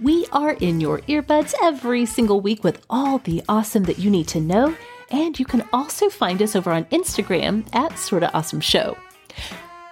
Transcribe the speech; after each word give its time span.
We 0.00 0.26
are 0.32 0.52
in 0.52 0.80
your 0.80 1.00
earbuds 1.02 1.54
every 1.62 2.06
single 2.06 2.40
week 2.40 2.62
with 2.64 2.84
all 2.90 3.18
the 3.18 3.42
awesome 3.48 3.84
that 3.84 3.98
you 3.98 4.10
need 4.10 4.28
to 4.28 4.40
know, 4.40 4.76
and 5.10 5.38
you 5.38 5.44
can 5.44 5.64
also 5.72 6.08
find 6.08 6.42
us 6.42 6.56
over 6.56 6.70
on 6.70 6.84
Instagram 6.86 7.66
at 7.74 7.98
Sorta 7.98 8.32
Awesome 8.34 8.60
Show. 8.60 8.96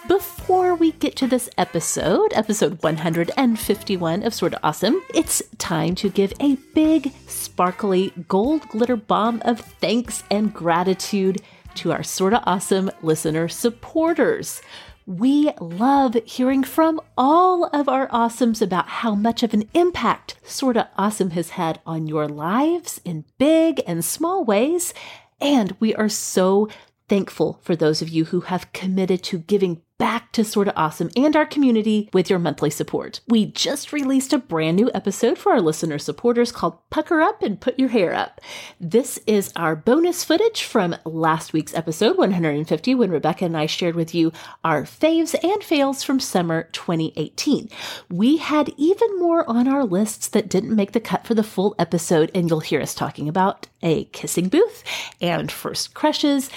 Before 0.06 0.74
we 0.74 0.92
get 0.92 1.16
to 1.16 1.26
this 1.26 1.48
episode, 1.56 2.34
episode 2.34 2.82
151 2.82 4.22
of 4.22 4.34
Sorta 4.34 4.60
Awesome, 4.62 5.00
it's 5.14 5.42
time 5.56 5.94
to 5.94 6.10
give 6.10 6.34
a 6.40 6.56
big, 6.74 7.12
sparkly 7.26 8.12
gold 8.28 8.68
glitter 8.68 8.96
bomb 8.96 9.40
of 9.46 9.60
thanks 9.60 10.22
and 10.30 10.52
gratitude 10.52 11.40
to 11.76 11.92
our 11.92 12.02
Sorta 12.02 12.42
Awesome 12.44 12.90
listener 13.00 13.48
supporters. 13.48 14.60
We 15.06 15.50
love 15.60 16.16
hearing 16.24 16.64
from 16.64 16.98
all 17.18 17.66
of 17.74 17.90
our 17.90 18.08
awesomes 18.08 18.62
about 18.62 18.88
how 18.88 19.14
much 19.14 19.42
of 19.42 19.52
an 19.52 19.68
impact 19.74 20.36
Sorta 20.42 20.88
Awesome 20.96 21.30
has 21.30 21.50
had 21.50 21.78
on 21.84 22.06
your 22.06 22.26
lives 22.26 23.02
in 23.04 23.26
big 23.36 23.82
and 23.86 24.02
small 24.02 24.44
ways. 24.44 24.94
And 25.42 25.76
we 25.78 25.94
are 25.94 26.08
so 26.08 26.70
thankful 27.06 27.60
for 27.62 27.76
those 27.76 28.00
of 28.00 28.08
you 28.08 28.24
who 28.24 28.40
have 28.42 28.72
committed 28.72 29.22
to 29.24 29.40
giving 29.40 29.82
back 29.98 30.32
to 30.32 30.44
Sorta 30.44 30.74
Awesome 30.76 31.10
and 31.16 31.36
our 31.36 31.46
community 31.46 32.08
with 32.12 32.28
your 32.28 32.38
monthly 32.38 32.70
support. 32.70 33.20
We 33.28 33.46
just 33.46 33.92
released 33.92 34.32
a 34.32 34.38
brand 34.38 34.76
new 34.76 34.90
episode 34.92 35.38
for 35.38 35.52
our 35.52 35.60
listener 35.60 35.98
supporters 35.98 36.50
called 36.50 36.78
Pucker 36.90 37.20
Up 37.20 37.42
and 37.42 37.60
Put 37.60 37.78
Your 37.78 37.90
Hair 37.90 38.12
Up. 38.14 38.40
This 38.80 39.18
is 39.26 39.52
our 39.54 39.76
bonus 39.76 40.24
footage 40.24 40.64
from 40.64 40.96
last 41.04 41.52
week's 41.52 41.74
episode 41.74 42.16
150 42.16 42.94
when 42.94 43.10
Rebecca 43.10 43.44
and 43.44 43.56
I 43.56 43.66
shared 43.66 43.94
with 43.94 44.14
you 44.14 44.32
our 44.64 44.82
faves 44.82 45.34
and 45.44 45.62
fails 45.62 46.02
from 46.02 46.18
summer 46.18 46.64
2018. 46.72 47.68
We 48.10 48.38
had 48.38 48.72
even 48.76 49.18
more 49.18 49.48
on 49.48 49.68
our 49.68 49.84
lists 49.84 50.26
that 50.28 50.48
didn't 50.48 50.74
make 50.74 50.92
the 50.92 51.00
cut 51.00 51.24
for 51.24 51.34
the 51.34 51.44
full 51.44 51.74
episode, 51.78 52.32
and 52.34 52.50
you'll 52.50 52.60
hear 52.60 52.80
us 52.80 52.94
talking 52.94 53.28
about 53.28 53.68
a 53.82 54.04
kissing 54.06 54.48
booth 54.48 54.82
and 55.20 55.52
first 55.52 55.94
crushes 55.94 56.50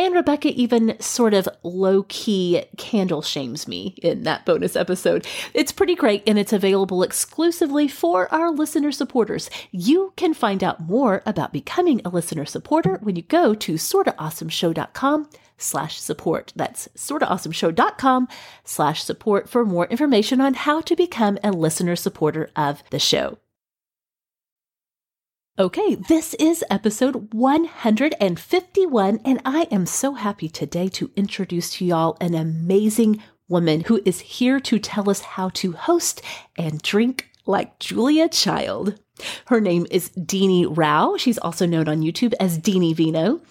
and 0.00 0.14
Rebecca 0.14 0.48
even 0.48 0.98
sort 0.98 1.34
of 1.34 1.46
low 1.62 2.04
key 2.08 2.64
candle 2.78 3.20
shames 3.20 3.68
me 3.68 3.94
in 4.02 4.22
that 4.22 4.46
bonus 4.46 4.74
episode. 4.74 5.26
It's 5.52 5.72
pretty 5.72 5.94
great 5.94 6.22
and 6.26 6.38
it's 6.38 6.54
available 6.54 7.02
exclusively 7.02 7.86
for 7.86 8.32
our 8.32 8.50
listener 8.50 8.92
supporters. 8.92 9.50
You 9.70 10.14
can 10.16 10.32
find 10.32 10.64
out 10.64 10.80
more 10.80 11.22
about 11.26 11.52
becoming 11.52 12.00
a 12.02 12.08
listener 12.08 12.46
supporter 12.46 12.98
when 13.02 13.14
you 13.14 13.22
go 13.22 13.54
to 13.54 13.74
sortaawesomeshow.com 13.74 15.28
slash 15.58 16.00
support. 16.00 16.54
That's 16.56 16.88
sortaawesomeshow.com 16.96 18.28
slash 18.64 19.04
support 19.04 19.50
for 19.50 19.66
more 19.66 19.86
information 19.88 20.40
on 20.40 20.54
how 20.54 20.80
to 20.80 20.96
become 20.96 21.38
a 21.44 21.50
listener 21.50 21.94
supporter 21.94 22.48
of 22.56 22.82
the 22.88 22.98
show. 22.98 23.36
Okay, 25.60 25.94
this 25.94 26.32
is 26.40 26.64
episode 26.70 27.34
151, 27.34 29.20
and 29.26 29.42
I 29.44 29.68
am 29.70 29.84
so 29.84 30.14
happy 30.14 30.48
today 30.48 30.88
to 30.88 31.10
introduce 31.16 31.70
to 31.72 31.84
y'all 31.84 32.16
an 32.18 32.34
amazing 32.34 33.22
woman 33.46 33.82
who 33.82 34.00
is 34.06 34.20
here 34.20 34.58
to 34.60 34.78
tell 34.78 35.10
us 35.10 35.20
how 35.20 35.50
to 35.50 35.72
host 35.72 36.22
and 36.56 36.80
drink 36.80 37.30
like 37.44 37.78
Julia 37.78 38.30
Child. 38.30 38.98
Her 39.48 39.60
name 39.60 39.86
is 39.90 40.08
Deanie 40.12 40.66
Rao. 40.66 41.18
She's 41.18 41.36
also 41.36 41.66
known 41.66 41.88
on 41.88 42.00
YouTube 42.00 42.32
as 42.40 42.58
Deanie 42.58 42.96
Vino. 42.96 43.42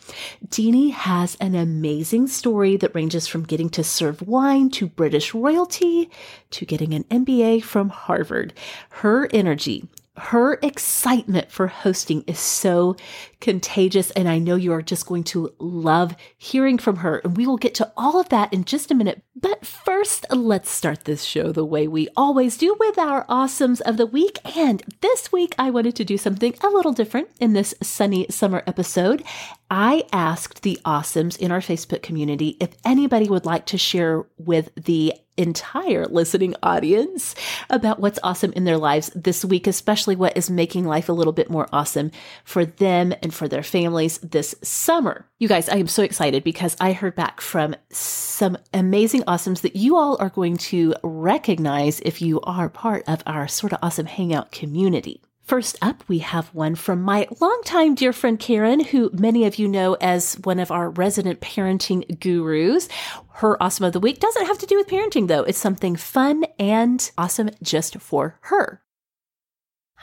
Deanie 0.47 0.91
has 0.91 1.37
an 1.39 1.53
amazing 1.53 2.25
story 2.25 2.75
that 2.77 2.95
ranges 2.95 3.27
from 3.27 3.43
getting 3.43 3.69
to 3.69 3.83
serve 3.83 4.27
wine 4.27 4.71
to 4.71 4.87
British 4.87 5.35
royalty 5.35 6.09
to 6.49 6.65
getting 6.65 6.95
an 6.95 7.03
MBA 7.03 7.61
from 7.61 7.89
Harvard. 7.89 8.53
Her 8.89 9.29
energy, 9.31 9.87
her 10.19 10.59
excitement 10.61 11.51
for 11.51 11.67
hosting 11.67 12.23
is 12.27 12.39
so 12.39 12.95
contagious, 13.41 14.11
and 14.11 14.27
I 14.27 14.39
know 14.39 14.55
you 14.55 14.73
are 14.73 14.81
just 14.81 15.05
going 15.05 15.23
to 15.25 15.53
love 15.59 16.15
hearing 16.37 16.77
from 16.77 16.97
her. 16.97 17.17
And 17.19 17.37
we 17.37 17.47
will 17.47 17.57
get 17.57 17.73
to 17.75 17.91
all 17.95 18.19
of 18.19 18.29
that 18.29 18.51
in 18.53 18.65
just 18.65 18.91
a 18.91 18.95
minute. 18.95 19.21
But 19.35 19.65
first, 19.65 20.25
let's 20.31 20.69
start 20.69 21.05
this 21.05 21.23
show 21.23 21.51
the 21.51 21.65
way 21.65 21.87
we 21.87 22.09
always 22.17 22.57
do 22.57 22.75
with 22.79 22.97
our 22.97 23.25
awesomes 23.27 23.81
of 23.81 23.97
the 23.97 24.05
week. 24.05 24.39
And 24.57 24.83
this 25.01 25.31
week, 25.31 25.55
I 25.57 25.69
wanted 25.69 25.95
to 25.97 26.05
do 26.05 26.17
something 26.17 26.53
a 26.61 26.67
little 26.67 26.93
different 26.93 27.29
in 27.39 27.53
this 27.53 27.73
sunny 27.81 28.25
summer 28.29 28.63
episode. 28.67 29.23
I 29.71 30.03
asked 30.11 30.63
the 30.63 30.79
awesomes 30.83 31.37
in 31.37 31.51
our 31.51 31.59
Facebook 31.59 32.01
community 32.01 32.57
if 32.59 32.69
anybody 32.83 33.29
would 33.29 33.45
like 33.45 33.65
to 33.67 33.77
share 33.77 34.25
with 34.37 34.71
the 34.75 35.13
entire 35.39 36.05
listening 36.07 36.53
audience 36.61 37.33
about 37.69 37.99
what's 37.99 38.19
awesome 38.23 38.51
in 38.53 38.65
their 38.65 38.77
lives 38.77 39.09
this 39.15 39.45
week, 39.45 39.67
especially 39.67 40.15
what 40.15 40.35
is 40.35 40.49
making 40.49 40.85
life 40.85 41.07
a 41.07 41.13
little 41.13 41.31
bit 41.31 41.49
more 41.49 41.69
awesome 41.71 42.11
for 42.43 42.65
them 42.65 43.13
and 43.29 43.35
for 43.35 43.47
their 43.47 43.61
families 43.61 44.17
this 44.19 44.55
summer. 44.63 45.27
You 45.37 45.47
guys, 45.47 45.69
I 45.69 45.75
am 45.75 45.85
so 45.85 46.01
excited 46.01 46.43
because 46.43 46.75
I 46.79 46.93
heard 46.93 47.15
back 47.15 47.41
from 47.41 47.75
some 47.91 48.57
amazing 48.73 49.21
awesomes 49.23 49.61
that 49.61 49.75
you 49.75 49.97
all 49.97 50.17
are 50.19 50.29
going 50.29 50.57
to 50.57 50.95
recognize 51.03 51.99
if 51.99 52.23
you 52.23 52.41
are 52.41 52.69
part 52.69 53.03
of 53.07 53.21
our 53.27 53.47
Sorta 53.47 53.77
Awesome 53.83 54.07
Hangout 54.07 54.51
community. 54.51 55.21
First 55.43 55.77
up, 55.79 56.03
we 56.07 56.19
have 56.19 56.53
one 56.55 56.73
from 56.73 57.03
my 57.03 57.27
longtime 57.39 57.93
dear 57.93 58.13
friend 58.13 58.39
Karen, 58.39 58.79
who 58.83 59.11
many 59.13 59.45
of 59.45 59.59
you 59.59 59.67
know 59.67 59.93
as 60.01 60.33
one 60.43 60.59
of 60.59 60.71
our 60.71 60.89
resident 60.89 61.39
parenting 61.39 62.19
gurus. 62.19 62.89
Her 63.33 63.61
awesome 63.61 63.85
of 63.85 63.93
the 63.93 63.99
week 63.99 64.19
doesn't 64.19 64.47
have 64.47 64.57
to 64.57 64.65
do 64.65 64.75
with 64.75 64.87
parenting, 64.87 65.27
though. 65.27 65.43
It's 65.43 65.57
something 65.59 65.95
fun 65.95 66.45
and 66.57 67.11
awesome 67.15 67.51
just 67.61 67.99
for 67.99 68.39
her. 68.41 68.81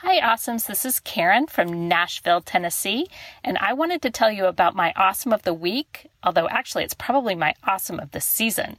Hi, 0.01 0.21
Awesomes. 0.21 0.67
This 0.67 0.85
is 0.85 0.99
Karen 0.99 1.47
from 1.47 1.87
Nashville, 1.87 2.41
Tennessee, 2.41 3.07
and 3.43 3.57
I 3.57 3.73
wanted 3.73 4.03
to 4.03 4.11
tell 4.11 4.31
you 4.31 4.45
about 4.45 4.75
my 4.75 4.93
awesome 4.95 5.33
of 5.33 5.41
the 5.41 5.55
week, 5.55 6.05
although 6.21 6.47
actually 6.49 6.83
it's 6.83 6.93
probably 6.93 7.33
my 7.33 7.55
awesome 7.63 7.99
of 7.99 8.11
the 8.11 8.21
season. 8.21 8.77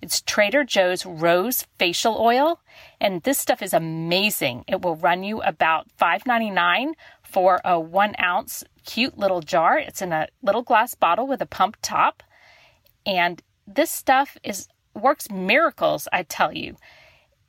It's 0.00 0.22
Trader 0.22 0.62
Joe's 0.62 1.04
Rose 1.04 1.66
Facial 1.80 2.16
Oil, 2.20 2.60
and 3.00 3.20
this 3.24 3.36
stuff 3.36 3.62
is 3.62 3.74
amazing. 3.74 4.62
It 4.68 4.80
will 4.80 4.94
run 4.94 5.24
you 5.24 5.42
about 5.42 5.88
$5.99 6.00 6.92
for 7.24 7.60
a 7.64 7.80
one 7.80 8.14
ounce 8.20 8.62
cute 8.86 9.18
little 9.18 9.40
jar. 9.40 9.76
It's 9.76 10.00
in 10.00 10.12
a 10.12 10.28
little 10.40 10.62
glass 10.62 10.94
bottle 10.94 11.26
with 11.26 11.42
a 11.42 11.46
pump 11.46 11.78
top, 11.82 12.22
and 13.04 13.42
this 13.66 13.90
stuff 13.90 14.36
is 14.44 14.68
works 14.94 15.28
miracles, 15.32 16.06
I 16.12 16.22
tell 16.22 16.56
you. 16.56 16.76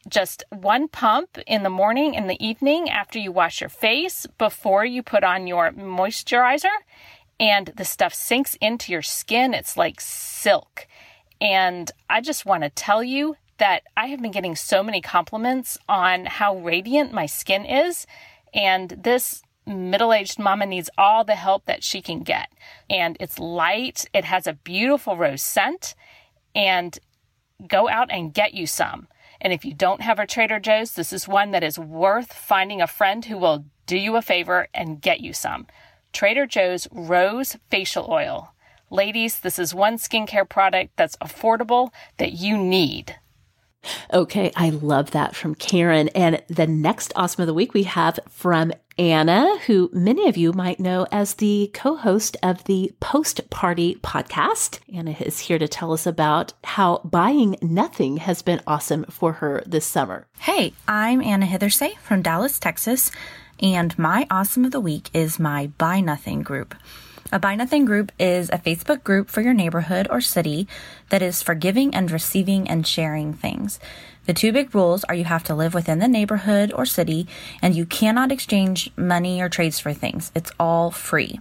Just 0.07 0.43
one 0.49 0.87
pump 0.87 1.37
in 1.45 1.63
the 1.63 1.69
morning 1.69 2.17
and 2.17 2.29
the 2.29 2.43
evening 2.43 2.89
after 2.89 3.19
you 3.19 3.31
wash 3.31 3.61
your 3.61 3.69
face 3.69 4.25
before 4.37 4.83
you 4.83 5.03
put 5.03 5.23
on 5.23 5.45
your 5.45 5.71
moisturizer, 5.71 6.75
and 7.39 7.67
the 7.75 7.85
stuff 7.85 8.13
sinks 8.13 8.55
into 8.61 8.91
your 8.91 9.01
skin. 9.01 9.53
It's 9.53 9.77
like 9.77 10.01
silk. 10.01 10.87
And 11.39 11.91
I 12.09 12.21
just 12.21 12.45
want 12.45 12.63
to 12.63 12.69
tell 12.69 13.03
you 13.03 13.35
that 13.57 13.83
I 13.95 14.07
have 14.07 14.21
been 14.21 14.31
getting 14.31 14.55
so 14.55 14.81
many 14.81 15.01
compliments 15.01 15.77
on 15.87 16.25
how 16.25 16.57
radiant 16.57 17.13
my 17.13 17.27
skin 17.27 17.63
is. 17.65 18.07
And 18.53 18.89
this 18.89 19.43
middle 19.67 20.13
aged 20.13 20.39
mama 20.39 20.65
needs 20.65 20.89
all 20.97 21.23
the 21.23 21.35
help 21.35 21.65
that 21.65 21.83
she 21.83 22.01
can 22.01 22.21
get. 22.21 22.51
And 22.89 23.17
it's 23.19 23.37
light, 23.37 24.05
it 24.13 24.25
has 24.25 24.47
a 24.47 24.53
beautiful 24.53 25.15
rose 25.15 25.43
scent, 25.43 25.93
and 26.55 26.97
go 27.67 27.87
out 27.87 28.11
and 28.11 28.33
get 28.33 28.55
you 28.55 28.65
some. 28.65 29.07
And 29.41 29.51
if 29.51 29.65
you 29.65 29.73
don't 29.73 30.01
have 30.01 30.19
a 30.19 30.27
Trader 30.27 30.59
Joe's, 30.59 30.91
this 30.91 31.11
is 31.11 31.27
one 31.27 31.49
that 31.51 31.63
is 31.63 31.79
worth 31.79 32.31
finding 32.31 32.79
a 32.79 32.87
friend 32.87 33.25
who 33.25 33.39
will 33.39 33.65
do 33.87 33.97
you 33.97 34.15
a 34.15 34.21
favor 34.21 34.67
and 34.71 35.01
get 35.01 35.19
you 35.19 35.33
some. 35.33 35.65
Trader 36.13 36.45
Joe's 36.45 36.87
Rose 36.91 37.57
Facial 37.71 38.05
Oil. 38.07 38.53
Ladies, 38.91 39.39
this 39.39 39.57
is 39.57 39.73
one 39.73 39.97
skincare 39.97 40.47
product 40.47 40.95
that's 40.95 41.15
affordable 41.17 41.89
that 42.17 42.33
you 42.33 42.55
need. 42.55 43.15
Okay, 44.13 44.51
I 44.55 44.69
love 44.69 45.11
that 45.11 45.35
from 45.35 45.55
Karen. 45.55 46.09
And 46.09 46.41
the 46.47 46.67
next 46.67 47.13
awesome 47.15 47.41
of 47.41 47.47
the 47.47 47.53
week 47.53 47.73
we 47.73 47.83
have 47.83 48.19
from 48.29 48.71
Anna, 48.97 49.57
who 49.65 49.89
many 49.93 50.27
of 50.27 50.37
you 50.37 50.53
might 50.53 50.79
know 50.79 51.07
as 51.11 51.35
the 51.35 51.71
co 51.73 51.95
host 51.95 52.37
of 52.43 52.63
the 52.65 52.91
Post 52.99 53.49
Party 53.49 53.95
podcast. 53.95 54.79
Anna 54.93 55.15
is 55.19 55.39
here 55.39 55.57
to 55.57 55.67
tell 55.67 55.93
us 55.93 56.05
about 56.05 56.53
how 56.63 56.99
buying 57.03 57.55
nothing 57.61 58.17
has 58.17 58.41
been 58.41 58.61
awesome 58.67 59.05
for 59.05 59.33
her 59.33 59.63
this 59.65 59.85
summer. 59.85 60.27
Hey, 60.39 60.73
I'm 60.87 61.21
Anna 61.21 61.45
Hithersay 61.45 61.97
from 61.99 62.21
Dallas, 62.21 62.59
Texas. 62.59 63.11
And 63.61 63.97
my 63.97 64.27
awesome 64.29 64.65
of 64.65 64.71
the 64.71 64.79
week 64.79 65.09
is 65.13 65.39
my 65.39 65.67
Buy 65.77 65.99
Nothing 65.99 66.41
group. 66.41 66.75
A 67.33 67.39
Buy 67.39 67.55
Nothing 67.55 67.85
group 67.85 68.11
is 68.19 68.49
a 68.49 68.57
Facebook 68.57 69.05
group 69.05 69.29
for 69.29 69.39
your 69.39 69.53
neighborhood 69.53 70.05
or 70.09 70.19
city 70.19 70.67
that 71.07 71.21
is 71.21 71.41
for 71.41 71.55
giving 71.55 71.95
and 71.95 72.11
receiving 72.11 72.67
and 72.67 72.85
sharing 72.85 73.31
things. 73.33 73.79
The 74.25 74.33
two 74.33 74.51
big 74.51 74.75
rules 74.75 75.05
are 75.05 75.15
you 75.15 75.23
have 75.23 75.45
to 75.45 75.55
live 75.55 75.73
within 75.73 75.99
the 75.99 76.09
neighborhood 76.09 76.73
or 76.73 76.85
city 76.85 77.29
and 77.61 77.73
you 77.73 77.85
cannot 77.85 78.33
exchange 78.33 78.91
money 78.97 79.41
or 79.41 79.47
trades 79.47 79.79
for 79.79 79.93
things. 79.93 80.33
It's 80.35 80.51
all 80.59 80.91
free. 80.91 81.39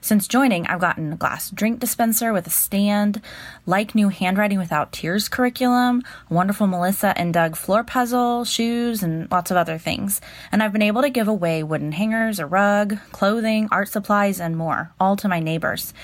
Since 0.00 0.28
joining, 0.28 0.66
I've 0.66 0.80
gotten 0.80 1.12
a 1.12 1.16
glass 1.16 1.50
drink 1.50 1.80
dispenser 1.80 2.32
with 2.32 2.46
a 2.46 2.50
stand, 2.50 3.20
like 3.66 3.94
new 3.94 4.08
handwriting 4.08 4.58
without 4.58 4.92
tears 4.92 5.28
curriculum, 5.28 6.02
wonderful 6.28 6.66
Melissa 6.66 7.16
and 7.16 7.32
Doug 7.32 7.56
floor 7.56 7.84
puzzle, 7.84 8.44
shoes, 8.44 9.02
and 9.02 9.30
lots 9.30 9.50
of 9.50 9.56
other 9.56 9.78
things. 9.78 10.20
And 10.50 10.62
I've 10.62 10.72
been 10.72 10.82
able 10.82 11.02
to 11.02 11.10
give 11.10 11.28
away 11.28 11.62
wooden 11.62 11.92
hangers, 11.92 12.38
a 12.38 12.46
rug, 12.46 12.98
clothing, 13.12 13.68
art 13.70 13.88
supplies, 13.88 14.40
and 14.40 14.56
more, 14.56 14.92
all 14.98 15.16
to 15.16 15.28
my 15.28 15.40
neighbors. 15.40 15.94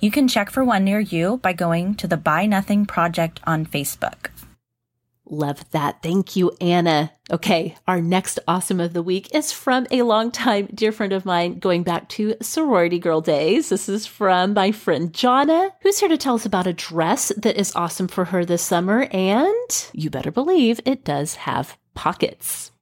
You 0.00 0.10
can 0.10 0.28
check 0.28 0.50
for 0.50 0.64
one 0.64 0.84
near 0.84 1.00
you 1.00 1.38
by 1.38 1.52
going 1.52 1.96
to 1.96 2.06
the 2.06 2.16
Buy 2.16 2.46
Nothing 2.46 2.86
Project 2.86 3.40
on 3.44 3.66
Facebook. 3.66 4.30
Love 5.30 5.68
that. 5.72 6.02
Thank 6.02 6.36
you, 6.36 6.52
Anna. 6.60 7.12
Okay, 7.30 7.76
our 7.86 8.00
next 8.00 8.38
awesome 8.48 8.80
of 8.80 8.94
the 8.94 9.02
week 9.02 9.34
is 9.34 9.52
from 9.52 9.86
a 9.90 10.02
longtime 10.02 10.68
dear 10.72 10.90
friend 10.90 11.12
of 11.12 11.26
mine 11.26 11.58
going 11.58 11.82
back 11.82 12.08
to 12.10 12.34
sorority 12.40 12.98
girl 12.98 13.20
days. 13.20 13.68
This 13.68 13.88
is 13.90 14.06
from 14.06 14.54
my 14.54 14.72
friend 14.72 15.12
Jonna, 15.12 15.72
who's 15.82 16.00
here 16.00 16.08
to 16.08 16.16
tell 16.16 16.36
us 16.36 16.46
about 16.46 16.66
a 16.66 16.72
dress 16.72 17.30
that 17.36 17.58
is 17.58 17.74
awesome 17.76 18.08
for 18.08 18.26
her 18.26 18.44
this 18.44 18.62
summer. 18.62 19.06
And 19.10 19.90
you 19.92 20.08
better 20.08 20.30
believe 20.30 20.80
it 20.86 21.04
does 21.04 21.34
have 21.34 21.76
pockets. 21.94 22.72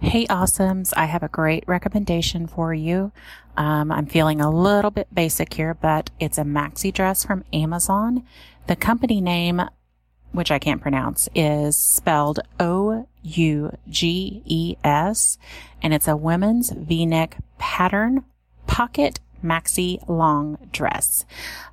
Hey, 0.00 0.26
awesomes. 0.26 0.94
I 0.96 1.06
have 1.06 1.22
a 1.22 1.28
great 1.28 1.64
recommendation 1.66 2.46
for 2.46 2.72
you. 2.72 3.12
Um, 3.56 3.90
I'm 3.90 4.06
feeling 4.06 4.40
a 4.40 4.50
little 4.50 4.90
bit 4.90 5.12
basic 5.12 5.52
here, 5.52 5.74
but 5.74 6.10
it's 6.20 6.38
a 6.38 6.42
maxi 6.42 6.92
dress 6.92 7.24
from 7.24 7.44
Amazon. 7.52 8.24
The 8.66 8.76
company 8.76 9.20
name 9.20 9.62
which 10.36 10.52
I 10.52 10.60
can't 10.60 10.80
pronounce, 10.80 11.28
is 11.34 11.76
spelled 11.76 12.38
O 12.60 13.08
U 13.22 13.76
G 13.88 14.42
E 14.44 14.76
S, 14.84 15.38
and 15.82 15.92
it's 15.92 16.06
a 16.06 16.16
women's 16.16 16.70
v-neck 16.70 17.38
pattern 17.58 18.24
pocket 18.66 19.18
maxi 19.44 20.06
long 20.08 20.58
dress. 20.72 21.24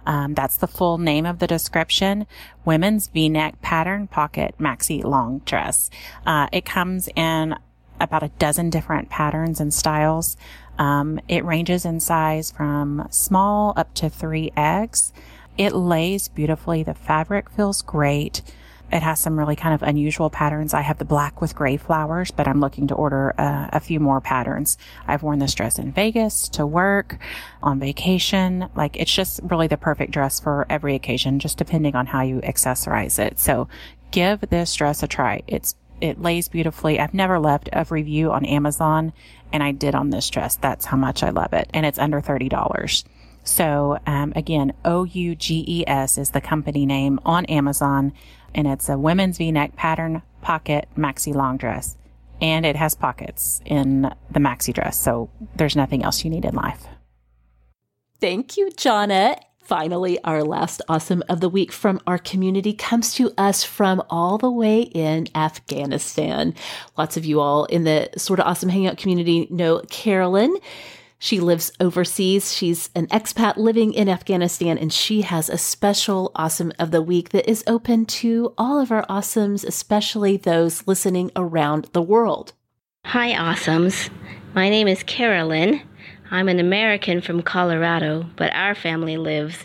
Um, 0.06 0.34
that's 0.34 0.58
the 0.58 0.68
full 0.68 0.98
name 0.98 1.26
of 1.26 1.40
the 1.40 1.48
description. 1.48 2.26
Women's 2.66 3.08
v-neck 3.08 3.62
pattern 3.62 4.08
pocket 4.08 4.56
maxi 4.60 5.04
long 5.04 5.40
dress. 5.40 5.90
Uh, 6.26 6.48
it 6.52 6.66
comes 6.66 7.08
in 7.16 7.56
about 8.00 8.24
a 8.24 8.30
dozen 8.40 8.70
different 8.70 9.10
patterns 9.10 9.60
and 9.60 9.74
styles. 9.74 10.36
Um, 10.78 11.20
it 11.28 11.46
ranges 11.46 11.86
in 11.86 12.00
size 12.00 12.52
from 12.52 13.08
small 13.12 13.74
up 13.76 13.94
to 13.96 14.10
three 14.10 14.52
X. 14.58 15.14
It 15.58 15.74
lays 15.74 16.28
beautifully. 16.28 16.84
The 16.84 16.94
fabric 16.94 17.50
feels 17.50 17.82
great. 17.82 18.42
It 18.92 19.02
has 19.02 19.20
some 19.20 19.40
really 19.40 19.56
kind 19.56 19.74
of 19.74 19.82
unusual 19.82 20.30
patterns. 20.30 20.74
I 20.74 20.82
have 20.82 21.00
the 21.00 21.06
black 21.06 21.42
with 21.42 21.56
gray 21.56 21.78
flowers, 21.78 22.30
but 22.30 22.48
I'm 22.48 22.60
looking 22.60 22.88
to 22.88 22.94
order 22.94 23.34
uh, 23.40 23.70
a 23.74 23.80
few 23.80 24.00
more 24.00 24.22
patterns. 24.22 24.78
I've 25.08 25.24
worn 25.24 25.40
this 25.40 25.56
dress 25.56 25.80
in 25.80 25.92
Vegas 25.92 26.48
to 26.50 26.66
work, 26.66 27.18
on 27.64 27.80
vacation. 27.80 28.70
Like 28.76 28.96
it's 28.96 29.14
just 29.14 29.40
really 29.44 29.66
the 29.66 29.78
perfect 29.78 30.12
dress 30.12 30.40
for 30.40 30.68
every 30.70 30.94
occasion, 30.94 31.40
just 31.40 31.58
depending 31.58 31.96
on 31.96 32.06
how 32.06 32.22
you 32.22 32.40
accessorize 32.42 33.18
it. 33.18 33.40
So 33.40 33.68
give 34.12 34.42
this 34.42 34.76
dress 34.76 35.02
a 35.02 35.08
try. 35.08 35.42
It's 35.48 35.76
it 36.00 36.22
lays 36.22 36.50
beautifully. 36.50 37.00
I've 37.00 37.14
never 37.14 37.40
left 37.40 37.70
a 37.74 37.86
review 37.90 38.32
on 38.32 38.46
Amazon 38.46 39.14
and 39.52 39.64
I 39.64 39.72
did 39.72 39.96
on 39.96 40.10
this 40.10 40.30
dress. 40.30 40.56
That's 40.58 40.86
how 40.86 40.98
much 40.98 41.24
I 41.24 41.30
love 41.30 41.54
it. 41.54 41.70
And 41.74 41.86
it's 41.86 41.98
under 41.98 42.22
$30. 42.22 43.04
So, 43.44 44.00
um, 44.08 44.34
again, 44.36 44.74
O-U-G-E-S 44.86 46.18
is 46.18 46.32
the 46.32 46.42
company 46.42 46.86
name 46.86 47.20
on 47.26 47.46
Amazon 47.46 48.14
and 48.56 48.68
it's 48.68 48.90
a 48.90 48.98
women's 48.98 49.38
v-neck 49.38 49.76
pattern 49.76 50.22
pocket 50.42 50.88
maxi 50.98 51.34
long 51.34 51.58
dress. 51.58 51.98
And 52.42 52.66
it 52.66 52.76
has 52.76 52.94
pockets 52.96 53.62
in 53.66 54.14
the 54.32 54.40
maxi 54.40 54.74
dress. 54.74 55.00
So 55.00 55.30
there's 55.56 55.76
nothing 55.76 56.04
else 56.04 56.24
you 56.24 56.30
need 56.30 56.46
in 56.46 56.56
life. 56.56 56.86
Thank 58.20 58.58
you, 58.58 58.70
Jonna. 58.72 59.40
Finally, 59.64 60.22
our 60.24 60.44
last 60.44 60.82
awesome 60.90 61.24
of 61.30 61.40
the 61.40 61.48
week 61.48 61.72
from 61.72 62.00
our 62.06 62.18
community 62.18 62.74
comes 62.74 63.14
to 63.16 63.32
us 63.38 63.64
from 63.64 64.04
all 64.10 64.38
the 64.38 64.52
way 64.52 64.82
in 64.82 65.28
Afghanistan. 65.36 66.54
Lots 66.98 67.16
of 67.16 67.24
you 67.24 67.40
all 67.40 67.64
in 67.66 67.86
the 67.86 68.10
Sorta 68.18 68.44
Awesome 68.44 68.68
hangout 68.68 68.98
community 68.98 69.48
know 69.50 69.80
Carolyn. 69.90 70.58
She 71.24 71.40
lives 71.40 71.72
overseas. 71.80 72.54
She's 72.54 72.90
an 72.96 73.08
expat 73.08 73.56
living 73.56 73.94
in 73.94 74.10
Afghanistan, 74.10 74.78
and 74.78 74.92
she 74.92 75.22
has 75.22 75.48
a 75.48 75.58
special 75.58 76.34
awesome 76.36 76.74
of 76.78 76.92
the 76.92 77.02
week 77.02 77.30
that 77.30 77.50
is 77.50 77.64
open 77.66 78.06
to 78.08 78.54
all 78.58 78.78
of 78.78 78.92
our 78.92 79.06
awesomes, 79.06 79.64
especially 79.64 80.36
those 80.36 80.86
listening 80.86 81.32
around 81.38 81.86
the 81.94 82.02
world. 82.02 82.52
Hi, 83.06 83.32
awesomes. 83.32 84.10
My 84.54 84.68
name 84.68 84.90
is 84.90 85.02
Carolyn. 85.04 85.82
I'm 86.30 86.50
an 86.50 86.60
American 86.60 87.22
from 87.22 87.42
Colorado, 87.42 88.26
but 88.36 88.54
our 88.54 88.76
family 88.76 89.16
lives 89.16 89.60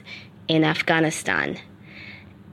in 0.47 0.63
Afghanistan. 0.63 1.59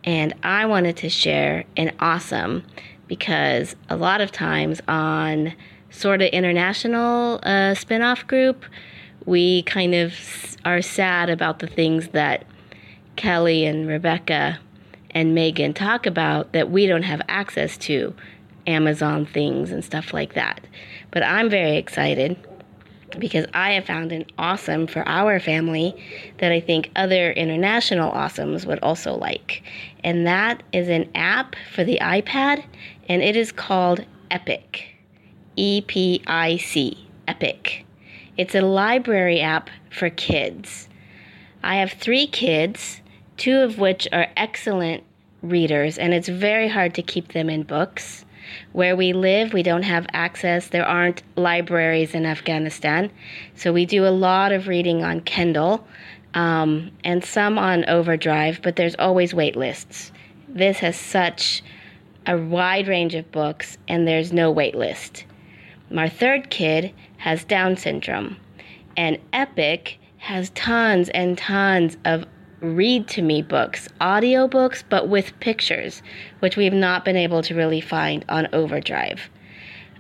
And 0.04 0.34
I 0.42 0.66
wanted 0.66 0.98
to 0.98 1.10
share 1.10 1.66
an 1.78 1.96
awesome 2.00 2.63
because 3.06 3.75
a 3.88 3.98
lot 3.98 4.22
of 4.22 4.31
times 4.31 4.81
on 4.88 5.54
sort 5.92 6.24
of 6.24 6.30
international 6.30 7.40
uh, 7.44 7.75
spin 7.75 8.02
off 8.02 8.25
group, 8.25 8.66
we 9.25 9.63
kind 9.63 9.95
of 9.95 10.13
are 10.66 10.81
sad 10.81 11.30
about 11.30 11.60
the 11.60 11.68
things 11.68 12.10
that 12.10 12.45
Kelly 13.16 13.66
and 13.66 13.88
Rebecca 13.88 14.60
and 15.12 15.33
Megan 15.33 15.74
talk 15.74 16.06
about 16.06 16.54
that 16.54 16.69
we 16.69 16.88
don't 16.88 17.04
have 17.04 17.22
access 17.27 17.77
to 17.77 18.13
Amazon 18.68 19.25
things 19.25 19.72
and 19.72 19.83
stuff 19.83 20.13
like 20.13 20.33
that. 20.33 20.62
But 21.12 21.24
I'm 21.24 21.50
very 21.50 21.77
excited 21.77 22.38
because 23.18 23.45
I 23.54 23.72
have 23.72 23.86
found 23.86 24.12
an 24.12 24.25
awesome 24.38 24.88
for 24.88 25.07
our 25.07 25.39
family 25.39 25.95
that 26.39 26.51
I 26.51 26.60
think 26.60 26.92
other 26.95 27.31
international 27.31 28.12
awesomes 28.12 28.66
would 28.66 28.80
also 28.80 29.16
like. 29.16 29.63
And 30.04 30.28
that 30.28 30.63
is 30.74 30.89
an 30.89 31.10
app 31.16 31.56
for 31.74 31.83
the 31.83 31.98
iPad, 32.01 32.66
and 33.07 33.21
it 33.21 33.36
is 33.36 33.51
called 33.51 34.04
Epic. 34.31 34.86
E 35.56 35.81
P 35.81 36.21
I 36.28 36.57
C. 36.57 37.07
Epic. 37.28 37.84
It's 38.37 38.53
a 38.55 38.61
library 38.61 39.39
app 39.39 39.69
for 39.89 40.09
kids. 40.09 40.89
I 41.63 41.77
have 41.77 41.93
three 41.93 42.27
kids, 42.27 43.01
two 43.37 43.61
of 43.61 43.80
which 43.80 44.09
are 44.11 44.27
excellent 44.35 45.04
readers, 45.42 45.97
and 45.97 46.13
it's 46.13 46.27
very 46.27 46.68
hard 46.68 46.94
to 46.95 47.01
keep 47.01 47.31
them 47.31 47.49
in 47.49 47.63
books. 47.63 48.25
Where 48.73 48.95
we 48.95 49.13
live, 49.13 49.54
we 49.54 49.63
don't 49.63 49.83
have 49.83 50.06
access, 50.11 50.68
there 50.68 50.85
aren't 50.85 51.23
libraries 51.37 52.13
in 52.13 52.25
Afghanistan, 52.25 53.09
so 53.56 53.71
we 53.71 53.85
do 53.85 54.06
a 54.06 54.09
lot 54.09 54.51
of 54.51 54.68
reading 54.68 55.01
on 55.01 55.21
Kindle 55.21 55.87
um, 56.33 56.92
and 57.06 57.23
some 57.23 57.57
on 57.57 57.85
Overdrive, 57.85 58.59
but 58.61 58.75
there's 58.75 58.95
always 58.99 59.33
wait 59.33 59.56
lists. 59.56 60.11
This 60.49 60.80
has 60.80 60.97
such 60.97 61.63
a 62.27 62.37
wide 62.37 62.89
range 62.89 63.15
of 63.15 63.31
books, 63.31 63.77
and 63.87 64.06
there's 64.06 64.33
no 64.33 64.51
wait 64.51 64.75
list. 64.75 65.25
My 65.89 66.09
third 66.09 66.49
kid 66.49 66.94
has 67.18 67.44
Down 67.44 67.78
syndrome, 67.78 68.38
and 68.98 69.18
Epic 69.34 70.00
has 70.18 70.50
tons 70.52 71.10
and 71.10 71.38
tons 71.38 71.98
of 72.06 72.26
read 72.62 73.07
to 73.10 73.22
me 73.22 73.42
books, 73.42 73.88
audio 74.02 74.48
books, 74.48 74.84
but 74.90 75.07
with 75.07 75.40
pictures, 75.40 76.02
which 76.40 76.57
we've 76.57 76.74
not 76.74 77.06
been 77.06 77.16
able 77.18 77.42
to 77.44 77.54
really 77.54 77.81
find 77.81 78.26
on 78.30 78.48
Overdrive. 78.54 79.30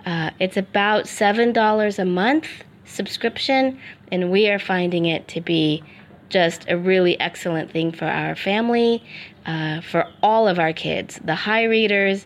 Uh, 0.05 0.31
it's 0.39 0.57
about 0.57 1.05
$7 1.05 1.99
a 1.99 2.05
month 2.05 2.47
subscription, 2.85 3.79
and 4.11 4.31
we 4.31 4.49
are 4.49 4.59
finding 4.59 5.05
it 5.05 5.27
to 5.27 5.41
be 5.41 5.83
just 6.29 6.65
a 6.69 6.77
really 6.77 7.19
excellent 7.19 7.71
thing 7.71 7.91
for 7.91 8.05
our 8.05 8.35
family, 8.35 9.03
uh, 9.45 9.81
for 9.81 10.07
all 10.23 10.47
of 10.47 10.59
our 10.59 10.73
kids, 10.73 11.19
the 11.23 11.35
high 11.35 11.63
readers 11.63 12.25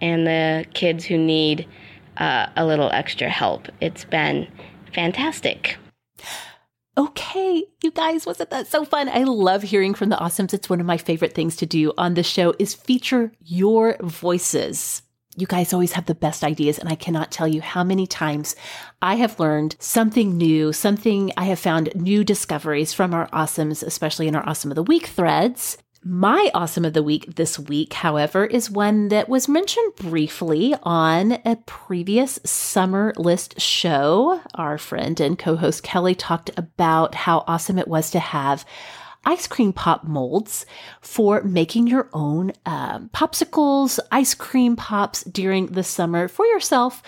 and 0.00 0.26
the 0.26 0.64
kids 0.72 1.04
who 1.04 1.18
need 1.18 1.66
uh, 2.20 2.46
a 2.56 2.64
little 2.64 2.90
extra 2.92 3.28
help. 3.28 3.68
It's 3.80 4.04
been 4.04 4.46
fantastic. 4.94 5.78
Okay, 6.98 7.64
you 7.82 7.90
guys, 7.92 8.26
wasn't 8.26 8.50
that 8.50 8.66
so 8.66 8.84
fun? 8.84 9.08
I 9.08 9.22
love 9.22 9.62
hearing 9.62 9.94
from 9.94 10.10
the 10.10 10.16
awesomes. 10.16 10.52
It's 10.52 10.68
one 10.68 10.80
of 10.80 10.86
my 10.86 10.98
favorite 10.98 11.34
things 11.34 11.56
to 11.56 11.66
do 11.66 11.92
on 11.96 12.14
the 12.14 12.22
show 12.22 12.52
is 12.58 12.74
feature 12.74 13.32
your 13.42 13.96
voices. 14.02 15.02
You 15.36 15.46
guys 15.46 15.72
always 15.72 15.92
have 15.92 16.06
the 16.06 16.14
best 16.14 16.44
ideas, 16.44 16.78
and 16.78 16.88
I 16.88 16.96
cannot 16.96 17.30
tell 17.30 17.48
you 17.48 17.62
how 17.62 17.84
many 17.84 18.06
times 18.06 18.56
I 19.00 19.14
have 19.14 19.40
learned 19.40 19.76
something 19.78 20.36
new, 20.36 20.72
something 20.72 21.32
I 21.36 21.44
have 21.44 21.60
found 21.60 21.94
new 21.94 22.24
discoveries 22.24 22.92
from 22.92 23.14
our 23.14 23.28
awesomes, 23.28 23.82
especially 23.82 24.26
in 24.28 24.34
our 24.34 24.46
awesome 24.46 24.72
of 24.72 24.74
the 24.74 24.82
week 24.82 25.06
threads 25.06 25.78
My 26.02 26.50
awesome 26.54 26.86
of 26.86 26.94
the 26.94 27.02
week 27.02 27.36
this 27.36 27.58
week, 27.58 27.92
however, 27.92 28.46
is 28.46 28.70
one 28.70 29.08
that 29.08 29.28
was 29.28 29.48
mentioned 29.48 29.96
briefly 29.96 30.74
on 30.82 31.32
a 31.44 31.56
previous 31.66 32.40
summer 32.42 33.12
list 33.18 33.60
show. 33.60 34.40
Our 34.54 34.78
friend 34.78 35.20
and 35.20 35.38
co 35.38 35.56
host 35.56 35.82
Kelly 35.82 36.14
talked 36.14 36.50
about 36.56 37.14
how 37.14 37.44
awesome 37.46 37.78
it 37.78 37.86
was 37.86 38.10
to 38.12 38.18
have 38.18 38.64
ice 39.26 39.46
cream 39.46 39.74
pop 39.74 40.04
molds 40.04 40.64
for 41.02 41.42
making 41.42 41.86
your 41.86 42.08
own 42.14 42.52
um, 42.64 43.10
popsicles, 43.12 43.98
ice 44.10 44.32
cream 44.32 44.76
pops 44.76 45.22
during 45.24 45.66
the 45.66 45.84
summer 45.84 46.28
for 46.28 46.46
yourself 46.46 47.02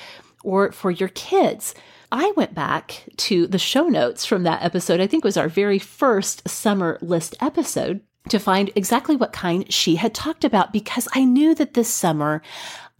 or 0.44 0.70
for 0.70 0.90
your 0.90 1.08
kids. 1.08 1.75
I 2.11 2.34
went 2.37 2.54
back 2.54 3.06
to 3.16 3.46
the 3.46 3.58
show 3.58 3.88
notes 3.88 4.26
from 4.26 4.42
that 4.42 4.62
episode. 4.62 5.00
I 5.00 5.06
think 5.06 5.25
it 5.25 5.28
was 5.28 5.38
our 5.38 5.49
very 5.49 5.78
first 5.78 6.46
summer 6.46 6.99
list 7.00 7.34
episode 7.40 8.02
to 8.29 8.38
find 8.38 8.71
exactly 8.75 9.17
what 9.17 9.33
kind 9.33 9.71
she 9.73 9.97
had 9.97 10.14
talked 10.14 10.45
about 10.45 10.73
because 10.73 11.09
I 11.14 11.25
knew 11.25 11.55
that 11.57 11.75
this 11.75 11.93
summer 11.93 12.43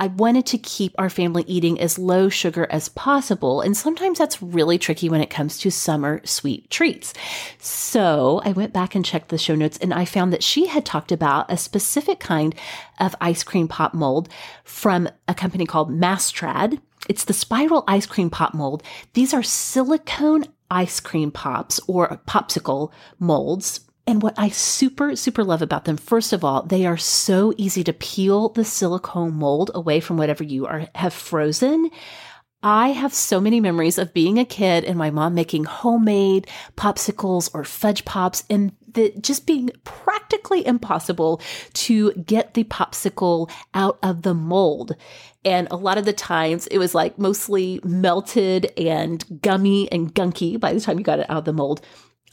I 0.02 0.09
wanted 0.09 0.47
to 0.47 0.59
keep 0.59 0.97
our 0.99 1.09
family 1.09 1.45
eating 1.47 1.81
as 1.81 1.97
low 1.97 2.29
sugar 2.29 2.67
as 2.71 2.88
possible. 2.88 3.61
And 3.61 3.76
sometimes 3.76 4.19
that's 4.19 4.43
really 4.43 4.76
tricky 4.76 5.09
when 5.09 5.21
it 5.21 5.31
comes 5.31 5.59
to 5.59 5.71
summer 5.71 6.21
sweet 6.25 6.69
treats. 6.71 7.14
So 7.59 8.41
I 8.45 8.50
went 8.50 8.73
back 8.73 8.97
and 8.97 9.05
checked 9.05 9.29
the 9.29 9.38
show 9.38 9.55
notes 9.55 9.79
and 9.79 9.95
I 9.95 10.05
found 10.05 10.33
that 10.33 10.43
she 10.43 10.67
had 10.67 10.85
talked 10.85 11.12
about 11.12 11.52
a 11.52 11.57
specific 11.57 12.19
kind 12.19 12.52
of 12.99 13.14
ice 13.21 13.45
cream 13.45 13.69
pop 13.69 13.95
mold 13.95 14.29
from 14.64 15.09
a 15.29 15.35
company 15.35 15.67
called 15.67 15.93
Mastrad. 15.93 16.81
It's 17.09 17.25
the 17.25 17.33
spiral 17.33 17.85
ice 17.87 18.07
cream 18.07 18.29
pop 18.29 18.55
mold. 18.55 18.83
These 19.14 19.33
are 19.33 19.43
silicone 19.45 20.47
ice 20.69 20.99
cream 20.99 21.31
pops 21.31 21.79
or 21.87 22.21
popsicle 22.26 22.91
molds 23.21 23.83
and 24.06 24.23
what 24.23 24.35
I 24.37 24.49
super, 24.49 25.14
super 25.14 25.44
love 25.44 25.62
about 25.62 25.85
them, 25.85 25.97
first 25.97 26.32
of 26.32 26.44
all, 26.44 26.62
they 26.62 26.87
are 26.87 26.97
so 26.97 27.54
easy 27.56 27.85
to 27.85 27.92
peel 27.92 28.49
the 28.49 28.64
silicone 28.64 29.35
mold 29.35 29.71
away 29.75 30.00
from 30.00 30.16
whatever 30.16 30.42
you 30.42 30.66
are 30.66 30.88
have 30.94 31.14
frozen. 31.14 31.90
I 32.64 32.88
have 32.88 33.12
so 33.12 33.40
many 33.40 33.61
memories 33.61 33.99
of 33.99 34.14
being 34.14 34.38
a 34.38 34.44
kid 34.44 34.85
and 34.85 34.97
my 34.97 35.11
mom 35.11 35.35
making 35.35 35.64
homemade 35.64 36.47
popsicles 36.76 37.50
or 37.54 37.64
fudge 37.64 38.04
pops 38.04 38.44
and 38.49 38.73
the, 38.94 39.12
just 39.21 39.47
being 39.47 39.71
practically 39.85 40.64
impossible 40.64 41.40
to 41.75 42.12
get 42.12 42.54
the 42.54 42.64
popsicle 42.64 43.50
out 43.75 43.99
of 44.02 44.23
the 44.23 44.35
mold. 44.35 44.94
And 45.44 45.66
a 45.71 45.76
lot 45.76 45.99
of 45.99 46.04
the 46.04 46.12
times 46.12 46.68
it 46.68 46.78
was 46.78 46.94
like 46.94 47.18
mostly 47.18 47.80
melted 47.82 48.71
and 48.76 49.42
gummy 49.42 49.90
and 49.90 50.14
gunky 50.14 50.59
by 50.59 50.73
the 50.73 50.80
time 50.80 50.99
you 50.99 51.04
got 51.04 51.18
it 51.18 51.30
out 51.30 51.38
of 51.38 51.44
the 51.47 51.52
mold. 51.52 51.80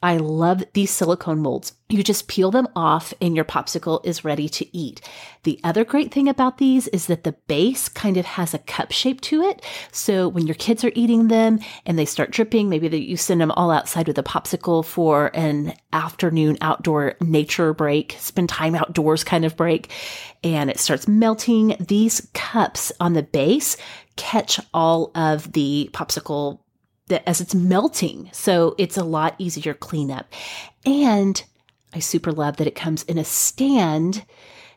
I 0.02 0.18
love 0.18 0.64
these 0.74 0.92
silicone 0.92 1.42
molds. 1.42 1.74
You 1.90 2.04
just 2.04 2.28
peel 2.28 2.52
them 2.52 2.68
off 2.76 3.14
and 3.20 3.36
your 3.36 3.46
popsicle 3.46 4.06
is 4.06 4.24
ready 4.24 4.48
to 4.50 4.78
eat. 4.78 5.02
The 5.44 5.60
other 5.64 5.84
great 5.84 6.14
thing 6.14 6.30
about 6.30 6.58
these 6.58 6.88
is 6.90 7.08
that 7.08 7.24
the 7.24 7.36
base 7.48 7.90
kind 7.90 8.16
of 8.16 8.26
has 8.26 8.54
a 8.54 8.60
cup 8.60 8.92
shape 8.92 9.22
to 9.22 9.42
it. 9.42 9.66
So 9.92 10.28
when 10.28 10.48
your 10.48 10.56
kids 10.56 10.84
are 10.84 10.92
eating 10.96 11.28
them 11.28 11.60
and 11.86 11.98
they 11.98 12.06
start 12.06 12.32
dripping, 12.32 12.70
maybe 12.70 12.88
that 12.88 13.08
you 13.08 13.18
send 13.18 13.42
them 13.42 13.52
all 13.52 13.72
outside 13.72 14.08
with 14.08 14.18
a 14.18 14.24
popsicle 14.24 14.86
for 14.86 15.32
an 15.34 15.74
afternoon 15.92 16.58
outdoor 16.62 17.16
nature 17.22 17.74
break, 17.74 18.16
spend 18.20 18.50
time 18.50 18.76
outdoors 18.76 19.24
kind 19.24 19.44
of 19.44 19.58
break, 19.58 19.92
and 20.44 20.70
it 20.70 20.80
starts 20.80 21.08
melting. 21.08 21.76
These 21.80 22.30
cups 22.34 22.92
on 23.00 23.14
the 23.14 23.24
base 23.24 23.76
catch 24.16 24.60
all 24.74 25.12
of 25.16 25.52
the 25.54 25.90
popsicle 25.94 26.60
that 27.10 27.28
as 27.28 27.42
it's 27.42 27.54
melting. 27.54 28.30
So 28.32 28.76
it's 28.78 28.98
a 28.98 29.04
lot 29.04 29.36
easier 29.38 29.74
cleanup. 29.74 30.34
And 30.86 31.44
I 31.94 32.00
super 32.00 32.32
love 32.32 32.58
that 32.58 32.68
it 32.68 32.76
comes 32.76 33.04
in 33.04 33.18
a 33.18 33.26
stand 33.26 34.26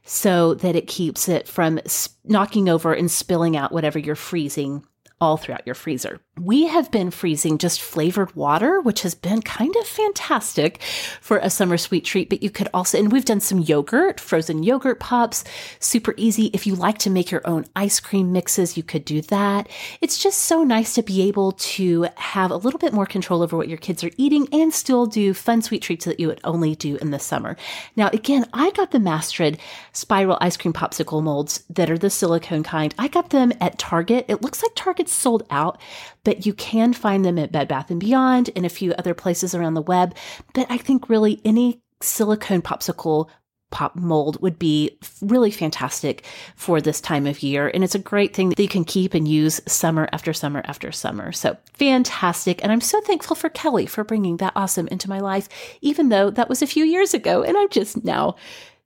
so 0.04 0.54
that 0.54 0.74
it 0.74 0.88
keeps 0.88 1.28
it 1.28 1.46
from 1.46 1.80
knocking 2.24 2.68
over 2.68 2.92
and 2.92 3.10
spilling 3.10 3.56
out 3.56 3.72
whatever 3.72 3.98
you're 3.98 4.16
freezing 4.16 4.84
all 5.22 5.36
throughout 5.36 5.64
your 5.64 5.76
freezer. 5.76 6.20
We 6.36 6.66
have 6.66 6.90
been 6.90 7.12
freezing 7.12 7.58
just 7.58 7.80
flavored 7.80 8.34
water, 8.34 8.80
which 8.80 9.02
has 9.02 9.14
been 9.14 9.40
kind 9.42 9.74
of 9.76 9.86
fantastic 9.86 10.82
for 11.20 11.38
a 11.38 11.48
summer 11.48 11.76
sweet 11.76 12.04
treat. 12.04 12.28
But 12.28 12.42
you 12.42 12.50
could 12.50 12.68
also, 12.74 12.98
and 12.98 13.12
we've 13.12 13.24
done 13.24 13.38
some 13.38 13.60
yogurt, 13.60 14.18
frozen 14.18 14.64
yogurt 14.64 14.98
pops, 14.98 15.44
super 15.78 16.12
easy. 16.16 16.46
If 16.46 16.66
you 16.66 16.74
like 16.74 16.98
to 16.98 17.10
make 17.10 17.30
your 17.30 17.46
own 17.46 17.66
ice 17.76 18.00
cream 18.00 18.32
mixes, 18.32 18.76
you 18.76 18.82
could 18.82 19.04
do 19.04 19.22
that. 19.22 19.68
It's 20.00 20.18
just 20.18 20.40
so 20.40 20.64
nice 20.64 20.94
to 20.94 21.02
be 21.04 21.22
able 21.22 21.52
to 21.52 22.08
have 22.16 22.50
a 22.50 22.56
little 22.56 22.80
bit 22.80 22.92
more 22.92 23.06
control 23.06 23.42
over 23.42 23.56
what 23.56 23.68
your 23.68 23.78
kids 23.78 24.02
are 24.02 24.10
eating 24.16 24.48
and 24.50 24.74
still 24.74 25.06
do 25.06 25.34
fun 25.34 25.62
sweet 25.62 25.82
treats 25.82 26.06
that 26.06 26.18
you 26.18 26.26
would 26.26 26.40
only 26.42 26.74
do 26.74 26.96
in 26.96 27.12
the 27.12 27.20
summer. 27.20 27.56
Now, 27.94 28.08
again, 28.08 28.46
I 28.52 28.72
got 28.72 28.90
the 28.90 28.98
Mastrad 28.98 29.58
spiral 29.92 30.38
ice 30.40 30.56
cream 30.56 30.72
popsicle 30.72 31.22
molds 31.22 31.62
that 31.70 31.90
are 31.90 31.98
the 31.98 32.10
silicone 32.10 32.64
kind. 32.64 32.92
I 32.98 33.06
got 33.06 33.30
them 33.30 33.52
at 33.60 33.78
Target. 33.78 34.24
It 34.26 34.42
looks 34.42 34.62
like 34.62 34.72
Target's 34.74 35.11
sold 35.12 35.44
out, 35.50 35.80
but 36.24 36.46
you 36.46 36.54
can 36.54 36.92
find 36.92 37.24
them 37.24 37.38
at 37.38 37.52
Bed 37.52 37.68
Bath 37.68 37.90
and 37.90 38.00
Beyond 38.00 38.50
and 38.56 38.66
a 38.66 38.70
few 38.70 38.92
other 38.94 39.14
places 39.14 39.54
around 39.54 39.74
the 39.74 39.82
web. 39.82 40.14
But 40.54 40.66
I 40.70 40.78
think 40.78 41.08
really 41.08 41.40
any 41.44 41.80
silicone 42.00 42.62
popsicle 42.62 43.28
pop 43.72 43.96
mold 43.96 44.40
would 44.40 44.58
be 44.58 44.96
really 45.20 45.50
fantastic 45.50 46.24
for 46.54 46.80
this 46.80 47.00
time 47.00 47.26
of 47.26 47.42
year. 47.42 47.68
And 47.72 47.82
it's 47.82 47.94
a 47.94 47.98
great 47.98 48.36
thing 48.36 48.50
that 48.50 48.60
you 48.60 48.68
can 48.68 48.84
keep 48.84 49.14
and 49.14 49.26
use 49.26 49.60
summer 49.66 50.08
after 50.12 50.32
summer 50.32 50.62
after 50.66 50.92
summer. 50.92 51.32
So 51.32 51.56
fantastic. 51.72 52.62
And 52.62 52.70
I'm 52.70 52.80
so 52.80 53.00
thankful 53.00 53.34
for 53.34 53.48
Kelly 53.48 53.86
for 53.86 54.04
bringing 54.04 54.36
that 54.36 54.52
awesome 54.54 54.86
into 54.88 55.08
my 55.08 55.18
life, 55.18 55.48
even 55.80 56.10
though 56.10 56.30
that 56.30 56.48
was 56.48 56.62
a 56.62 56.66
few 56.66 56.84
years 56.84 57.14
ago. 57.14 57.42
And 57.42 57.56
I'm 57.56 57.70
just 57.70 58.04
now 58.04 58.36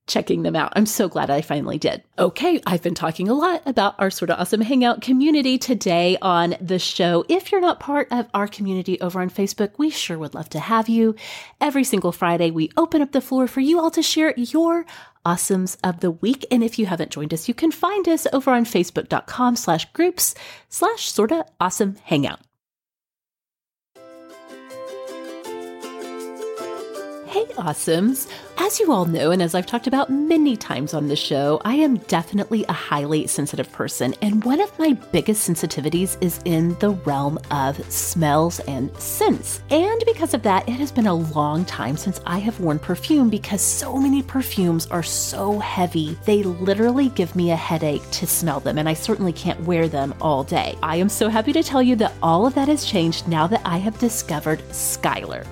checking 0.07 0.43
them 0.43 0.57
out. 0.57 0.73
I'm 0.77 0.87
so 0.87 1.09
glad 1.09 1.31
I 1.31 1.41
finally 1.41 1.79
did. 1.79 2.03
Okay, 2.19 2.61
I've 2.67 2.83
been 2.83 2.95
talking 2.95 3.29
a 3.29 3.35
lot 3.35 3.63
about 3.67 3.95
our 3.99 4.11
Sorta 4.11 4.39
Awesome 4.39 4.61
Hangout 4.61 5.03
community 5.03 5.59
today 5.59 6.17
on 6.23 6.57
the 6.61 6.79
show. 6.79 7.25
If 7.29 7.51
you're 7.51 7.61
not 7.61 7.81
part 7.81 8.09
of 8.11 8.29
our 8.33 8.47
community 8.47 9.01
over 9.01 9.21
on 9.21 9.31
Facebook, 9.31 9.73
we 9.79 9.91
sure 9.91 10.19
would 10.19 10.35
love 10.35 10.49
to 10.51 10.61
have 10.61 10.89
you. 10.89 11.15
Every 11.61 11.85
single 11.85 12.13
Friday, 12.13 12.51
we 12.51 12.71
open 12.77 13.03
up 13.03 13.13
the 13.13 13.21
floor 13.21 13.47
for 13.47 13.61
you 13.61 13.81
all 13.81 13.91
to 13.91 14.03
share 14.03 14.35
your 14.37 14.87
awesomes 15.25 15.77
of 15.83 16.01
the 16.01 16.13
week. 16.13 16.47
And 16.51 16.63
if 16.63 16.79
you 16.79 16.87
haven't 16.87 17.11
joined 17.11 17.35
us, 17.35 17.49
you 17.49 17.55
can 17.55 17.73
find 17.73 18.09
us 18.09 18.27
over 18.33 18.53
on 18.53 18.65
facebook.com 18.65 19.57
slash 19.57 19.93
groups 19.93 20.35
slash 20.69 21.11
sorta 21.11 21.45
awesome 21.61 21.97
hangout. 22.05 22.41
Hey, 27.37 27.45
awesomes. 27.57 28.31
As 28.57 28.81
you 28.81 28.91
all 28.91 29.05
know, 29.05 29.31
and 29.31 29.43
as 29.43 29.55
I've 29.55 29.67
talked 29.67 29.87
about 29.87 30.09
many 30.09 30.57
times 30.57 30.95
on 30.95 31.09
the 31.09 31.17
show, 31.17 31.61
I 31.67 31.75
am 31.75 31.99
definitely 31.99 32.65
a 32.65 32.73
highly 32.73 33.27
sensitive 33.27 33.71
person. 33.73 34.15
And 34.23 34.43
one 34.43 34.59
of 34.59 34.79
my 34.79 34.95
biggest 35.13 35.47
sensitivities 35.47 36.17
is 36.23 36.41
in 36.47 36.79
the 36.79 36.93
realm 37.05 37.39
of 37.51 37.77
smells 37.93 38.61
and 38.61 38.91
scents. 38.97 39.61
And 39.69 40.03
because 40.07 40.33
of 40.33 40.45
that, 40.45 40.67
it 40.67 40.77
has 40.77 40.91
been 40.91 41.09
a 41.09 41.15
long 41.15 41.67
time 41.67 41.99
since 41.99 42.23
I 42.25 42.39
have 42.39 42.59
worn 42.59 42.79
perfume 42.79 43.29
because 43.29 43.61
so 43.61 43.99
many 43.99 44.23
perfumes 44.23 44.87
are 44.87 45.03
so 45.03 45.59
heavy. 45.59 46.17
They 46.25 46.43
literally 46.43 47.11
give 47.11 47.37
me 47.37 47.51
a 47.51 47.57
headache 47.57 48.11
to 48.13 48.27
smell 48.27 48.61
them, 48.61 48.79
and 48.79 48.89
I 48.89 48.95
certainly 48.95 49.35
can't 49.35 49.61
wear 49.65 49.89
them 49.89 50.15
all 50.23 50.43
day. 50.43 50.79
I 50.83 50.97
am 50.97 51.11
so 51.11 51.29
happy 51.29 51.53
to 51.53 51.63
tell 51.63 51.83
you 51.83 51.97
that 51.97 52.15
all 52.23 52.47
of 52.47 52.55
that 52.55 52.69
has 52.69 52.87
changed 52.87 53.29
now 53.29 53.47
that 53.49 53.61
I 53.63 53.77
have 53.77 53.99
discovered 53.99 54.61
Skylar. 54.71 55.47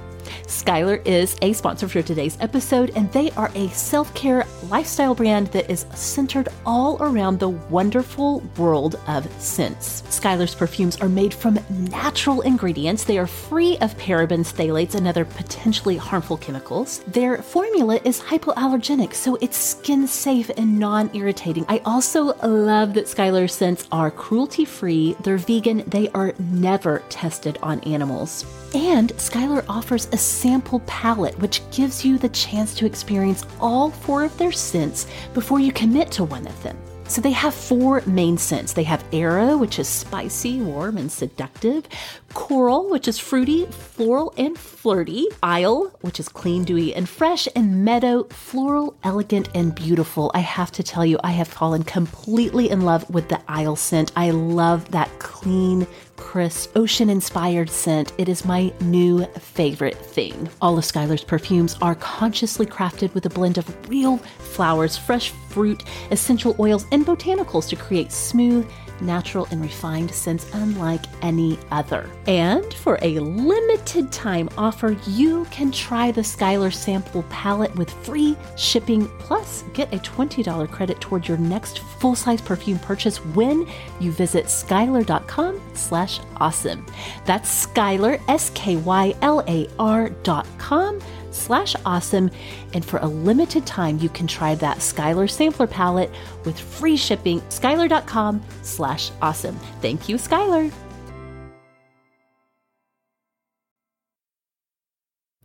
Skylar 0.47 1.05
is 1.07 1.37
a 1.41 1.53
sponsor 1.53 1.89
for 1.89 2.03
today's 2.03 2.37
episode, 2.41 2.93
and 2.97 3.11
they 3.13 3.31
are 3.33 3.51
a 3.55 3.69
self 3.71 4.13
care 4.15 4.45
lifestyle 4.69 5.15
brand 5.15 5.47
that 5.49 5.71
is 5.71 5.87
centered 5.95 6.49
all 6.67 6.97
around 7.03 7.39
the 7.39 7.49
wonderful 7.49 8.41
world 8.59 8.97
of 9.07 9.31
scents. 9.41 10.03
Skylar's 10.03 10.55
perfumes 10.55 10.97
are 11.01 11.09
made 11.09 11.33
from 11.33 11.59
natural 11.71 12.43
ingredients. 12.43 13.05
They 13.05 13.19
are 13.19 13.27
free 13.27 13.79
of 13.79 13.97
parabens, 13.97 14.53
phthalates, 14.53 14.95
and 14.95 15.09
other 15.09 15.25
potentially 15.25 15.97
harmful 15.97 16.37
chemicals. 16.37 16.99
Their 17.07 17.39
formula 17.43 17.99
is 18.05 18.21
hypoallergenic, 18.21 19.15
so 19.15 19.37
it's 19.41 19.57
skin 19.57 20.07
safe 20.07 20.51
and 20.57 20.79
non 20.79 21.11
irritating. 21.15 21.65
I 21.69 21.81
also 21.85 22.35
love 22.47 22.95
that 22.95 23.07
Skylar 23.07 23.51
scents 23.51 23.89
are 23.91 24.11
cruelty 24.11 24.65
free, 24.65 25.17
they're 25.23 25.39
vegan, 25.39 25.85
they 25.87 26.09
are 26.11 26.35
never 26.39 27.03
tested 27.09 27.59
on 27.63 27.81
animals. 27.81 28.45
And 28.75 29.11
Skylar 29.13 29.65
offers 29.69 30.09
a 30.13 30.17
sample 30.35 30.81
palette, 30.81 31.39
which 31.39 31.63
gives 31.71 32.05
you 32.05 32.19
the 32.19 32.29
chance 32.31 32.75
to 32.75 32.87
experience 32.87 33.45
all 33.61 33.91
four 33.91 34.25
of 34.25 34.37
their 34.37 34.53
scents 34.53 35.07
before 35.33 35.61
you 35.61 35.73
commit 35.73 36.11
to 36.13 36.25
one 36.25 36.47
of 36.47 36.63
them. 36.63 36.77
So 37.07 37.21
they 37.21 37.33
have 37.33 37.55
four 37.55 38.03
main 38.07 38.37
scents. 38.39 38.73
They 38.73 38.83
have 38.85 39.04
Arrow, 39.15 39.57
which 39.57 39.79
is 39.79 39.89
spicy, 39.89 40.61
warm, 40.61 40.99
and 40.99 41.11
seductive. 41.11 41.87
Coral, 42.35 42.91
which 42.91 43.07
is 43.07 43.17
fruity, 43.17 43.65
floral, 43.67 44.35
and 44.37 44.59
flirty. 44.59 45.29
Isle, 45.41 45.97
which 46.01 46.19
is 46.19 46.29
clean, 46.29 46.65
dewy, 46.65 46.93
and 46.95 47.09
fresh. 47.09 47.47
And 47.55 47.85
Meadow, 47.85 48.25
floral, 48.25 48.97
elegant, 49.05 49.49
and 49.55 49.73
beautiful. 49.73 50.33
I 50.35 50.41
have 50.41 50.73
to 50.73 50.83
tell 50.83 51.07
you, 51.07 51.19
I 51.23 51.31
have 51.31 51.47
fallen 51.47 51.85
completely 51.85 52.71
in 52.71 52.81
love 52.81 53.09
with 53.09 53.29
the 53.29 53.41
Isle 53.47 53.77
scent. 53.77 54.11
I 54.17 54.31
love 54.31 54.91
that 54.91 55.09
clean, 55.21 55.87
crisp, 56.17 56.77
ocean 56.77 57.09
inspired 57.09 57.71
scent. 57.71 58.13
It 58.19 58.29
is 58.29 58.45
my 58.45 58.73
new 58.81 59.25
favorite 59.39 59.97
thing. 59.97 60.49
All 60.61 60.77
of 60.77 60.85
Skylar's 60.85 61.23
perfumes 61.23 61.77
are 61.81 61.95
consciously 61.95 62.67
crafted 62.67 63.15
with 63.15 63.27
a 63.27 63.31
blend 63.31 63.59
of 63.59 63.89
real 63.89 64.17
flowers, 64.17 64.97
fresh 64.97 65.31
fruit, 65.51 65.85
essential 66.11 66.57
oils, 66.59 66.87
and 66.91 67.07
botanicals 67.07 67.69
to 67.69 67.77
create 67.77 68.11
smooth, 68.11 68.69
natural, 69.01 69.47
and 69.51 69.61
refined 69.61 70.11
scents 70.11 70.47
unlike 70.55 71.05
any 71.23 71.59
other. 71.71 72.09
And 72.27 72.73
for 72.75 72.99
a 73.03 73.19
limited 73.19 74.11
time 74.13 74.49
offer, 74.57 74.97
you 75.07 75.47
can 75.51 75.71
try 75.73 76.11
the 76.11 76.21
Skylar 76.21 76.73
sample 76.73 77.25
palette 77.25 77.75
with 77.77 77.91
free 78.05 78.37
shipping 78.57 79.09
plus 79.19 79.65
get 79.73 79.93
a 79.93 79.99
$20 79.99 80.71
credit 80.71 81.01
toward 81.01 81.27
your 81.27 81.39
next 81.39 81.79
full-size 81.79 82.41
perfume 82.41 82.79
purchase 82.79 83.19
when 83.35 83.67
you 84.01 84.13
visit 84.13 84.47
skylar.com 84.47 85.61
slash 85.75 86.21
awesome. 86.37 86.85
That's 87.25 87.67
Skylar, 87.67 88.21
S-K-Y-L-A-R 88.29 90.09
dot 90.23 90.47
com 90.59 91.01
slash 91.35 91.75
awesome. 91.85 92.31
And 92.73 92.85
for 92.85 92.99
a 92.99 93.07
limited 93.07 93.67
time, 93.67 93.99
you 93.99 94.09
can 94.09 94.27
try 94.27 94.55
that 94.57 94.79
Skylar 94.79 95.29
sampler 95.29 95.67
palette 95.67 96.11
with 96.45 96.59
free 96.59 96.97
shipping. 96.97 97.41
Skylar.com 97.43 98.43
slash 98.63 99.11
awesome. 99.21 99.57
Thank 99.81 100.09
you, 100.09 100.17
Skylar. 100.17 100.73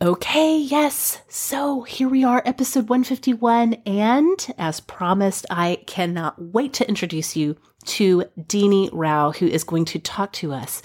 Okay, 0.02 0.56
yes. 0.56 1.20
So 1.28 1.82
here 1.82 2.08
we 2.08 2.24
are, 2.24 2.42
episode 2.46 2.88
151. 2.88 3.74
And 3.84 4.54
as 4.56 4.80
promised, 4.80 5.44
I 5.50 5.82
cannot 5.86 6.40
wait 6.40 6.72
to 6.74 6.88
introduce 6.88 7.36
you 7.36 7.58
to 7.84 8.24
Deanie 8.38 8.88
Rao, 8.94 9.32
who 9.32 9.46
is 9.46 9.62
going 9.62 9.84
to 9.86 9.98
talk 9.98 10.32
to 10.34 10.54
us 10.54 10.80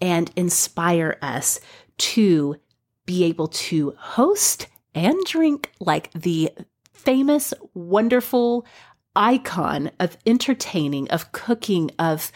and 0.00 0.30
inspire 0.36 1.18
us 1.20 1.58
to 1.98 2.54
be 3.06 3.24
able 3.24 3.48
to 3.48 3.94
host 3.98 4.68
and 4.94 5.18
drink 5.24 5.72
like 5.80 6.12
the 6.12 6.50
famous, 6.92 7.52
wonderful 7.74 8.66
icon 9.16 9.90
of 10.00 10.16
entertaining, 10.26 11.10
of 11.10 11.32
cooking, 11.32 11.90
of 11.98 12.32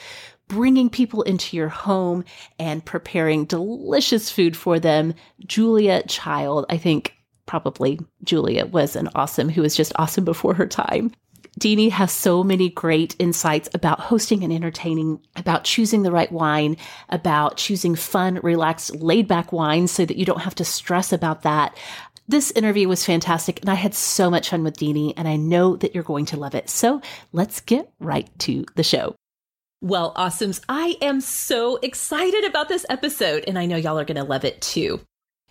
bringing 0.49 0.89
people 0.89 1.23
into 1.23 1.57
your 1.57 1.69
home 1.69 2.25
and 2.59 2.85
preparing 2.85 3.45
delicious 3.45 4.31
food 4.31 4.57
for 4.57 4.79
them. 4.79 5.15
Julia 5.47 6.03
Child, 6.07 6.67
I 6.71 6.79
think 6.79 7.15
probably 7.47 7.99
Julia 8.25 8.67
was 8.67 8.97
an 8.97 9.09
awesome, 9.15 9.49
who 9.49 9.63
was 9.63 9.77
just 9.77 9.93
awesome 9.97 10.25
before 10.33 10.55
her 10.55 10.67
time. 10.67 11.13
Deanie 11.59 11.91
has 11.91 12.13
so 12.13 12.45
many 12.45 12.69
great 12.69 13.17
insights 13.19 13.69
about 13.75 14.01
hosting 14.01 14.45
and 14.45 14.53
entertaining, 14.53 15.21
about 15.35 15.65
choosing 15.65 16.03
the 16.03 16.13
right 16.13 16.31
wine, 16.31 16.77
about 17.09 17.57
choosing 17.57 17.95
fun, 17.95 18.39
relaxed, 18.43 18.95
laid 18.97 19.27
back 19.27 19.53
wines 19.53 19.91
so 19.91 20.05
that 20.05 20.17
you 20.17 20.25
don't 20.25 20.43
have 20.43 20.55
to 20.57 20.65
stress 20.65 21.13
about 21.13 21.43
that. 21.43 21.77
This 22.29 22.51
interview 22.53 22.89
was 22.89 23.05
fantastic 23.05 23.61
and 23.61 23.71
I 23.71 23.75
had 23.75 23.95
so 23.95 24.31
much 24.31 24.51
fun 24.51 24.63
with 24.63 24.77
Deanie 24.77 25.15
and 25.17 25.27
I 25.27 25.37
know 25.37 25.77
that 25.77 25.95
you're 25.95 26.05
going 26.05 26.27
to 26.27 26.37
love 26.37 26.55
it. 26.55 26.69
So 26.69 27.01
let's 27.33 27.61
get 27.61 27.91
right 27.99 28.29
to 28.41 28.65
the 28.75 28.83
show. 28.85 29.15
Well, 29.81 30.13
awesomes, 30.15 30.61
I 30.69 30.97
am 31.01 31.21
so 31.21 31.77
excited 31.77 32.45
about 32.45 32.69
this 32.69 32.85
episode 32.91 33.45
and 33.47 33.59
I 33.59 33.67
know 33.67 33.77
y'all 33.77 33.99
are 33.99 34.05
going 34.05 34.17
to 34.17 34.25
love 34.25 34.45
it 34.45 34.61
too. 34.61 35.01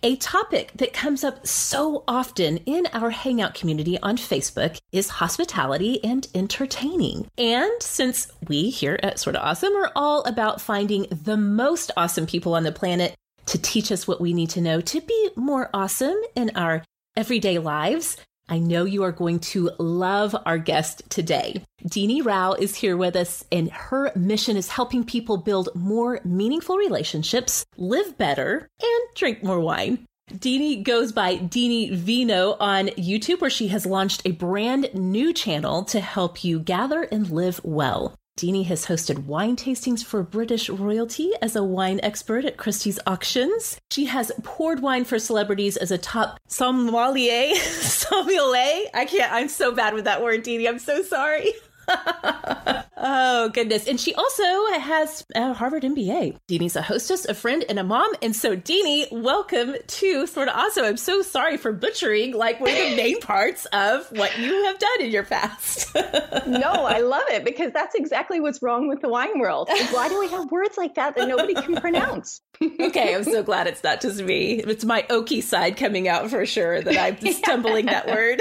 A 0.04 0.14
topic 0.14 0.70
that 0.76 0.92
comes 0.92 1.24
up 1.24 1.44
so 1.44 2.04
often 2.06 2.58
in 2.58 2.86
our 2.92 3.10
Hangout 3.10 3.54
community 3.54 3.98
on 3.98 4.16
Facebook 4.16 4.78
is 4.92 5.08
hospitality 5.08 6.02
and 6.04 6.24
entertaining. 6.36 7.26
And 7.36 7.82
since 7.82 8.30
we 8.46 8.70
here 8.70 9.00
at 9.02 9.18
Sorta 9.18 9.42
Awesome 9.42 9.74
are 9.74 9.90
all 9.96 10.22
about 10.22 10.60
finding 10.60 11.08
the 11.10 11.36
most 11.36 11.90
awesome 11.96 12.26
people 12.26 12.54
on 12.54 12.62
the 12.62 12.70
planet 12.70 13.16
to 13.46 13.58
teach 13.58 13.90
us 13.90 14.06
what 14.06 14.20
we 14.20 14.32
need 14.32 14.50
to 14.50 14.60
know 14.60 14.80
to 14.80 15.00
be 15.00 15.30
more 15.34 15.68
awesome 15.74 16.16
in 16.36 16.52
our 16.54 16.84
everyday 17.16 17.58
lives, 17.58 18.18
I 18.48 18.58
know 18.58 18.84
you 18.84 19.02
are 19.02 19.12
going 19.12 19.40
to 19.40 19.70
love 19.78 20.34
our 20.46 20.56
guest 20.56 21.02
today. 21.10 21.62
Deanie 21.84 22.24
Rao 22.24 22.52
is 22.52 22.74
here 22.74 22.96
with 22.96 23.14
us, 23.14 23.44
and 23.52 23.70
her 23.70 24.10
mission 24.16 24.56
is 24.56 24.68
helping 24.68 25.04
people 25.04 25.36
build 25.36 25.68
more 25.74 26.20
meaningful 26.24 26.76
relationships, 26.76 27.66
live 27.76 28.16
better, 28.16 28.68
and 28.80 29.00
drink 29.14 29.42
more 29.42 29.60
wine. 29.60 30.06
Deanie 30.32 30.82
goes 30.82 31.12
by 31.12 31.36
Deanie 31.36 31.92
Vino 31.92 32.56
on 32.58 32.88
YouTube, 32.88 33.40
where 33.40 33.50
she 33.50 33.68
has 33.68 33.86
launched 33.86 34.22
a 34.24 34.32
brand 34.32 34.90
new 34.94 35.32
channel 35.32 35.84
to 35.84 36.00
help 36.00 36.42
you 36.42 36.58
gather 36.58 37.02
and 37.02 37.30
live 37.30 37.60
well. 37.62 38.14
Deanie 38.38 38.66
has 38.66 38.86
hosted 38.86 39.24
wine 39.24 39.56
tastings 39.56 40.04
for 40.04 40.22
British 40.22 40.70
royalty 40.70 41.32
as 41.42 41.56
a 41.56 41.64
wine 41.64 41.98
expert 42.04 42.44
at 42.44 42.56
Christie's 42.56 43.00
Auctions. 43.04 43.80
She 43.90 44.04
has 44.04 44.30
poured 44.44 44.80
wine 44.80 45.04
for 45.04 45.18
celebrities 45.18 45.76
as 45.76 45.90
a 45.90 45.98
top 45.98 46.38
sommelier. 46.46 47.52
sommelier? 47.56 48.84
I 48.94 49.06
can't, 49.10 49.32
I'm 49.32 49.48
so 49.48 49.72
bad 49.74 49.92
with 49.92 50.04
that 50.04 50.22
word, 50.22 50.44
Deanie. 50.44 50.68
I'm 50.68 50.78
so 50.78 51.02
sorry. 51.02 51.52
oh 52.96 53.50
goodness. 53.52 53.86
And 53.86 53.98
she 54.00 54.14
also 54.14 54.42
has 54.78 55.24
a 55.34 55.52
harvard 55.54 55.82
mba 55.82 56.36
deanie's 56.48 56.76
a 56.76 56.82
hostess 56.82 57.24
a 57.24 57.34
friend 57.34 57.64
and 57.68 57.78
a 57.78 57.84
mom. 57.84 58.12
And 58.22 58.34
so 58.34 58.56
deanie 58.56 59.10
welcome 59.10 59.74
to 59.86 60.26
Sorta 60.26 60.56
Awesome. 60.56 60.84
I'm 60.84 60.96
so 60.96 61.22
sorry 61.22 61.56
for 61.56 61.72
butchering 61.72 62.34
like 62.34 62.60
one 62.60 62.70
of 62.70 62.76
the 62.76 62.96
main 63.02 63.20
parts 63.20 63.66
of 63.66 64.06
what 64.12 64.38
you 64.38 64.64
have 64.64 64.78
done 64.78 65.00
in 65.00 65.10
your 65.10 65.24
past. 65.24 65.94
No 66.46 66.86
i 66.86 67.00
love 67.00 67.24
it 67.28 67.44
because 67.44 67.72
that's 67.72 67.94
exactly 67.94 68.40
what's 68.40 68.62
wrong 68.62 68.88
with 68.88 69.00
the 69.00 69.08
wine 69.08 69.38
world. 69.38 69.68
Why 69.90 70.08
do 70.08 70.18
we 70.18 70.28
have 70.28 70.50
words 70.50 70.76
like 70.78 70.94
that 70.94 71.14
that 71.16 71.28
nobody 71.28 71.54
can 71.54 71.76
pronounce? 71.76 72.40
Okay 72.62 73.14
i'm 73.14 73.24
so 73.24 73.42
glad 73.42 73.66
it's 73.66 73.84
not 73.84 74.00
just 74.00 74.22
me. 74.22 74.54
It's 74.60 74.84
my 74.84 75.02
oaky 75.10 75.42
side 75.42 75.76
coming 75.76 76.08
out 76.08 76.30
for 76.30 76.44
sure 76.46 76.80
that 76.80 76.96
i'm 76.96 77.32
stumbling 77.32 77.86
that 77.86 78.06
word 78.06 78.40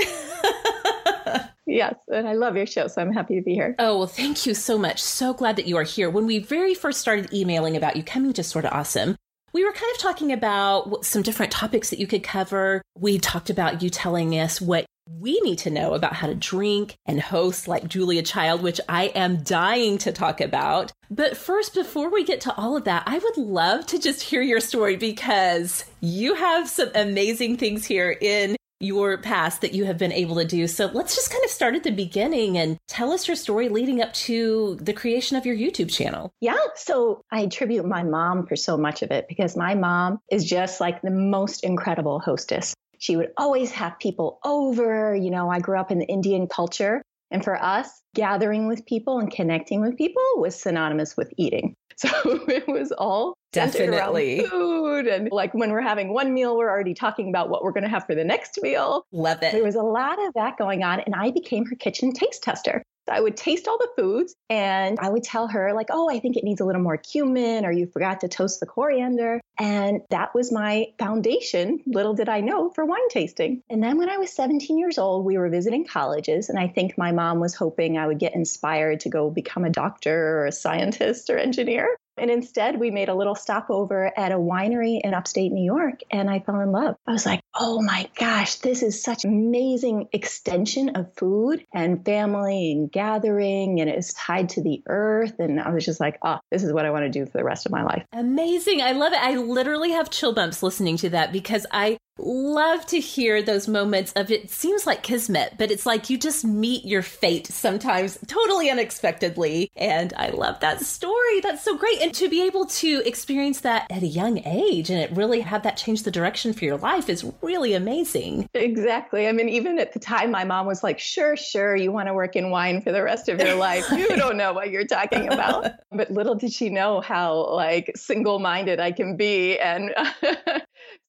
Yes, 1.67 1.95
and 2.07 2.27
I 2.27 2.33
love 2.33 2.55
your 2.55 2.65
show, 2.65 2.87
so 2.87 3.01
I'm 3.01 3.11
happy 3.11 3.35
to 3.35 3.41
be 3.41 3.53
here. 3.53 3.75
Oh, 3.77 3.97
well, 3.97 4.07
thank 4.07 4.45
you 4.45 4.53
so 4.53 4.77
much. 4.77 5.01
So 5.01 5.33
glad 5.33 5.57
that 5.57 5.67
you 5.67 5.75
are 5.75 5.83
here. 5.83 6.09
When 6.09 6.25
we 6.25 6.39
very 6.39 6.73
first 6.73 7.01
started 7.01 7.33
emailing 7.33 7.75
about 7.75 7.97
you 7.97 8.03
coming 8.03 8.31
to 8.33 8.43
Sorta 8.43 8.73
Awesome, 8.73 9.17
we 9.53 9.65
were 9.65 9.73
kind 9.73 9.91
of 9.93 9.99
talking 9.99 10.31
about 10.31 11.05
some 11.05 11.21
different 11.21 11.51
topics 11.51 11.89
that 11.89 11.99
you 11.99 12.07
could 12.07 12.23
cover. 12.23 12.81
We 12.97 13.17
talked 13.17 13.49
about 13.49 13.81
you 13.81 13.89
telling 13.89 14.33
us 14.39 14.61
what 14.61 14.85
we 15.09 15.39
need 15.41 15.57
to 15.59 15.69
know 15.69 15.93
about 15.93 16.13
how 16.13 16.27
to 16.27 16.35
drink 16.35 16.95
and 17.05 17.19
host 17.19 17.67
like 17.67 17.87
Julia 17.87 18.21
Child, 18.23 18.61
which 18.61 18.79
I 18.87 19.05
am 19.07 19.43
dying 19.43 19.97
to 19.99 20.11
talk 20.11 20.41
about. 20.41 20.91
But 21.09 21.37
first, 21.37 21.73
before 21.73 22.09
we 22.09 22.23
get 22.23 22.41
to 22.41 22.55
all 22.55 22.77
of 22.77 22.83
that, 22.85 23.03
I 23.05 23.17
would 23.17 23.37
love 23.37 23.85
to 23.87 23.99
just 23.99 24.21
hear 24.21 24.41
your 24.41 24.59
story 24.59 24.95
because 24.95 25.85
you 26.01 26.35
have 26.35 26.69
some 26.69 26.91
amazing 26.93 27.57
things 27.57 27.85
here 27.85 28.11
in 28.21 28.55
your 28.79 29.17
past 29.17 29.61
that 29.61 29.73
you 29.73 29.85
have 29.85 29.97
been 29.97 30.11
able 30.11 30.35
to 30.35 30.45
do. 30.45 30.67
So 30.67 30.87
let's 30.93 31.15
just 31.15 31.31
kind 31.31 31.43
of 31.43 31.49
start 31.49 31.75
at 31.75 31.83
the 31.83 31.91
beginning 31.91 32.57
and 32.57 32.77
tell 32.87 33.11
us 33.11 33.27
your 33.27 33.35
story 33.35 33.69
leading 33.69 34.01
up 34.01 34.13
to 34.13 34.77
the 34.81 34.93
creation 34.93 35.37
of 35.37 35.45
your 35.45 35.55
YouTube 35.55 35.91
channel. 35.91 36.31
Yeah. 36.41 36.57
So 36.75 37.21
I 37.31 37.41
attribute 37.41 37.85
my 37.85 38.03
mom 38.03 38.45
for 38.45 38.55
so 38.55 38.77
much 38.77 39.01
of 39.01 39.11
it 39.11 39.27
because 39.27 39.55
my 39.55 39.75
mom 39.75 40.19
is 40.31 40.45
just 40.45 40.79
like 40.79 41.01
the 41.01 41.11
most 41.11 41.63
incredible 41.63 42.19
hostess. 42.19 42.75
She 42.99 43.15
would 43.15 43.31
always 43.37 43.71
have 43.71 43.99
people 43.99 44.39
over. 44.43 45.15
You 45.15 45.31
know, 45.31 45.49
I 45.49 45.59
grew 45.59 45.79
up 45.79 45.91
in 45.91 45.99
the 45.99 46.05
Indian 46.05 46.47
culture. 46.47 47.01
And 47.29 47.43
for 47.43 47.61
us, 47.61 47.89
gathering 48.15 48.67
with 48.67 48.85
people 48.85 49.19
and 49.19 49.29
connecting 49.29 49.81
with 49.81 49.97
people 49.97 50.23
was 50.37 50.55
synonymous 50.59 51.17
with 51.17 51.33
eating. 51.37 51.75
So 52.07 52.09
it 52.47 52.67
was 52.67 52.91
all 52.91 53.35
definitely 53.51 54.45
food. 54.45 55.07
And 55.07 55.29
like 55.31 55.53
when 55.55 55.71
we're 55.71 55.81
having 55.81 56.13
one 56.13 56.31
meal, 56.31 56.55
we're 56.55 56.69
already 56.69 56.93
talking 56.93 57.27
about 57.27 57.49
what 57.49 57.63
we're 57.63 57.71
going 57.71 57.85
to 57.85 57.89
have 57.89 58.05
for 58.05 58.13
the 58.13 58.23
next 58.23 58.59
meal. 58.61 59.07
Love 59.11 59.41
it. 59.41 59.51
There 59.51 59.63
was 59.63 59.73
a 59.73 59.81
lot 59.81 60.23
of 60.27 60.33
that 60.35 60.57
going 60.57 60.83
on. 60.83 60.99
And 60.99 61.15
I 61.15 61.31
became 61.31 61.65
her 61.65 61.75
kitchen 61.75 62.13
taste 62.13 62.43
tester. 62.43 62.83
I 63.09 63.21
would 63.21 63.37
taste 63.37 63.67
all 63.67 63.77
the 63.77 63.89
foods 63.95 64.35
and 64.49 64.97
I 64.99 65.09
would 65.09 65.23
tell 65.23 65.47
her, 65.47 65.73
like, 65.73 65.87
oh, 65.89 66.09
I 66.09 66.19
think 66.19 66.37
it 66.37 66.43
needs 66.43 66.61
a 66.61 66.65
little 66.65 66.81
more 66.81 66.97
cumin, 66.97 67.65
or 67.65 67.71
you 67.71 67.87
forgot 67.87 68.21
to 68.21 68.27
toast 68.27 68.59
the 68.59 68.65
coriander. 68.65 69.41
And 69.59 70.01
that 70.09 70.33
was 70.35 70.51
my 70.51 70.87
foundation, 70.99 71.79
little 71.87 72.13
did 72.13 72.29
I 72.29 72.41
know, 72.41 72.69
for 72.69 72.85
wine 72.85 73.09
tasting. 73.09 73.63
And 73.69 73.83
then 73.83 73.97
when 73.97 74.09
I 74.09 74.17
was 74.17 74.31
17 74.33 74.77
years 74.77 74.97
old, 74.97 75.25
we 75.25 75.37
were 75.37 75.49
visiting 75.49 75.85
colleges. 75.85 76.49
And 76.49 76.59
I 76.59 76.67
think 76.67 76.97
my 76.97 77.11
mom 77.11 77.39
was 77.39 77.55
hoping 77.55 77.97
I 77.97 78.07
would 78.07 78.19
get 78.19 78.35
inspired 78.35 79.01
to 79.01 79.09
go 79.09 79.29
become 79.29 79.65
a 79.65 79.69
doctor 79.69 80.39
or 80.39 80.45
a 80.45 80.51
scientist 80.51 81.29
or 81.29 81.37
engineer. 81.37 81.97
And 82.17 82.31
instead, 82.31 82.79
we 82.79 82.91
made 82.91 83.09
a 83.09 83.15
little 83.15 83.35
stopover 83.35 84.11
at 84.17 84.31
a 84.31 84.37
winery 84.37 84.99
in 85.03 85.13
upstate 85.13 85.51
New 85.51 85.63
York, 85.63 86.01
and 86.11 86.29
I 86.29 86.39
fell 86.39 86.59
in 86.61 86.71
love. 86.71 86.95
I 87.05 87.11
was 87.11 87.25
like, 87.25 87.41
oh 87.53 87.81
my 87.81 88.09
gosh, 88.17 88.55
this 88.55 88.81
is 88.81 89.01
such 89.01 89.23
an 89.23 89.31
amazing 89.31 90.07
extension 90.13 90.95
of 90.95 91.13
food 91.15 91.65
and 91.73 92.03
family 92.03 92.71
and 92.71 92.91
gathering, 92.91 93.79
and 93.79 93.89
it's 93.89 94.13
tied 94.13 94.49
to 94.49 94.63
the 94.63 94.81
earth. 94.87 95.35
And 95.39 95.59
I 95.59 95.69
was 95.71 95.85
just 95.85 95.99
like, 95.99 96.17
oh, 96.23 96.39
this 96.51 96.63
is 96.63 96.73
what 96.73 96.85
I 96.85 96.91
want 96.91 97.03
to 97.05 97.09
do 97.09 97.25
for 97.25 97.37
the 97.37 97.43
rest 97.43 97.65
of 97.65 97.71
my 97.71 97.83
life. 97.83 98.03
Amazing. 98.13 98.81
I 98.81 98.93
love 98.93 99.13
it. 99.13 99.21
I 99.21 99.35
literally 99.35 99.91
have 99.91 100.09
chill 100.09 100.33
bumps 100.33 100.63
listening 100.63 100.97
to 100.97 101.09
that 101.11 101.31
because 101.31 101.65
I 101.71 101.97
love 102.17 102.85
to 102.87 102.99
hear 102.99 103.41
those 103.41 103.67
moments 103.67 104.13
of 104.13 104.31
it 104.31 104.49
seems 104.49 104.85
like 104.85 105.03
kismet, 105.03 105.55
but 105.57 105.71
it's 105.71 105.85
like 105.85 106.09
you 106.09 106.17
just 106.17 106.45
meet 106.45 106.85
your 106.85 107.01
fate 107.01 107.47
sometimes 107.47 108.17
totally 108.27 108.69
unexpectedly. 108.69 109.71
And 109.75 110.13
I 110.17 110.29
love 110.29 110.59
that 110.61 110.81
story. 110.81 111.39
That's 111.41 111.63
so 111.63 111.77
great. 111.77 112.01
And 112.01 112.13
to 112.15 112.29
be 112.29 112.43
able 112.43 112.65
to 112.65 113.01
experience 113.05 113.61
that 113.61 113.87
at 113.91 114.03
a 114.03 114.07
young 114.07 114.39
age 114.45 114.89
and 114.89 114.99
it 114.99 115.11
really 115.11 115.41
have 115.41 115.63
that 115.63 115.77
change 115.77 116.03
the 116.03 116.11
direction 116.11 116.53
for 116.53 116.65
your 116.65 116.77
life 116.77 117.09
is 117.09 117.25
really 117.41 117.73
amazing. 117.73 118.49
Exactly. 118.53 119.27
I 119.27 119.31
mean, 119.31 119.49
even 119.49 119.79
at 119.79 119.93
the 119.93 119.99
time, 119.99 120.31
my 120.31 120.43
mom 120.43 120.65
was 120.65 120.83
like, 120.83 120.99
sure, 120.99 121.35
sure, 121.35 121.75
you 121.75 121.91
want 121.91 122.07
to 122.07 122.13
work 122.13 122.35
in 122.35 122.49
wine 122.49 122.81
for 122.81 122.91
the 122.91 123.03
rest 123.03 123.29
of 123.29 123.39
your 123.39 123.55
life. 123.67 123.89
You 123.91 124.07
don't 124.09 124.37
know 124.37 124.53
what 124.53 124.71
you're 124.71 124.87
talking 124.87 125.31
about. 125.31 125.71
But 125.89 126.11
little 126.11 126.35
did 126.35 126.51
she 126.51 126.69
know 126.69 127.01
how 127.01 127.49
like 127.55 127.91
single 127.95 128.39
minded 128.39 128.79
I 128.79 128.91
can 128.91 129.15
be. 129.15 129.57
And 129.57 129.95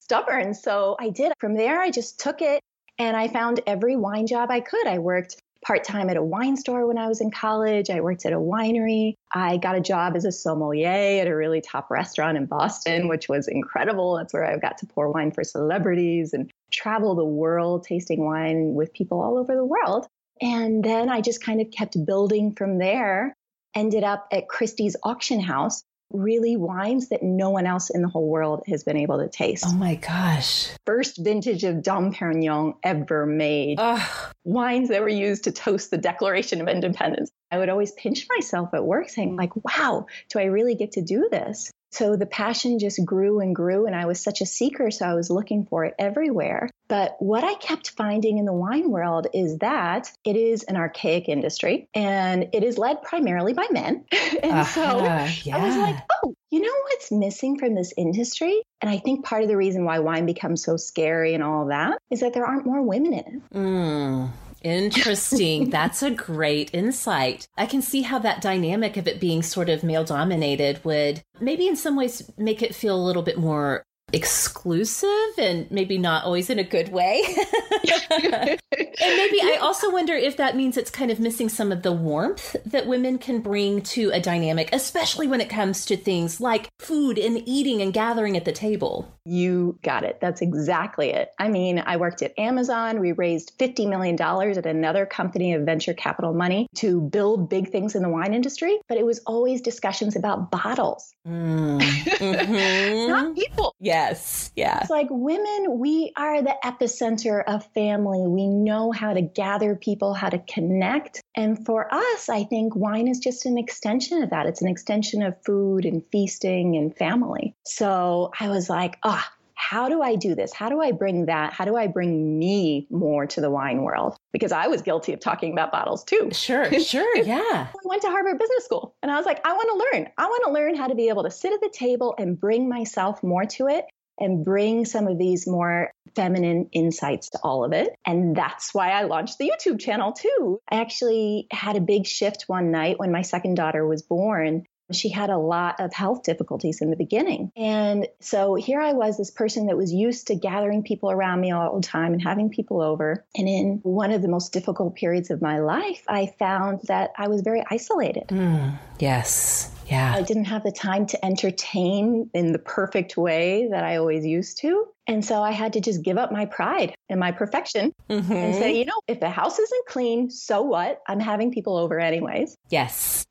stubborn. 0.09 0.55
So 0.55 0.97
I 0.99 1.11
did. 1.11 1.33
From 1.39 1.55
there, 1.55 1.81
I 1.81 1.91
just 1.91 2.19
took 2.19 2.41
it 2.41 2.63
and 2.99 3.15
I 3.15 3.29
found 3.29 3.61
every 3.67 3.95
wine 3.95 4.27
job 4.27 4.51
I 4.51 4.61
could. 4.61 4.87
I 4.87 4.99
worked 4.99 5.37
part 5.63 5.85
time 5.85 6.09
at 6.09 6.17
a 6.17 6.23
wine 6.23 6.57
store 6.57 6.87
when 6.87 6.97
I 6.97 7.09
was 7.09 7.21
in 7.21 7.31
college. 7.31 7.91
I 7.91 8.01
worked 8.01 8.25
at 8.25 8.33
a 8.33 8.39
winery. 8.39 9.15
I 9.35 9.59
got 9.59 9.77
a 9.77 9.81
job 9.81 10.17
as 10.17 10.25
a 10.25 10.33
sommelier 10.33 11.21
at 11.21 11.27
a 11.27 11.37
really 11.37 11.61
top 11.61 11.91
restaurant 11.91 12.39
in 12.39 12.47
Boston, 12.47 13.09
which 13.09 13.29
was 13.29 13.49
incredible. 13.49 14.17
That's 14.17 14.33
where 14.33 14.47
I 14.47 14.57
got 14.57 14.79
to 14.79 14.87
pour 14.87 15.11
wine 15.11 15.31
for 15.31 15.45
celebrities 15.45 16.33
and 16.33 16.51
travel 16.73 17.15
the 17.15 17.25
world 17.25 17.85
tasting 17.85 18.25
wine 18.25 18.73
with 18.75 18.95
people 18.95 19.21
all 19.21 19.37
over 19.37 19.55
the 19.55 19.65
world. 19.65 20.07
And 20.41 20.83
then 20.83 21.11
I 21.11 21.21
just 21.21 21.43
kind 21.43 21.61
of 21.61 21.71
kept 21.71 22.03
building 22.07 22.55
from 22.55 22.79
there. 22.79 23.35
Ended 23.75 24.05
up 24.05 24.27
at 24.33 24.49
Christie's 24.49 24.97
auction 25.03 25.41
house, 25.41 25.83
really 26.11 26.57
wines 26.57 27.09
that 27.09 27.23
no 27.23 27.51
one 27.51 27.67
else 27.67 27.91
in 27.91 28.03
the 28.03 28.09
whole 28.09 28.29
world 28.29 28.63
has 28.67 28.83
been 28.85 28.97
able 28.97 29.19
to 29.19 29.29
taste. 29.29 29.65
Oh 29.67 29.75
my 29.75 29.97
gosh. 29.97 30.69
First 30.87 31.19
vintage 31.19 31.65
of 31.65 31.83
Dom 31.83 32.13
Perignon 32.13 32.75
ever 32.83 33.27
made. 33.27 33.79
Ugh. 33.79 34.33
Wines 34.45 34.89
that 34.89 35.03
were 35.03 35.09
used 35.09 35.45
to 35.45 35.53
toast 35.53 35.91
the 35.91 35.99
Declaration 35.99 36.61
of 36.61 36.69
Independence. 36.69 37.31
I 37.51 37.59
would 37.59 37.69
always 37.69 37.93
pinch 37.93 38.27
myself 38.37 38.71
at 38.75 38.85
work 38.85 39.09
saying 39.09 39.37
like, 39.37 39.53
wow, 39.65 40.07
do 40.31 40.39
I 40.39 40.45
really 40.45 40.75
get 40.75 40.93
to 40.93 41.03
do 41.03 41.29
this? 41.31 41.71
So 41.91 42.17
the 42.17 42.27
passion 42.27 42.79
just 42.79 43.05
grew 43.05 43.41
and 43.41 43.55
grew, 43.55 43.87
and 43.87 43.97
I 43.97 44.07
was 44.07 44.21
such 44.21 44.41
a 44.41 44.47
seeker, 44.47 44.91
so 44.91 45.07
I 45.07 45.15
was 45.15 45.31
looking 45.31 45.65
for 45.65 45.85
it 45.85 45.95
everywhere. 45.99 46.69
But 46.89 47.17
what 47.19 47.45
I 47.45 47.55
kept 47.55 47.91
finding 47.91 48.39
in 48.39 48.47
the 48.47 48.53
wine 48.53 48.91
world 48.91 49.27
is 49.35 49.59
that 49.59 50.11
it 50.25 50.37
is 50.37 50.63
an 50.63 50.77
archaic 50.77 51.29
industry 51.29 51.89
and 51.95 52.49
it 52.55 52.65
is 52.65 52.79
led 52.79 53.03
primarily 53.03 53.53
by 53.53 53.67
men. 53.71 54.05
and 54.43 54.53
uh-huh, 54.53 54.65
so 54.65 55.05
yeah. 55.45 55.57
I 55.57 55.67
was 55.67 55.77
like, 55.77 55.97
oh, 56.25 56.35
you 56.51 56.61
know 56.61 56.75
what's 56.85 57.13
missing 57.13 57.59
from 57.59 57.75
this 57.75 57.93
industry? 57.97 58.63
And 58.81 58.91
I 58.91 58.99
think 58.99 59.25
part 59.25 59.43
of 59.43 59.49
the 59.49 59.57
reason 59.57 59.85
why 59.85 59.99
wine 59.99 60.25
becomes 60.25 60.65
so 60.65 60.77
scary 60.79 61.35
and 61.35 61.43
all 61.43 61.67
that 61.67 61.99
is 62.11 62.21
that 62.21 62.33
there 62.33 62.47
aren't 62.47 62.65
more 62.65 62.81
women 62.81 63.13
in 63.13 63.19
it. 63.19 63.51
Mm. 63.55 64.31
Interesting. 64.63 65.71
That's 65.71 66.03
a 66.03 66.11
great 66.11 66.73
insight. 66.75 67.49
I 67.57 67.67
can 67.67 67.83
see 67.83 68.03
how 68.03 68.19
that 68.21 68.41
dynamic 68.41 68.97
of 68.97 69.07
it 69.07 69.21
being 69.21 69.43
sort 69.43 69.69
of 69.69 69.83
male 69.83 70.05
dominated 70.05 70.85
would 70.85 71.23
maybe 71.41 71.67
in 71.67 71.77
some 71.77 71.97
ways 71.97 72.31
make 72.37 72.63
it 72.63 72.75
feel 72.75 72.97
a 72.97 73.05
little 73.05 73.23
bit 73.23 73.39
more 73.39 73.85
exclusive 74.13 75.39
and 75.39 75.71
maybe 75.71 75.99
not 75.99 76.25
always 76.25 76.51
in 76.51 76.59
a 76.59 76.65
good 76.65 76.91
way. 76.91 77.23
and 78.11 78.59
maybe 79.01 79.41
I 79.43 79.59
also 79.61 79.91
wonder 79.91 80.15
if 80.15 80.37
that 80.39 80.57
means 80.57 80.77
it's 80.77 80.91
kind 80.91 81.11
of 81.11 81.21
missing 81.21 81.49
some 81.49 81.73
of 81.73 81.83
the 81.83 81.93
warmth 81.93 82.57
that 82.65 82.87
women 82.87 83.19
can 83.19 83.41
bring 83.41 83.83
to 83.83 84.11
a 84.11 84.21
dynamic, 84.21 84.71
especially 84.73 85.27
when 85.27 85.41
it 85.41 85.51
comes 85.51 85.85
to 85.87 85.97
things 85.97 86.41
like 86.41 86.69
food 86.79 87.19
and 87.19 87.43
eating 87.47 87.83
and 87.83 87.93
gathering 87.93 88.37
at 88.37 88.45
the 88.45 88.53
table. 88.53 89.18
You 89.29 89.79
got 89.83 90.05
it. 90.05 90.21
That's 90.23 90.41
exactly 90.41 91.11
it. 91.11 91.33
I 91.39 91.49
mean, 91.49 91.83
I 91.85 91.99
worked 91.99 92.23
at 92.23 92.33
Amazon. 92.39 92.99
We 92.99 93.13
raised 93.13 93.59
$50 93.59 93.87
million 93.87 94.19
at 94.19 94.65
another 94.65 95.05
company 95.05 95.53
of 95.53 95.67
venture 95.67 95.93
capital 95.93 96.33
money 96.33 96.67
to 96.77 97.03
build 97.03 97.51
big 97.51 97.71
things 97.71 97.95
in 97.95 98.03
the 98.03 98.09
wine 98.09 98.33
industry, 98.33 98.79
but 98.89 98.97
it 98.97 99.05
was 99.05 99.19
always 99.27 99.61
discussions 99.61 100.17
about 100.17 100.51
bottles, 100.51 101.13
mm. 101.27 101.79
mm-hmm. 101.81 103.11
not 103.11 103.35
people. 103.37 103.75
Yes. 103.81 104.51
Yeah. 104.57 104.81
It's 104.81 104.89
like 104.89 105.09
women, 105.11 105.79
we 105.79 106.11
are 106.17 106.41
the 106.41 106.57
epicenter 106.65 107.45
of 107.47 107.67
family. 107.75 108.27
We 108.27 108.47
know 108.47 108.93
how 108.93 109.13
to 109.13 109.21
gather 109.21 109.77
people, 109.77 110.15
how 110.15 110.31
to 110.31 110.39
connect. 110.39 111.23
And 111.39 111.65
for 111.65 111.87
us, 111.95 112.29
I 112.29 112.43
think 112.43 112.75
wine 112.75 113.07
is 113.07 113.21
just 113.21 113.47
an 113.47 113.59
extension 113.59 114.25
of 114.25 114.31
that. 114.31 114.47
It's 114.47 114.61
an 114.61 114.67
extension 114.67 115.23
of 115.23 115.41
food 115.45 115.85
and 115.85 116.03
feasting 116.11 116.77
and 116.77 116.95
family. 116.97 117.55
So 117.65 118.33
I 118.41 118.49
was 118.49 118.69
like, 118.69 118.99
ah, 119.05 119.25
oh, 119.25 119.35
how 119.55 119.89
do 119.89 120.03
I 120.03 120.17
do 120.17 120.35
this? 120.35 120.53
How 120.53 120.69
do 120.69 120.81
I 120.81 120.91
bring 120.91 121.27
that? 121.27 121.53
How 121.53 121.65
do 121.65 121.77
I 121.77 121.87
bring 121.87 122.41
me 122.41 122.89
more 122.91 123.25
to 123.27 123.41
the 123.41 123.51
wine 123.51 123.83
world? 123.83 124.17
Because 124.33 124.51
I 124.51 124.67
was 124.67 124.83
guilty 124.83 125.13
of 125.13 125.21
talking 125.21 125.53
about 125.53 125.71
bottles 125.71 126.03
too. 126.03 126.31
Sure, 126.33 126.73
sure, 126.81 127.17
yeah. 127.19 127.69
I 127.69 127.73
went 127.85 128.03
to 128.03 128.09
Harvard 128.09 128.39
Business 128.41 128.65
School 128.65 128.97
and 129.05 129.13
I 129.13 129.17
was 129.17 129.25
like, 129.25 129.41
I 129.47 129.53
want 129.53 129.69
to 129.69 129.99
learn. 129.99 130.09
I 130.19 130.27
want 130.27 130.43
to 130.47 130.53
learn 130.53 130.75
how 130.75 130.89
to 130.89 130.97
be 130.97 131.09
able 131.09 131.23
to 131.23 131.31
sit 131.31 131.53
at 131.53 131.61
the 131.61 131.71
table 131.73 132.17
and 132.19 132.39
bring 132.39 132.69
myself 132.69 133.23
more 133.23 133.45
to 133.45 133.69
it 133.69 133.85
and 134.19 134.45
bring 134.45 134.85
some 134.85 135.07
of 135.07 135.19
these 135.19 135.47
more 135.47 135.91
feminine 136.15 136.69
insights 136.73 137.31
to 137.31 137.39
all 137.43 137.65
of 137.65 137.73
it. 137.73 137.91
And 138.07 138.35
that's 138.35 138.75
why 138.75 138.91
I 138.91 139.05
launched 139.05 139.39
the 139.39 139.51
YouTube 139.51 139.81
channel 139.81 140.13
too. 140.13 140.61
I 140.71 140.81
actually 140.81 141.47
had 141.51 141.77
a 141.77 141.81
big 141.81 142.07
shift 142.07 142.45
one 142.47 142.71
night 142.71 142.99
when 142.99 143.13
my 143.13 143.23
second 143.23 143.55
daughter 143.55 143.87
was 143.87 144.03
born 144.03 144.65
she 144.93 145.11
had 145.11 145.31
a 145.31 145.39
lot 145.39 145.81
of 145.81 145.93
health 145.93 146.23
difficulties 146.23 146.81
in 146.81 146.91
the 146.91 146.97
beginning. 146.97 147.53
And 147.57 148.07
so 148.21 148.55
here 148.55 148.81
I 148.81 148.93
was, 148.93 149.17
this 149.17 149.31
person 149.31 149.67
that 149.67 149.77
was 149.77 149.93
used 149.93 150.29
to 150.29 150.35
gathering 150.35 150.83
people 150.83 151.11
around 151.11 151.41
me 151.41 151.51
all 151.51 151.77
the 151.77 151.87
time 151.87 152.13
and 152.13 152.23
having 152.23 152.51
people 152.51 152.81
over. 152.81 153.25
And 153.35 153.49
in 153.49 153.81
one 153.83 154.13
of 154.13 154.23
the 154.23 154.29
most 154.29 154.53
difficult 154.53 154.95
periods 154.97 155.31
of 155.31 155.43
my 155.43 155.59
life, 155.59 156.03
I 156.09 156.33
found 156.39 156.81
that 156.85 157.11
I 157.17 157.29
was 157.29 157.43
very 157.43 157.63
isolated. 157.71 158.29
Mm, 158.29 158.79
yes. 158.99 159.75
Yeah. 159.89 160.15
I 160.15 160.23
didn't 160.23 160.45
have 160.47 160.63
the 160.63 160.73
time 160.73 161.07
to 161.07 161.25
entertain 161.25 162.31
in 162.35 162.53
the 162.53 162.59
perfect 162.59 163.17
way 163.17 163.69
that 163.71 163.85
I 163.85 163.97
always 163.97 164.25
used 164.27 164.59
to. 164.59 164.87
And 165.07 165.25
so 165.25 165.43
I 165.43 165.53
had 165.53 165.73
to 165.73 165.81
just 165.81 166.03
give 166.03 166.19
up 166.19 166.31
my 166.31 166.45
pride 166.45 166.95
and 167.09 167.19
my 167.19 167.33
perfection 167.33 167.95
mm-hmm. 168.11 168.31
and 168.31 168.55
say, 168.55 168.79
you 168.79 168.85
know, 168.85 169.01
if 169.09 169.21
the 169.21 169.31
house 169.31 169.59
isn't 169.59 169.87
clean, 169.87 170.29
so 170.29 170.61
what? 170.63 171.01
I'm 171.09 171.21
having 171.21 171.51
people 171.51 171.77
over 171.77 171.99
anyways. 171.99 172.55
Yes. 172.71 173.25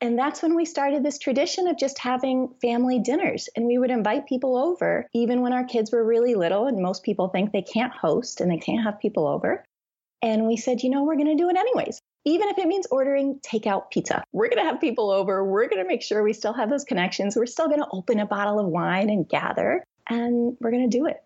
and 0.00 0.18
that's 0.18 0.42
when 0.42 0.54
we 0.54 0.64
started 0.64 1.02
this 1.02 1.18
tradition 1.18 1.66
of 1.66 1.76
just 1.76 1.98
having 1.98 2.54
family 2.62 3.00
dinners. 3.00 3.48
And 3.56 3.66
we 3.66 3.78
would 3.78 3.90
invite 3.90 4.26
people 4.26 4.56
over, 4.56 5.08
even 5.12 5.40
when 5.40 5.52
our 5.52 5.64
kids 5.64 5.90
were 5.90 6.04
really 6.04 6.34
little. 6.34 6.66
And 6.66 6.80
most 6.80 7.02
people 7.02 7.28
think 7.28 7.50
they 7.50 7.62
can't 7.62 7.92
host 7.92 8.40
and 8.40 8.50
they 8.50 8.58
can't 8.58 8.84
have 8.84 9.00
people 9.00 9.26
over. 9.26 9.64
And 10.22 10.46
we 10.46 10.56
said, 10.56 10.82
you 10.82 10.90
know, 10.90 11.02
we're 11.02 11.16
going 11.16 11.36
to 11.36 11.42
do 11.42 11.48
it 11.48 11.56
anyways. 11.56 12.00
Even 12.24 12.48
if 12.48 12.58
it 12.58 12.66
means 12.66 12.86
ordering 12.90 13.38
takeout 13.40 13.90
pizza, 13.90 14.24
we're 14.32 14.48
going 14.48 14.62
to 14.62 14.70
have 14.70 14.80
people 14.80 15.10
over. 15.10 15.44
We're 15.44 15.68
going 15.68 15.82
to 15.82 15.88
make 15.88 16.02
sure 16.02 16.22
we 16.22 16.32
still 16.32 16.54
have 16.54 16.70
those 16.70 16.84
connections. 16.84 17.36
We're 17.36 17.46
still 17.46 17.68
going 17.68 17.80
to 17.80 17.88
open 17.92 18.18
a 18.18 18.26
bottle 18.26 18.58
of 18.58 18.66
wine 18.66 19.10
and 19.10 19.28
gather 19.28 19.84
and 20.08 20.56
we're 20.60 20.70
going 20.70 20.88
to 20.88 20.98
do 20.98 21.06
it. 21.06 21.22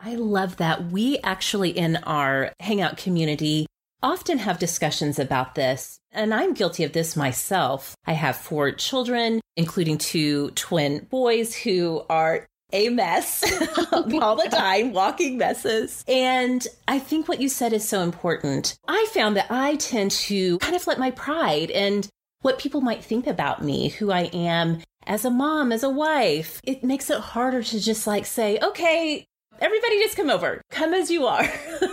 I 0.00 0.14
love 0.14 0.56
that. 0.56 0.90
We 0.90 1.18
actually, 1.18 1.70
in 1.70 1.96
our 1.96 2.52
Hangout 2.60 2.96
community, 2.96 3.66
often 4.02 4.38
have 4.38 4.58
discussions 4.58 5.18
about 5.18 5.54
this. 5.54 5.98
And 6.10 6.32
I'm 6.32 6.54
guilty 6.54 6.84
of 6.84 6.92
this 6.92 7.16
myself. 7.16 7.94
I 8.06 8.14
have 8.14 8.36
four 8.36 8.72
children, 8.72 9.40
including 9.56 9.98
two 9.98 10.50
twin 10.52 11.06
boys 11.10 11.54
who 11.54 12.02
are 12.08 12.46
a 12.72 12.88
mess 12.88 13.42
all 13.92 14.36
the 14.36 14.48
time, 14.50 14.92
walking 14.92 15.38
messes. 15.38 16.04
And 16.08 16.66
I 16.88 16.98
think 16.98 17.28
what 17.28 17.40
you 17.40 17.48
said 17.48 17.72
is 17.72 17.88
so 17.88 18.02
important. 18.02 18.78
I 18.88 19.06
found 19.12 19.36
that 19.36 19.50
I 19.50 19.76
tend 19.76 20.10
to 20.12 20.58
kind 20.58 20.76
of 20.76 20.86
let 20.86 20.98
my 20.98 21.10
pride 21.10 21.70
and 21.70 22.08
what 22.42 22.58
people 22.58 22.80
might 22.80 23.04
think 23.04 23.26
about 23.26 23.62
me, 23.62 23.88
who 23.88 24.10
I 24.10 24.30
am 24.32 24.82
as 25.06 25.24
a 25.24 25.30
mom, 25.30 25.72
as 25.72 25.82
a 25.82 25.90
wife, 25.90 26.60
it 26.64 26.84
makes 26.84 27.10
it 27.10 27.20
harder 27.20 27.62
to 27.62 27.80
just 27.80 28.06
like 28.06 28.26
say, 28.26 28.58
okay, 28.62 29.26
everybody 29.60 29.98
just 30.00 30.16
come 30.16 30.30
over, 30.30 30.62
come 30.70 30.94
as 30.94 31.10
you 31.10 31.26
are. 31.26 31.48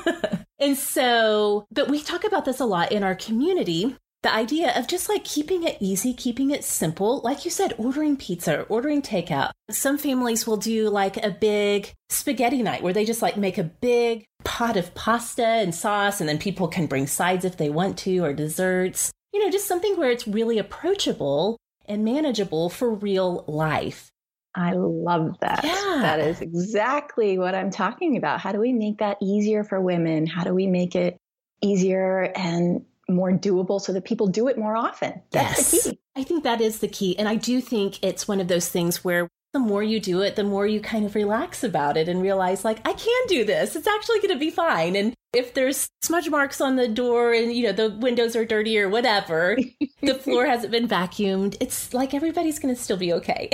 and 0.60 0.78
so, 0.78 1.66
but 1.72 1.90
we 1.90 2.02
talk 2.02 2.24
about 2.24 2.46
this 2.46 2.60
a 2.60 2.66
lot 2.66 2.92
in 2.92 3.04
our 3.04 3.16
community. 3.16 3.96
The 4.28 4.34
idea 4.34 4.78
of 4.78 4.88
just 4.88 5.08
like 5.08 5.24
keeping 5.24 5.64
it 5.64 5.78
easy, 5.80 6.14
keeping 6.14 6.52
it 6.52 6.66
simple. 6.66 7.22
Like 7.22 7.46
you 7.46 7.50
said, 7.50 7.74
ordering 7.78 8.18
pizza, 8.18 8.64
ordering 8.64 9.02
takeout. 9.02 9.52
Some 9.70 9.98
families 9.98 10.46
will 10.46 10.58
do 10.58 10.90
like 10.90 11.16
a 11.24 11.30
big 11.30 11.94
spaghetti 12.10 12.62
night 12.62 12.84
where 12.84 12.92
they 12.92 13.06
just 13.06 13.22
like 13.22 13.38
make 13.38 13.58
a 13.58 13.64
big 13.64 14.26
pot 14.44 14.76
of 14.76 14.94
pasta 14.96 15.46
and 15.46 15.74
sauce, 15.74 16.20
and 16.20 16.28
then 16.28 16.40
people 16.40 16.68
can 16.68 16.88
bring 16.88 17.08
sides 17.08 17.46
if 17.46 17.56
they 17.56 17.70
want 17.70 17.98
to 18.00 18.18
or 18.20 18.34
desserts. 18.34 19.14
You 19.32 19.46
know, 19.46 19.50
just 19.50 19.66
something 19.66 19.96
where 19.96 20.12
it's 20.12 20.28
really 20.28 20.60
approachable 20.60 21.56
and 21.86 22.04
manageable 22.04 22.70
for 22.70 22.94
real 22.94 23.46
life. 23.48 24.10
I 24.54 24.74
love 24.74 25.38
that. 25.40 25.64
Yeah. 25.64 26.00
That 26.02 26.20
is 26.20 26.42
exactly 26.42 27.38
what 27.38 27.56
I'm 27.56 27.72
talking 27.72 28.18
about. 28.18 28.42
How 28.42 28.52
do 28.52 28.60
we 28.60 28.74
make 28.74 28.98
that 28.98 29.20
easier 29.22 29.64
for 29.64 29.80
women? 29.80 30.28
How 30.28 30.44
do 30.44 30.54
we 30.54 30.68
make 30.68 30.96
it 30.96 31.16
easier 31.62 32.24
and 32.36 32.84
more 33.10 33.32
doable 33.32 33.80
so 33.80 33.94
that 33.94 34.06
people 34.06 34.28
do 34.28 34.48
it 34.48 34.58
more 34.58 34.76
often? 34.76 35.22
That's 35.32 35.74
yes. 35.74 35.84
the 35.84 35.92
key. 35.92 36.00
I 36.16 36.24
think 36.24 36.44
that 36.44 36.62
is 36.62 36.80
the 36.80 36.88
key. 36.88 37.18
And 37.18 37.28
I 37.28 37.36
do 37.36 37.62
think 37.62 38.04
it's 38.04 38.28
one 38.28 38.40
of 38.40 38.48
those 38.48 38.70
things 38.70 39.04
where 39.04 39.30
the 39.54 39.60
more 39.60 39.82
you 39.82 40.00
do 40.00 40.22
it, 40.22 40.36
the 40.36 40.44
more 40.44 40.68
you 40.68 40.80
kind 40.82 41.06
of 41.06 41.16
relax 41.16 41.64
about 41.64 41.98
it 41.98 42.10
and 42.10 42.22
realize, 42.22 42.66
like, 42.66 42.80
I 42.86 42.94
can 42.94 43.28
do 43.28 43.46
this. 43.46 43.76
It's 43.76 43.88
actually 43.88 44.20
going 44.20 44.34
to 44.34 44.40
be 44.40 44.52
fine. 44.52 44.96
And 44.96 45.14
if 45.34 45.54
there's 45.54 45.90
smudge 46.02 46.30
marks 46.30 46.62
on 46.62 46.76
the 46.76 46.88
door 46.88 47.34
and, 47.34 47.54
you 47.54 47.64
know, 47.64 47.72
the 47.72 47.96
windows 47.98 48.36
are 48.36 48.46
dirty 48.46 48.80
or 48.80 48.90
whatever, 48.90 49.58
the 50.02 50.16
floor 50.16 50.46
hasn't 50.46 50.72
been 50.72 50.88
vacuumed, 50.88 51.58
it's 51.60 51.94
like 51.94 52.14
everybody's 52.14 52.60
going 52.60 52.74
to 52.74 52.82
still 52.82 52.98
be 52.98 53.14
okay. 53.14 53.50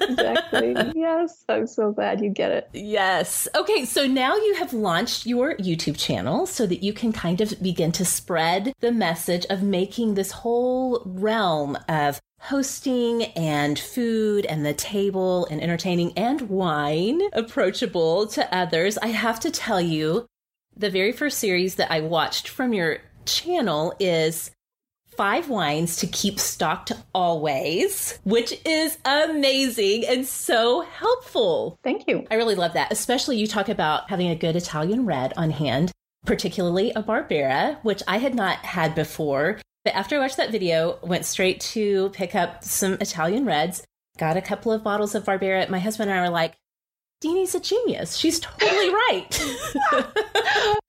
exactly. 0.00 0.74
Yes. 0.94 1.44
I'm 1.48 1.66
so 1.66 1.92
glad 1.92 2.20
you 2.20 2.30
get 2.30 2.50
it. 2.50 2.68
Yes. 2.72 3.46
Okay. 3.54 3.84
So 3.84 4.06
now 4.06 4.36
you 4.36 4.54
have 4.54 4.72
launched 4.72 5.26
your 5.26 5.56
YouTube 5.56 5.98
channel 5.98 6.46
so 6.46 6.66
that 6.66 6.82
you 6.82 6.92
can 6.92 7.12
kind 7.12 7.40
of 7.40 7.60
begin 7.62 7.92
to 7.92 8.04
spread 8.04 8.72
the 8.80 8.92
message 8.92 9.44
of 9.50 9.62
making 9.62 10.14
this 10.14 10.30
whole 10.30 11.02
realm 11.04 11.76
of 11.88 12.20
hosting 12.40 13.24
and 13.36 13.78
food 13.78 14.44
and 14.46 14.64
the 14.64 14.74
table 14.74 15.46
and 15.50 15.62
entertaining 15.62 16.12
and 16.16 16.42
wine 16.42 17.20
approachable 17.32 18.26
to 18.28 18.54
others. 18.54 18.98
I 18.98 19.08
have 19.08 19.40
to 19.40 19.50
tell 19.50 19.80
you, 19.80 20.26
the 20.76 20.90
very 20.90 21.12
first 21.12 21.38
series 21.38 21.76
that 21.76 21.90
I 21.90 22.00
watched 22.00 22.48
from 22.48 22.72
your 22.72 22.98
channel 23.26 23.94
is 23.98 24.50
five 25.16 25.48
wines 25.48 25.96
to 25.98 26.06
keep 26.06 26.40
stocked 26.40 26.92
always, 27.14 28.18
which 28.24 28.60
is 28.64 28.98
amazing 29.04 30.04
and 30.06 30.26
so 30.26 30.80
helpful. 30.82 31.78
Thank 31.84 32.08
you. 32.08 32.26
I 32.30 32.34
really 32.34 32.56
love 32.56 32.72
that. 32.74 32.92
Especially 32.92 33.36
you 33.36 33.46
talk 33.46 33.68
about 33.68 34.10
having 34.10 34.28
a 34.28 34.36
good 34.36 34.56
Italian 34.56 35.06
red 35.06 35.32
on 35.36 35.50
hand, 35.50 35.92
particularly 36.26 36.90
a 36.92 37.02
Barbera, 37.02 37.78
which 37.84 38.02
I 38.08 38.18
had 38.18 38.34
not 38.34 38.58
had 38.58 38.94
before. 38.94 39.60
But 39.84 39.94
after 39.94 40.16
I 40.16 40.20
watched 40.20 40.38
that 40.38 40.50
video, 40.50 40.98
went 41.02 41.26
straight 41.26 41.60
to 41.60 42.10
pick 42.10 42.34
up 42.34 42.64
some 42.64 42.94
Italian 42.94 43.44
reds, 43.44 43.84
got 44.18 44.36
a 44.36 44.42
couple 44.42 44.72
of 44.72 44.82
bottles 44.82 45.14
of 45.14 45.24
Barbera. 45.24 45.68
My 45.68 45.78
husband 45.78 46.10
and 46.10 46.18
I 46.18 46.22
were 46.22 46.30
like, 46.30 46.54
Deanie's 47.24 47.54
a 47.54 47.60
genius. 47.60 48.16
She's 48.16 48.38
totally 48.38 48.90
right. 48.90 49.26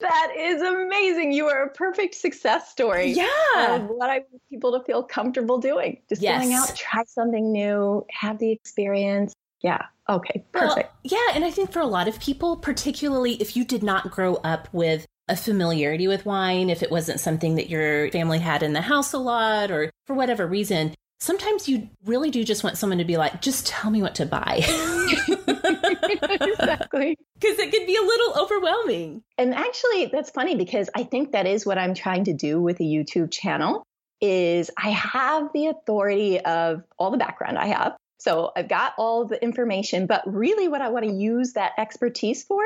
that 0.02 0.34
is 0.38 0.62
amazing. 0.62 1.32
You 1.32 1.48
are 1.48 1.63
a 1.63 1.69
perfect 1.69 2.13
success 2.13 2.69
story. 2.69 3.12
Yeah. 3.12 3.78
what 3.88 4.10
I 4.10 4.17
want 4.30 4.41
people 4.50 4.78
to 4.78 4.84
feel 4.84 5.02
comfortable 5.02 5.60
doing. 5.60 6.02
Just 6.10 6.21
yes. 6.21 6.43
going 6.43 6.54
out, 6.54 6.76
try 6.76 7.04
something 7.08 7.54
new, 7.54 8.06
have 8.10 8.38
the 8.39 8.52
experience. 8.52 9.34
Yeah. 9.62 9.86
Okay. 10.10 10.43
Perfect. 10.52 10.91
Well, 10.91 11.00
yeah. 11.04 11.36
And 11.36 11.45
I 11.45 11.52
think 11.52 11.71
for 11.71 11.80
a 11.80 11.88
lot 11.88 12.10
of 12.10 12.19
people, 12.19 12.58
particularly 12.58 13.36
if 13.36 13.56
you 13.56 13.63
did 13.63 13.82
not 13.82 14.12
grow 14.12 14.36
up 14.36 14.67
with 14.74 15.06
a 15.30 15.38
familiarity 15.38 16.10
with 16.10 16.26
wine, 16.26 16.69
if 16.69 16.84
it 16.84 16.91
wasn't 16.91 17.21
something 17.21 17.56
that 17.56 17.69
your 17.69 18.12
family 18.12 18.39
had 18.39 18.62
in 18.62 18.74
the 18.74 18.82
house 18.82 19.13
a 19.13 19.17
lot, 19.17 19.71
or 19.71 19.89
for 20.06 20.15
whatever 20.15 20.45
reason, 20.45 20.95
sometimes 21.26 21.68
you 21.68 21.90
really 22.06 22.30
do 22.30 22.44
just 22.44 22.64
want 22.64 22.78
someone 22.78 23.00
to 23.00 23.04
be 23.04 23.18
like, 23.18 23.42
just 23.42 23.66
tell 23.66 23.90
me 23.90 24.00
what 24.00 24.14
to 24.14 24.28
buy. 24.28 24.58
exactly. 26.42 27.18
Because 27.38 27.60
it 27.60 27.70
can 27.70 27.86
be 27.86 27.98
a 27.98 28.02
little 28.02 28.42
overwhelming. 28.42 29.22
And 29.38 29.54
actually, 29.54 30.06
that's 30.06 30.30
funny 30.30 30.56
because 30.56 30.90
I 30.96 31.04
think 31.04 31.34
that 31.34 31.46
is 31.46 31.66
what 31.66 31.78
I'm 31.78 31.94
trying 31.94 32.24
to 32.24 32.34
do 32.34 32.62
with 32.62 32.80
a 32.80 32.84
YouTube 32.84 33.30
channel 33.30 33.84
is 34.22 34.72
I 34.78 34.92
have 34.92 35.50
the 35.54 35.68
authority 35.68 36.40
of 36.40 36.84
all 36.98 37.12
the 37.12 37.18
background 37.18 37.58
I 37.58 37.68
have. 37.68 37.98
So 38.20 38.54
I've 38.56 38.70
got 38.70 38.94
all 38.98 39.26
the 39.26 39.44
information, 39.44 40.08
but 40.08 40.24
really 40.26 40.70
what 40.70 40.82
I 40.82 40.88
want 40.88 41.06
to 41.06 41.12
use 41.12 41.54
that 41.54 41.74
expertise 41.78 42.46
for 42.46 42.64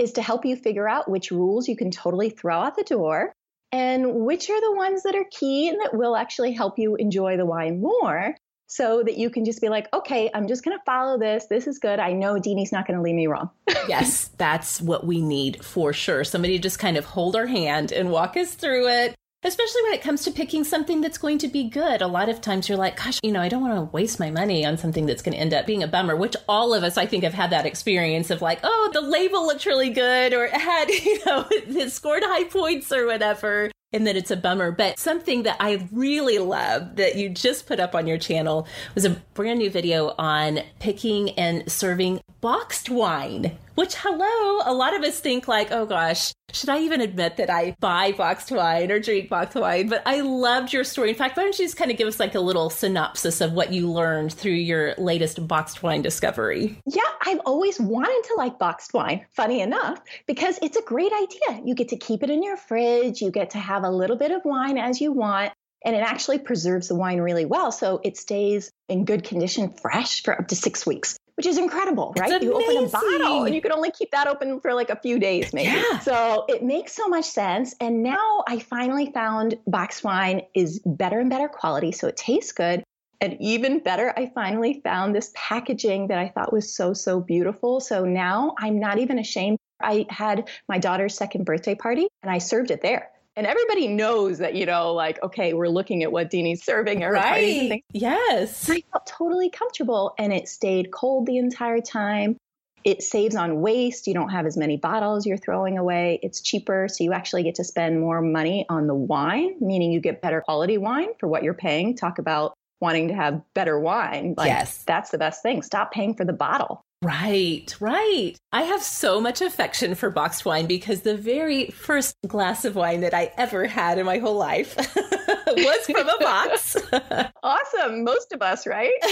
is 0.00 0.12
to 0.12 0.22
help 0.22 0.44
you 0.44 0.56
figure 0.56 0.88
out 0.88 1.08
which 1.08 1.30
rules 1.30 1.68
you 1.68 1.76
can 1.76 1.92
totally 1.92 2.30
throw 2.30 2.58
out 2.58 2.74
the 2.76 2.82
door 2.82 3.32
and 3.72 4.14
which 4.14 4.48
are 4.48 4.60
the 4.60 4.76
ones 4.76 5.02
that 5.02 5.14
are 5.14 5.26
key 5.30 5.68
and 5.68 5.78
that 5.82 5.94
will 5.94 6.16
actually 6.16 6.52
help 6.52 6.78
you 6.78 6.96
enjoy 6.96 7.36
the 7.36 7.46
wine 7.46 7.80
more 7.80 8.34
so 8.66 9.02
that 9.02 9.16
you 9.16 9.30
can 9.30 9.44
just 9.44 9.60
be 9.60 9.68
like, 9.68 9.88
okay, 9.94 10.30
I'm 10.34 10.46
just 10.46 10.62
going 10.62 10.76
to 10.76 10.82
follow 10.84 11.18
this. 11.18 11.46
This 11.46 11.66
is 11.66 11.78
good. 11.78 11.98
I 11.98 12.12
know 12.12 12.34
Deanie's 12.34 12.70
not 12.70 12.86
going 12.86 12.96
to 12.96 13.02
lead 13.02 13.14
me 13.14 13.26
wrong. 13.26 13.50
yes, 13.88 14.28
that's 14.36 14.80
what 14.80 15.06
we 15.06 15.22
need 15.22 15.64
for 15.64 15.92
sure. 15.92 16.22
Somebody 16.22 16.58
just 16.58 16.78
kind 16.78 16.96
of 16.96 17.06
hold 17.06 17.34
our 17.34 17.46
hand 17.46 17.92
and 17.92 18.10
walk 18.10 18.36
us 18.36 18.54
through 18.54 18.88
it 18.88 19.14
especially 19.44 19.82
when 19.84 19.94
it 19.94 20.02
comes 20.02 20.24
to 20.24 20.30
picking 20.30 20.64
something 20.64 21.00
that's 21.00 21.18
going 21.18 21.38
to 21.38 21.48
be 21.48 21.68
good. 21.68 22.02
A 22.02 22.06
lot 22.06 22.28
of 22.28 22.40
times 22.40 22.68
you're 22.68 22.78
like, 22.78 22.96
gosh, 22.96 23.20
you 23.22 23.30
know, 23.30 23.40
I 23.40 23.48
don't 23.48 23.62
want 23.62 23.74
to 23.74 23.96
waste 23.96 24.18
my 24.18 24.30
money 24.30 24.66
on 24.66 24.76
something 24.76 25.06
that's 25.06 25.22
going 25.22 25.34
to 25.34 25.38
end 25.38 25.54
up 25.54 25.66
being 25.66 25.82
a 25.82 25.88
bummer, 25.88 26.16
which 26.16 26.36
all 26.48 26.74
of 26.74 26.82
us, 26.82 26.96
I 26.96 27.06
think, 27.06 27.24
have 27.24 27.34
had 27.34 27.50
that 27.50 27.66
experience 27.66 28.30
of 28.30 28.42
like, 28.42 28.60
oh, 28.64 28.90
the 28.92 29.00
label 29.00 29.46
looks 29.46 29.66
really 29.66 29.90
good 29.90 30.34
or 30.34 30.44
it 30.44 30.52
had, 30.52 30.88
you 30.88 31.24
know, 31.24 31.46
it 31.50 31.92
scored 31.92 32.22
high 32.24 32.44
points 32.44 32.90
or 32.92 33.06
whatever. 33.06 33.70
And 33.92 34.06
that 34.06 34.16
it's 34.16 34.30
a 34.30 34.36
bummer. 34.36 34.70
But 34.70 34.98
something 34.98 35.44
that 35.44 35.56
I 35.60 35.88
really 35.92 36.38
love 36.38 36.96
that 36.96 37.16
you 37.16 37.30
just 37.30 37.66
put 37.66 37.80
up 37.80 37.94
on 37.94 38.06
your 38.06 38.18
channel 38.18 38.66
was 38.94 39.06
a 39.06 39.10
brand 39.32 39.60
new 39.60 39.70
video 39.70 40.14
on 40.18 40.60
picking 40.78 41.30
and 41.30 41.70
serving 41.70 42.20
boxed 42.40 42.90
wine 42.90 43.56
which, 43.78 43.94
hello, 43.94 44.60
a 44.66 44.74
lot 44.74 44.92
of 44.92 45.04
us 45.04 45.20
think 45.20 45.46
like, 45.46 45.70
oh 45.70 45.86
gosh, 45.86 46.32
should 46.52 46.70
I 46.70 46.80
even 46.80 47.00
admit 47.00 47.36
that 47.36 47.50
I 47.50 47.76
buy 47.78 48.12
boxed 48.12 48.50
wine 48.50 48.90
or 48.90 48.98
drink 48.98 49.28
boxed 49.28 49.54
wine? 49.54 49.88
But 49.88 50.02
I 50.06 50.20
loved 50.20 50.72
your 50.72 50.84
story. 50.84 51.10
In 51.10 51.14
fact, 51.14 51.36
why 51.36 51.42
don't 51.42 51.58
you 51.58 51.64
just 51.64 51.76
kind 51.76 51.90
of 51.90 51.96
give 51.96 52.08
us 52.08 52.18
like 52.18 52.34
a 52.34 52.40
little 52.40 52.70
synopsis 52.70 53.40
of 53.40 53.52
what 53.52 53.72
you 53.72 53.90
learned 53.90 54.32
through 54.32 54.52
your 54.52 54.94
latest 54.96 55.46
boxed 55.46 55.82
wine 55.82 56.02
discovery? 56.02 56.80
Yeah, 56.86 57.02
I've 57.26 57.40
always 57.44 57.78
wanted 57.78 58.22
to 58.28 58.34
like 58.36 58.58
boxed 58.58 58.94
wine, 58.94 59.26
funny 59.32 59.60
enough, 59.60 60.00
because 60.26 60.58
it's 60.62 60.76
a 60.76 60.82
great 60.82 61.12
idea. 61.12 61.62
You 61.64 61.74
get 61.74 61.88
to 61.88 61.96
keep 61.96 62.22
it 62.22 62.30
in 62.30 62.42
your 62.42 62.56
fridge, 62.56 63.20
you 63.20 63.30
get 63.30 63.50
to 63.50 63.58
have 63.58 63.84
a 63.84 63.90
little 63.90 64.16
bit 64.16 64.30
of 64.30 64.42
wine 64.44 64.78
as 64.78 65.00
you 65.00 65.12
want. 65.12 65.52
And 65.84 65.94
it 65.94 66.00
actually 66.00 66.38
preserves 66.38 66.88
the 66.88 66.94
wine 66.94 67.20
really 67.20 67.44
well. 67.44 67.70
So 67.70 68.00
it 68.02 68.16
stays 68.16 68.70
in 68.88 69.04
good 69.04 69.24
condition, 69.24 69.72
fresh 69.72 70.22
for 70.22 70.38
up 70.38 70.48
to 70.48 70.56
six 70.56 70.84
weeks 70.84 71.18
which 71.38 71.46
is 71.46 71.56
incredible, 71.56 72.12
right? 72.18 72.42
You 72.42 72.52
open 72.52 72.84
a 72.84 72.88
bottle 72.88 73.44
and 73.44 73.54
you 73.54 73.60
can 73.60 73.70
only 73.70 73.92
keep 73.92 74.10
that 74.10 74.26
open 74.26 74.58
for 74.58 74.74
like 74.74 74.90
a 74.90 74.96
few 74.96 75.20
days, 75.20 75.54
maybe. 75.54 75.68
Yeah. 75.68 76.00
So 76.00 76.44
it 76.48 76.64
makes 76.64 76.96
so 76.96 77.06
much 77.06 77.26
sense. 77.26 77.76
And 77.80 78.02
now 78.02 78.42
I 78.48 78.58
finally 78.58 79.12
found 79.12 79.54
box 79.64 80.02
wine 80.02 80.42
is 80.52 80.80
better 80.84 81.20
and 81.20 81.30
better 81.30 81.46
quality. 81.46 81.92
So 81.92 82.08
it 82.08 82.16
tastes 82.16 82.50
good. 82.50 82.82
And 83.20 83.36
even 83.38 83.78
better, 83.78 84.12
I 84.16 84.32
finally 84.34 84.80
found 84.82 85.14
this 85.14 85.30
packaging 85.32 86.08
that 86.08 86.18
I 86.18 86.28
thought 86.28 86.52
was 86.52 86.74
so, 86.74 86.92
so 86.92 87.20
beautiful. 87.20 87.78
So 87.78 88.04
now 88.04 88.56
I'm 88.58 88.80
not 88.80 88.98
even 88.98 89.20
ashamed. 89.20 89.58
I 89.80 90.06
had 90.10 90.48
my 90.68 90.78
daughter's 90.78 91.14
second 91.14 91.44
birthday 91.44 91.76
party 91.76 92.08
and 92.20 92.32
I 92.32 92.38
served 92.38 92.72
it 92.72 92.82
there 92.82 93.10
and 93.38 93.46
everybody 93.46 93.86
knows 93.86 94.38
that 94.38 94.56
you 94.56 94.66
know 94.66 94.92
like 94.92 95.22
okay 95.22 95.54
we're 95.54 95.68
looking 95.68 96.02
at 96.02 96.10
what 96.10 96.28
Deanie's 96.28 96.62
serving 96.62 97.04
at 97.04 97.12
right. 97.12 97.84
yes. 97.92 98.68
I 98.68 98.82
felt 98.92 99.06
totally 99.06 99.48
comfortable 99.48 100.12
and 100.18 100.32
it 100.32 100.48
stayed 100.48 100.90
cold 100.90 101.26
the 101.26 101.38
entire 101.38 101.80
time. 101.80 102.36
It 102.84 103.02
saves 103.02 103.36
on 103.36 103.60
waste. 103.60 104.06
You 104.06 104.14
don't 104.14 104.30
have 104.30 104.44
as 104.44 104.56
many 104.56 104.76
bottles 104.76 105.24
you're 105.24 105.36
throwing 105.36 105.78
away. 105.78 106.18
It's 106.22 106.40
cheaper 106.40 106.88
so 106.88 107.04
you 107.04 107.12
actually 107.12 107.44
get 107.44 107.54
to 107.56 107.64
spend 107.64 108.00
more 108.00 108.20
money 108.20 108.66
on 108.68 108.88
the 108.88 108.94
wine 108.94 109.54
meaning 109.60 109.92
you 109.92 110.00
get 110.00 110.20
better 110.20 110.40
quality 110.40 110.76
wine 110.76 111.10
for 111.20 111.28
what 111.28 111.44
you're 111.44 111.54
paying. 111.54 111.96
Talk 111.96 112.18
about 112.18 112.54
wanting 112.80 113.08
to 113.08 113.14
have 113.14 113.40
better 113.54 113.78
wine. 113.78 114.34
Like, 114.36 114.48
yes. 114.48 114.82
that's 114.84 115.10
the 115.10 115.18
best 115.18 115.42
thing. 115.42 115.62
Stop 115.62 115.92
paying 115.92 116.14
for 116.14 116.24
the 116.24 116.32
bottle 116.32 116.82
Right, 117.00 117.72
right. 117.78 118.34
I 118.52 118.62
have 118.62 118.82
so 118.82 119.20
much 119.20 119.40
affection 119.40 119.94
for 119.94 120.10
boxed 120.10 120.44
wine 120.44 120.66
because 120.66 121.02
the 121.02 121.16
very 121.16 121.66
first 121.66 122.16
glass 122.26 122.64
of 122.64 122.74
wine 122.74 123.02
that 123.02 123.14
I 123.14 123.32
ever 123.36 123.66
had 123.66 123.98
in 123.98 124.06
my 124.06 124.18
whole 124.18 124.34
life 124.34 124.76
was 125.46 125.86
from 125.86 126.08
a 126.08 126.18
box. 126.18 126.76
awesome. 127.44 128.02
Most 128.02 128.32
of 128.32 128.42
us, 128.42 128.66
right? 128.66 128.90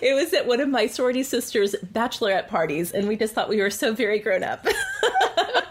it 0.00 0.14
was 0.14 0.32
at 0.32 0.46
one 0.46 0.60
of 0.60 0.68
my 0.68 0.86
sorority 0.86 1.24
sisters' 1.24 1.74
bachelorette 1.92 2.46
parties, 2.46 2.92
and 2.92 3.08
we 3.08 3.16
just 3.16 3.34
thought 3.34 3.48
we 3.48 3.60
were 3.60 3.70
so 3.70 3.92
very 3.92 4.20
grown 4.20 4.44
up. 4.44 4.64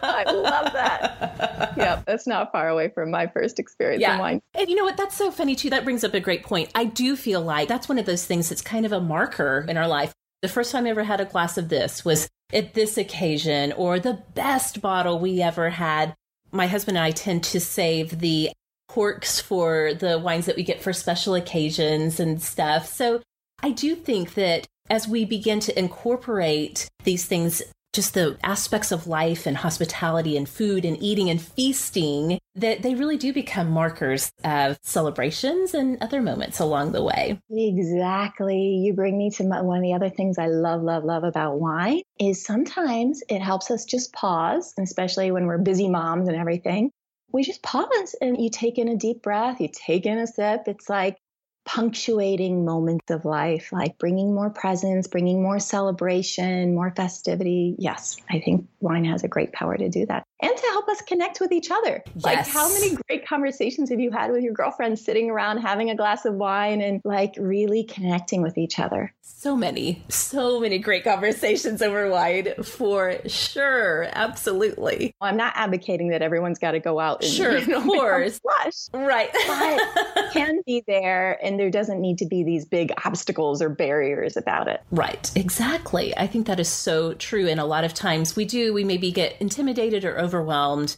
I 0.03 0.23
love 0.29 0.73
that. 0.73 1.73
Yep, 1.77 2.05
that's 2.07 2.27
not 2.27 2.51
far 2.51 2.67
away 2.67 2.89
from 2.89 3.09
my 3.09 3.27
first 3.27 3.57
experience 3.57 4.01
yeah. 4.01 4.15
in 4.15 4.19
wine. 4.19 4.41
And 4.53 4.69
you 4.69 4.75
know 4.75 4.83
what? 4.83 4.97
That's 4.97 5.15
so 5.15 5.31
funny 5.31 5.55
too. 5.55 5.69
That 5.69 5.85
brings 5.85 6.03
up 6.03 6.13
a 6.13 6.19
great 6.19 6.43
point. 6.43 6.69
I 6.75 6.83
do 6.83 7.15
feel 7.15 7.41
like 7.41 7.69
that's 7.69 7.87
one 7.87 7.97
of 7.97 8.05
those 8.05 8.25
things 8.25 8.49
that's 8.49 8.61
kind 8.61 8.85
of 8.85 8.91
a 8.91 8.99
marker 8.99 9.65
in 9.69 9.77
our 9.77 9.87
life. 9.87 10.13
The 10.41 10.49
first 10.49 10.71
time 10.71 10.86
I 10.86 10.89
ever 10.89 11.04
had 11.04 11.21
a 11.21 11.25
glass 11.25 11.58
of 11.58 11.69
this 11.69 12.04
was 12.04 12.27
at 12.51 12.73
this 12.73 12.97
occasion, 12.97 13.71
or 13.73 13.99
the 13.99 14.23
best 14.34 14.82
bottle 14.82 15.19
we 15.19 15.41
ever 15.41 15.69
had. 15.69 16.15
My 16.51 16.67
husband 16.67 16.97
and 16.97 17.06
I 17.06 17.12
tend 17.12 17.43
to 17.45 17.60
save 17.60 18.19
the 18.19 18.51
corks 18.89 19.39
for 19.39 19.93
the 19.93 20.19
wines 20.19 20.47
that 20.47 20.58
we 20.58 20.63
get 20.63 20.82
for 20.82 20.91
special 20.91 21.34
occasions 21.36 22.19
and 22.19 22.41
stuff. 22.41 22.88
So 22.88 23.21
I 23.63 23.71
do 23.71 23.95
think 23.95 24.34
that 24.34 24.67
as 24.89 25.08
we 25.08 25.23
begin 25.23 25.62
to 25.62 25.80
incorporate 25.80 26.89
these 27.06 27.25
things 27.25 27.62
just 27.93 28.13
the 28.13 28.38
aspects 28.43 28.91
of 28.91 29.08
life 29.08 29.45
and 29.45 29.58
hospitality 29.58 30.38
and 30.38 30.47
food 30.47 30.86
and 30.86 31.01
eating 31.01 31.30
and 31.30 31.41
feasting 31.41 32.39
that 32.56 32.82
they 32.82 32.95
really 32.95 33.17
do 33.17 33.34
become 33.34 33.69
markers 33.69 34.32
of 34.43 34.80
celebrations 34.82 35.73
and 35.73 35.97
other 36.01 36.21
moments 36.21 36.60
along 36.60 36.91
the 36.91 37.04
way. 37.04 37.39
Exactly. 37.49 38.82
You 38.84 38.93
bring 38.93 39.17
me 39.17 39.30
to 39.32 39.43
my, 39.43 39.62
one 39.62 39.77
of 39.77 39.84
the 39.84 39.93
other 39.93 40.10
things 40.10 40.38
I 40.38 40.47
love, 40.47 40.82
love, 40.82 41.04
love 41.04 41.23
about 41.23 41.60
wine 41.60 42.01
is 42.19 42.43
sometimes 42.43 43.21
it 43.30 43.41
helps 43.41 43.71
us 43.71 43.86
just 43.86 44.13
pause, 44.13 44.73
especially 44.80 45.32
when 45.32 45.45
we're 45.45 45.58
busy 45.58 45.89
moms 45.89 46.27
and 46.27 46.38
everything. 46.38 46.91
We 47.34 47.43
just 47.43 47.63
pause 47.63 48.15
and 48.21 48.41
you 48.41 48.49
take 48.49 48.77
in 48.77 48.89
a 48.89 48.97
deep 48.97 49.21
breath, 49.21 49.62
you 49.62 49.69
take 49.71 50.06
in 50.06 50.17
a 50.17 50.27
sip. 50.27 50.63
It's 50.67 50.89
like, 50.89 51.17
punctuating 51.65 52.65
moments 52.65 53.10
of 53.12 53.26
life, 53.26 53.71
like 53.71 53.97
bringing 53.97 54.34
more 54.34 54.50
presence, 54.50 55.08
bringing 55.08 55.41
more 55.41 55.60
celebration, 55.60 56.74
more 56.76 56.93
festivity. 56.95 57.76
Yes, 57.78 58.17
I 58.30 58.39
think 58.39 58.67
wine 58.80 59.06
has 59.06 59.24
a 59.24 59.28
great 59.28 59.52
power 59.54 59.78
to 59.78 59.89
do 59.89 60.06
that 60.08 60.24
and 60.41 60.58
to 60.58 60.63
help 60.71 60.88
us 60.89 61.02
connect 61.04 61.39
with 61.39 61.52
each 61.52 61.69
other. 61.71 62.04
Yes. 62.15 62.24
Like, 62.24 62.47
how 62.47 62.67
many 62.74 62.95
great 63.08 63.28
conversations 63.28 63.89
have 63.91 64.00
you 64.00 64.12
had 64.12 64.32
with 64.32 64.41
your 64.43 64.54
girlfriend 64.54 64.97
sitting 64.97 65.30
around 65.30 65.60
having 65.60 65.89
a 65.91 65.95
glass 65.95 66.26
of 66.26 66.34
wine 66.34 66.82
and 66.82 67.00
like 67.04 67.36
really 67.38 67.84
connecting 67.84 68.41
with 68.41 68.58
each 68.58 68.80
other? 68.80 69.13
So 69.21 69.56
many, 69.56 70.04
so 70.10 70.60
many 70.60 70.80
great 70.80 71.04
conversations 71.04 71.82
over 71.82 72.10
wine 72.10 72.54
for 72.63 73.17
sure. 73.28 74.08
Absolutely. 74.13 75.13
I'm 75.21 75.38
not 75.38 75.54
advocating 75.56 76.10
that 76.10 76.21
everyone's 76.21 76.60
got 76.60 76.71
to 76.71 76.80
go 76.80 77.00
out 77.00 77.24
and 77.24 77.32
Sure, 77.32 77.58
you 77.60 77.67
know, 77.67 77.78
of 77.78 77.84
course. 77.86 78.39
flush. 78.39 78.88
Right. 78.93 79.30
But 79.47 80.32
can 80.34 80.62
be 80.65 80.84
there 80.88 81.39
and 81.51 81.59
there 81.59 81.69
doesn't 81.69 81.99
need 81.99 82.17
to 82.19 82.25
be 82.25 82.43
these 82.43 82.65
big 82.65 82.91
obstacles 83.05 83.61
or 83.61 83.69
barriers 83.69 84.37
about 84.37 84.69
it. 84.69 84.81
Right, 84.89 85.29
exactly. 85.35 86.17
I 86.17 86.25
think 86.25 86.47
that 86.47 86.59
is 86.59 86.69
so 86.69 87.13
true. 87.13 87.47
And 87.47 87.59
a 87.59 87.65
lot 87.65 87.83
of 87.83 87.93
times 87.93 88.35
we 88.35 88.45
do, 88.45 88.73
we 88.73 88.85
maybe 88.85 89.11
get 89.11 89.35
intimidated 89.41 90.05
or 90.05 90.17
overwhelmed, 90.17 90.95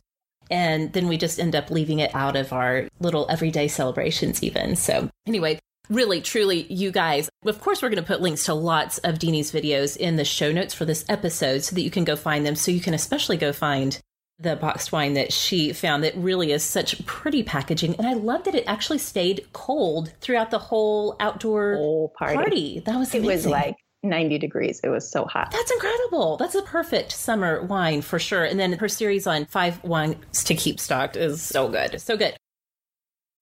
and 0.52 0.94
then 0.94 1.08
we 1.08 1.18
just 1.18 1.40
end 1.40 1.56
up 1.56 1.72
leaving 1.72 2.00
it 2.00 2.14
out 2.14 2.36
of 2.36 2.54
our 2.54 2.88
little 3.00 3.26
everyday 3.30 3.68
celebrations, 3.68 4.44
even. 4.44 4.76
So, 4.76 5.10
anyway, 5.26 5.60
really, 5.90 6.22
truly, 6.22 6.72
you 6.72 6.92
guys, 6.92 7.30
of 7.46 7.60
course, 7.60 7.82
we're 7.82 7.90
going 7.90 8.04
to 8.04 8.08
put 8.08 8.22
links 8.22 8.46
to 8.46 8.54
lots 8.54 9.00
of 9.00 9.16
Deanie's 9.16 9.52
videos 9.52 9.98
in 9.98 10.18
the 10.18 10.26
show 10.26 10.52
notes 10.52 10.74
for 10.74 10.86
this 10.86 11.04
episode 11.10 11.64
so 11.64 11.74
that 11.76 11.82
you 11.82 11.90
can 11.90 12.04
go 12.04 12.16
find 12.16 12.46
them. 12.46 12.56
So, 12.56 12.70
you 12.70 12.82
can 12.82 12.94
especially 12.94 13.38
go 13.38 13.52
find 13.52 14.00
the 14.44 14.56
boxed 14.56 14.92
wine 14.92 15.14
that 15.14 15.34
she 15.34 15.74
found 15.74 16.04
that 16.04 16.16
really 16.16 16.52
is 16.52 16.64
such 16.64 17.04
pretty 17.06 17.42
packaging. 17.44 17.96
And 17.96 18.06
I 18.06 18.14
love 18.14 18.44
that 18.44 18.56
it 18.56 18.66
actually 18.68 19.00
stayed 19.00 19.48
cold 19.54 20.14
throughout 20.22 20.52
the 20.52 20.60
whole 20.60 21.16
outdoor 21.20 21.76
Whole 21.78 22.14
party. 22.18 22.36
party. 22.36 22.80
That 22.86 22.98
was 22.98 23.10
amazing. 23.14 23.30
It 23.30 23.34
was 23.34 23.46
like 23.48 23.76
90 24.04 24.38
degrees. 24.38 24.82
It 24.84 24.90
was 24.90 25.10
so 25.10 25.26
hot. 25.26 25.52
That's 25.52 25.72
incredible. 25.72 26.38
That's 26.38 26.56
a 26.56 26.62
perfect 26.62 27.12
summer 27.14 27.64
wine 27.64 28.02
for 28.02 28.20
sure. 28.20 28.44
And 28.44 28.60
then 28.60 28.74
her 28.74 28.90
series 28.90 29.26
on 29.26 29.46
five 29.46 29.84
wines 29.84 30.44
to 30.44 30.54
keep 30.56 30.80
stocked 30.80 31.16
is 31.16 31.42
so 31.42 31.70
good. 31.70 32.00
So 32.02 32.18
good. 32.18 32.36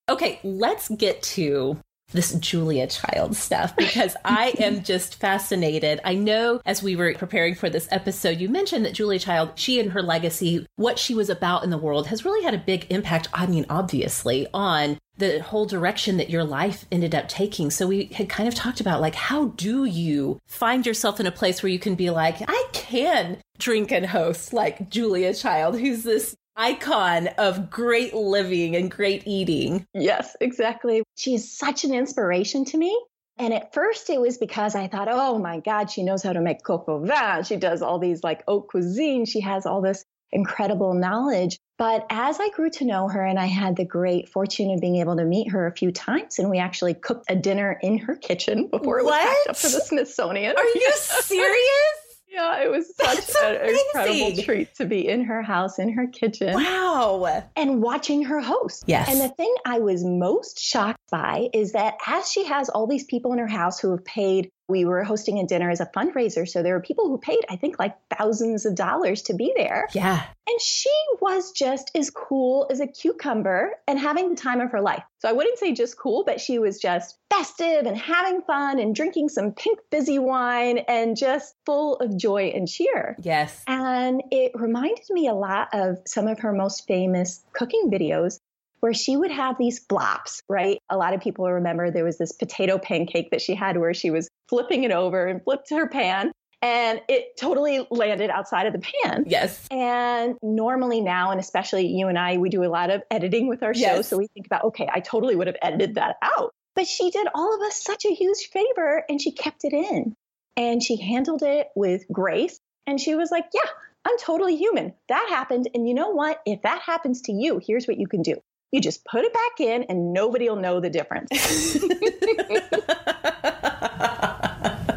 Okay, 0.09 0.39
let's 0.43 0.89
get 0.89 1.21
to 1.23 1.77
this 2.11 2.33
Julia 2.33 2.87
Child 2.87 3.35
stuff 3.35 3.75
because 3.75 4.15
I 4.25 4.53
am 4.59 4.83
just 4.83 5.15
fascinated. 5.15 5.99
I 6.03 6.15
know 6.15 6.61
as 6.65 6.83
we 6.83 6.95
were 6.95 7.13
preparing 7.13 7.55
for 7.55 7.69
this 7.69 7.87
episode, 7.91 8.39
you 8.39 8.49
mentioned 8.49 8.85
that 8.85 8.93
Julia 8.93 9.19
Child, 9.19 9.51
she 9.55 9.79
and 9.79 9.91
her 9.91 10.01
legacy, 10.01 10.65
what 10.75 10.99
she 10.99 11.13
was 11.13 11.29
about 11.29 11.63
in 11.63 11.69
the 11.69 11.77
world 11.77 12.07
has 12.07 12.25
really 12.25 12.43
had 12.43 12.53
a 12.53 12.59
big 12.59 12.87
impact, 12.89 13.27
I 13.33 13.47
mean, 13.47 13.65
obviously, 13.69 14.47
on 14.53 14.97
the 15.17 15.39
whole 15.39 15.65
direction 15.65 16.17
that 16.17 16.29
your 16.29 16.43
life 16.43 16.85
ended 16.91 17.13
up 17.13 17.27
taking. 17.27 17.69
So 17.69 17.87
we 17.87 18.05
had 18.05 18.27
kind 18.27 18.47
of 18.47 18.55
talked 18.55 18.81
about 18.81 19.01
like 19.01 19.15
how 19.15 19.45
do 19.49 19.85
you 19.85 20.39
find 20.47 20.85
yourself 20.85 21.19
in 21.19 21.27
a 21.27 21.31
place 21.31 21.61
where 21.61 21.71
you 21.71 21.79
can 21.79 21.95
be 21.95 22.09
like, 22.09 22.37
I 22.47 22.67
can 22.73 23.37
drink 23.59 23.91
and 23.91 24.07
host 24.07 24.51
like 24.51 24.89
Julia 24.89 25.33
Child, 25.33 25.79
who's 25.79 26.03
this 26.03 26.35
icon 26.55 27.27
of 27.37 27.69
great 27.69 28.13
living 28.13 28.75
and 28.75 28.91
great 28.91 29.23
eating. 29.25 29.85
Yes, 29.93 30.35
exactly. 30.41 31.03
She's 31.15 31.57
such 31.57 31.83
an 31.83 31.93
inspiration 31.93 32.65
to 32.65 32.77
me. 32.77 32.99
And 33.37 33.53
at 33.53 33.73
first 33.73 34.09
it 34.09 34.21
was 34.21 34.37
because 34.37 34.75
I 34.75 34.87
thought, 34.87 35.07
oh 35.09 35.39
my 35.39 35.59
God, 35.59 35.89
she 35.89 36.03
knows 36.03 36.21
how 36.21 36.33
to 36.33 36.41
make 36.41 36.63
coq 36.63 36.87
au 36.87 36.99
vin. 36.99 37.43
She 37.43 37.55
does 37.55 37.81
all 37.81 37.97
these 37.97 38.23
like 38.23 38.43
haute 38.47 38.67
cuisine. 38.67 39.25
She 39.25 39.41
has 39.41 39.65
all 39.65 39.81
this 39.81 40.05
incredible 40.31 40.93
knowledge. 40.93 41.57
But 41.77 42.05
as 42.09 42.39
I 42.39 42.49
grew 42.49 42.69
to 42.71 42.85
know 42.85 43.07
her 43.07 43.25
and 43.25 43.39
I 43.39 43.47
had 43.47 43.75
the 43.75 43.85
great 43.85 44.29
fortune 44.29 44.71
of 44.71 44.79
being 44.79 44.97
able 44.97 45.17
to 45.17 45.25
meet 45.25 45.49
her 45.49 45.65
a 45.65 45.71
few 45.71 45.91
times, 45.91 46.37
and 46.37 46.49
we 46.49 46.59
actually 46.59 46.93
cooked 46.93 47.25
a 47.29 47.35
dinner 47.35 47.79
in 47.81 47.97
her 47.97 48.15
kitchen 48.15 48.67
before 48.67 48.99
it 48.99 49.05
was 49.05 49.15
packed 49.15 49.49
up 49.49 49.57
for 49.57 49.69
the 49.69 49.81
Smithsonian. 49.81 50.55
Are 50.55 50.63
you 50.63 50.91
serious? 50.95 52.00
Yeah, 52.31 52.63
it 52.63 52.71
was 52.71 52.87
such 52.95 53.17
That's 53.17 53.35
an 53.35 53.77
incredible 53.95 54.43
treat 54.43 54.73
to 54.75 54.85
be 54.85 55.07
in 55.07 55.25
her 55.25 55.41
house, 55.41 55.79
in 55.79 55.91
her 55.93 56.07
kitchen. 56.07 56.53
Wow. 56.53 57.43
and 57.57 57.81
watching 57.81 58.23
her 58.23 58.39
host. 58.39 58.85
Yes. 58.87 59.09
And 59.09 59.19
the 59.19 59.29
thing 59.35 59.53
I 59.65 59.79
was 59.79 60.05
most 60.05 60.59
shocked 60.59 61.01
by 61.11 61.49
is 61.53 61.73
that 61.73 61.95
as 62.07 62.31
she 62.31 62.45
has 62.45 62.69
all 62.69 62.87
these 62.87 63.03
people 63.03 63.33
in 63.33 63.39
her 63.39 63.47
house 63.47 63.79
who 63.79 63.91
have 63.91 64.05
paid, 64.05 64.49
we 64.71 64.85
were 64.85 65.03
hosting 65.03 65.37
a 65.37 65.45
dinner 65.45 65.69
as 65.69 65.79
a 65.79 65.85
fundraiser. 65.85 66.47
So 66.47 66.63
there 66.63 66.73
were 66.73 66.81
people 66.81 67.07
who 67.07 67.17
paid, 67.17 67.45
I 67.49 67.57
think, 67.57 67.77
like 67.77 67.95
thousands 68.17 68.65
of 68.65 68.75
dollars 68.75 69.21
to 69.23 69.33
be 69.33 69.53
there. 69.55 69.87
Yeah. 69.93 70.23
And 70.47 70.61
she 70.61 70.89
was 71.21 71.51
just 71.51 71.91
as 71.93 72.09
cool 72.09 72.67
as 72.71 72.79
a 72.79 72.87
cucumber 72.87 73.73
and 73.87 73.99
having 73.99 74.29
the 74.29 74.35
time 74.35 74.59
of 74.59 74.71
her 74.71 74.81
life. 74.81 75.03
So 75.19 75.29
I 75.29 75.33
wouldn't 75.33 75.59
say 75.59 75.73
just 75.73 75.97
cool, 75.97 76.23
but 76.25 76.41
she 76.41 76.57
was 76.57 76.79
just 76.79 77.17
festive 77.29 77.85
and 77.85 77.95
having 77.95 78.41
fun 78.41 78.79
and 78.79 78.95
drinking 78.95 79.29
some 79.29 79.51
pink 79.51 79.79
fizzy 79.91 80.17
wine 80.17 80.79
and 80.87 81.15
just 81.15 81.53
full 81.65 81.97
of 81.97 82.17
joy 82.17 82.51
and 82.55 82.67
cheer. 82.67 83.15
Yes. 83.21 83.63
And 83.67 84.23
it 84.31 84.51
reminded 84.55 85.05
me 85.09 85.27
a 85.27 85.33
lot 85.33 85.69
of 85.73 85.97
some 86.05 86.27
of 86.27 86.39
her 86.39 86.53
most 86.53 86.87
famous 86.87 87.43
cooking 87.53 87.91
videos 87.91 88.39
where 88.81 88.93
she 88.93 89.15
would 89.15 89.31
have 89.31 89.57
these 89.57 89.79
flops, 89.79 90.41
right? 90.49 90.79
A 90.89 90.97
lot 90.97 91.13
of 91.13 91.21
people 91.21 91.49
remember 91.49 91.89
there 91.89 92.03
was 92.03 92.17
this 92.17 92.33
potato 92.33 92.77
pancake 92.77 93.31
that 93.31 93.41
she 93.41 93.55
had 93.55 93.77
where 93.77 93.93
she 93.93 94.11
was 94.11 94.27
flipping 94.49 94.83
it 94.83 94.91
over 94.91 95.25
and 95.25 95.43
flipped 95.43 95.69
her 95.69 95.87
pan 95.87 96.31
and 96.61 97.01
it 97.07 97.37
totally 97.37 97.87
landed 97.89 98.29
outside 98.29 98.67
of 98.67 98.73
the 98.73 98.79
pan. 98.79 99.23
Yes. 99.27 99.67
And 99.71 100.35
normally 100.43 101.01
now, 101.01 101.31
and 101.31 101.39
especially 101.39 101.87
you 101.87 102.07
and 102.07 102.19
I, 102.19 102.37
we 102.37 102.49
do 102.49 102.63
a 102.63 102.69
lot 102.69 102.91
of 102.91 103.01
editing 103.09 103.47
with 103.47 103.63
our 103.63 103.73
show. 103.73 103.81
Yes. 103.81 104.07
So 104.07 104.17
we 104.17 104.27
think 104.27 104.45
about, 104.45 104.65
okay, 104.65 104.87
I 104.91 104.99
totally 104.99 105.35
would 105.35 105.47
have 105.47 105.57
edited 105.61 105.95
that 105.95 106.17
out. 106.21 106.51
But 106.75 106.87
she 106.87 107.09
did 107.09 107.27
all 107.33 107.55
of 107.55 107.61
us 107.61 107.81
such 107.81 108.05
a 108.05 108.13
huge 108.13 108.49
favor 108.51 109.03
and 109.09 109.19
she 109.21 109.31
kept 109.31 109.63
it 109.63 109.73
in 109.73 110.15
and 110.55 110.83
she 110.83 110.97
handled 110.97 111.43
it 111.43 111.67
with 111.75 112.03
grace. 112.11 112.59
And 112.87 112.99
she 112.99 113.15
was 113.15 113.31
like, 113.31 113.45
yeah, 113.53 113.69
I'm 114.05 114.17
totally 114.17 114.55
human. 114.55 114.93
That 115.07 115.27
happened. 115.29 115.69
And 115.73 115.87
you 115.87 115.93
know 115.93 116.09
what? 116.09 116.41
If 116.45 116.61
that 116.63 116.81
happens 116.81 117.21
to 117.23 117.31
you, 117.31 117.59
here's 117.65 117.87
what 117.87 117.97
you 117.97 118.07
can 118.07 118.21
do. 118.21 118.35
You 118.71 118.81
just 118.81 119.03
put 119.05 119.23
it 119.25 119.33
back 119.33 119.59
in 119.59 119.83
and 119.83 120.13
nobody 120.13 120.49
will 120.49 120.55
know 120.55 120.79
the 120.79 120.89
difference. 120.89 121.29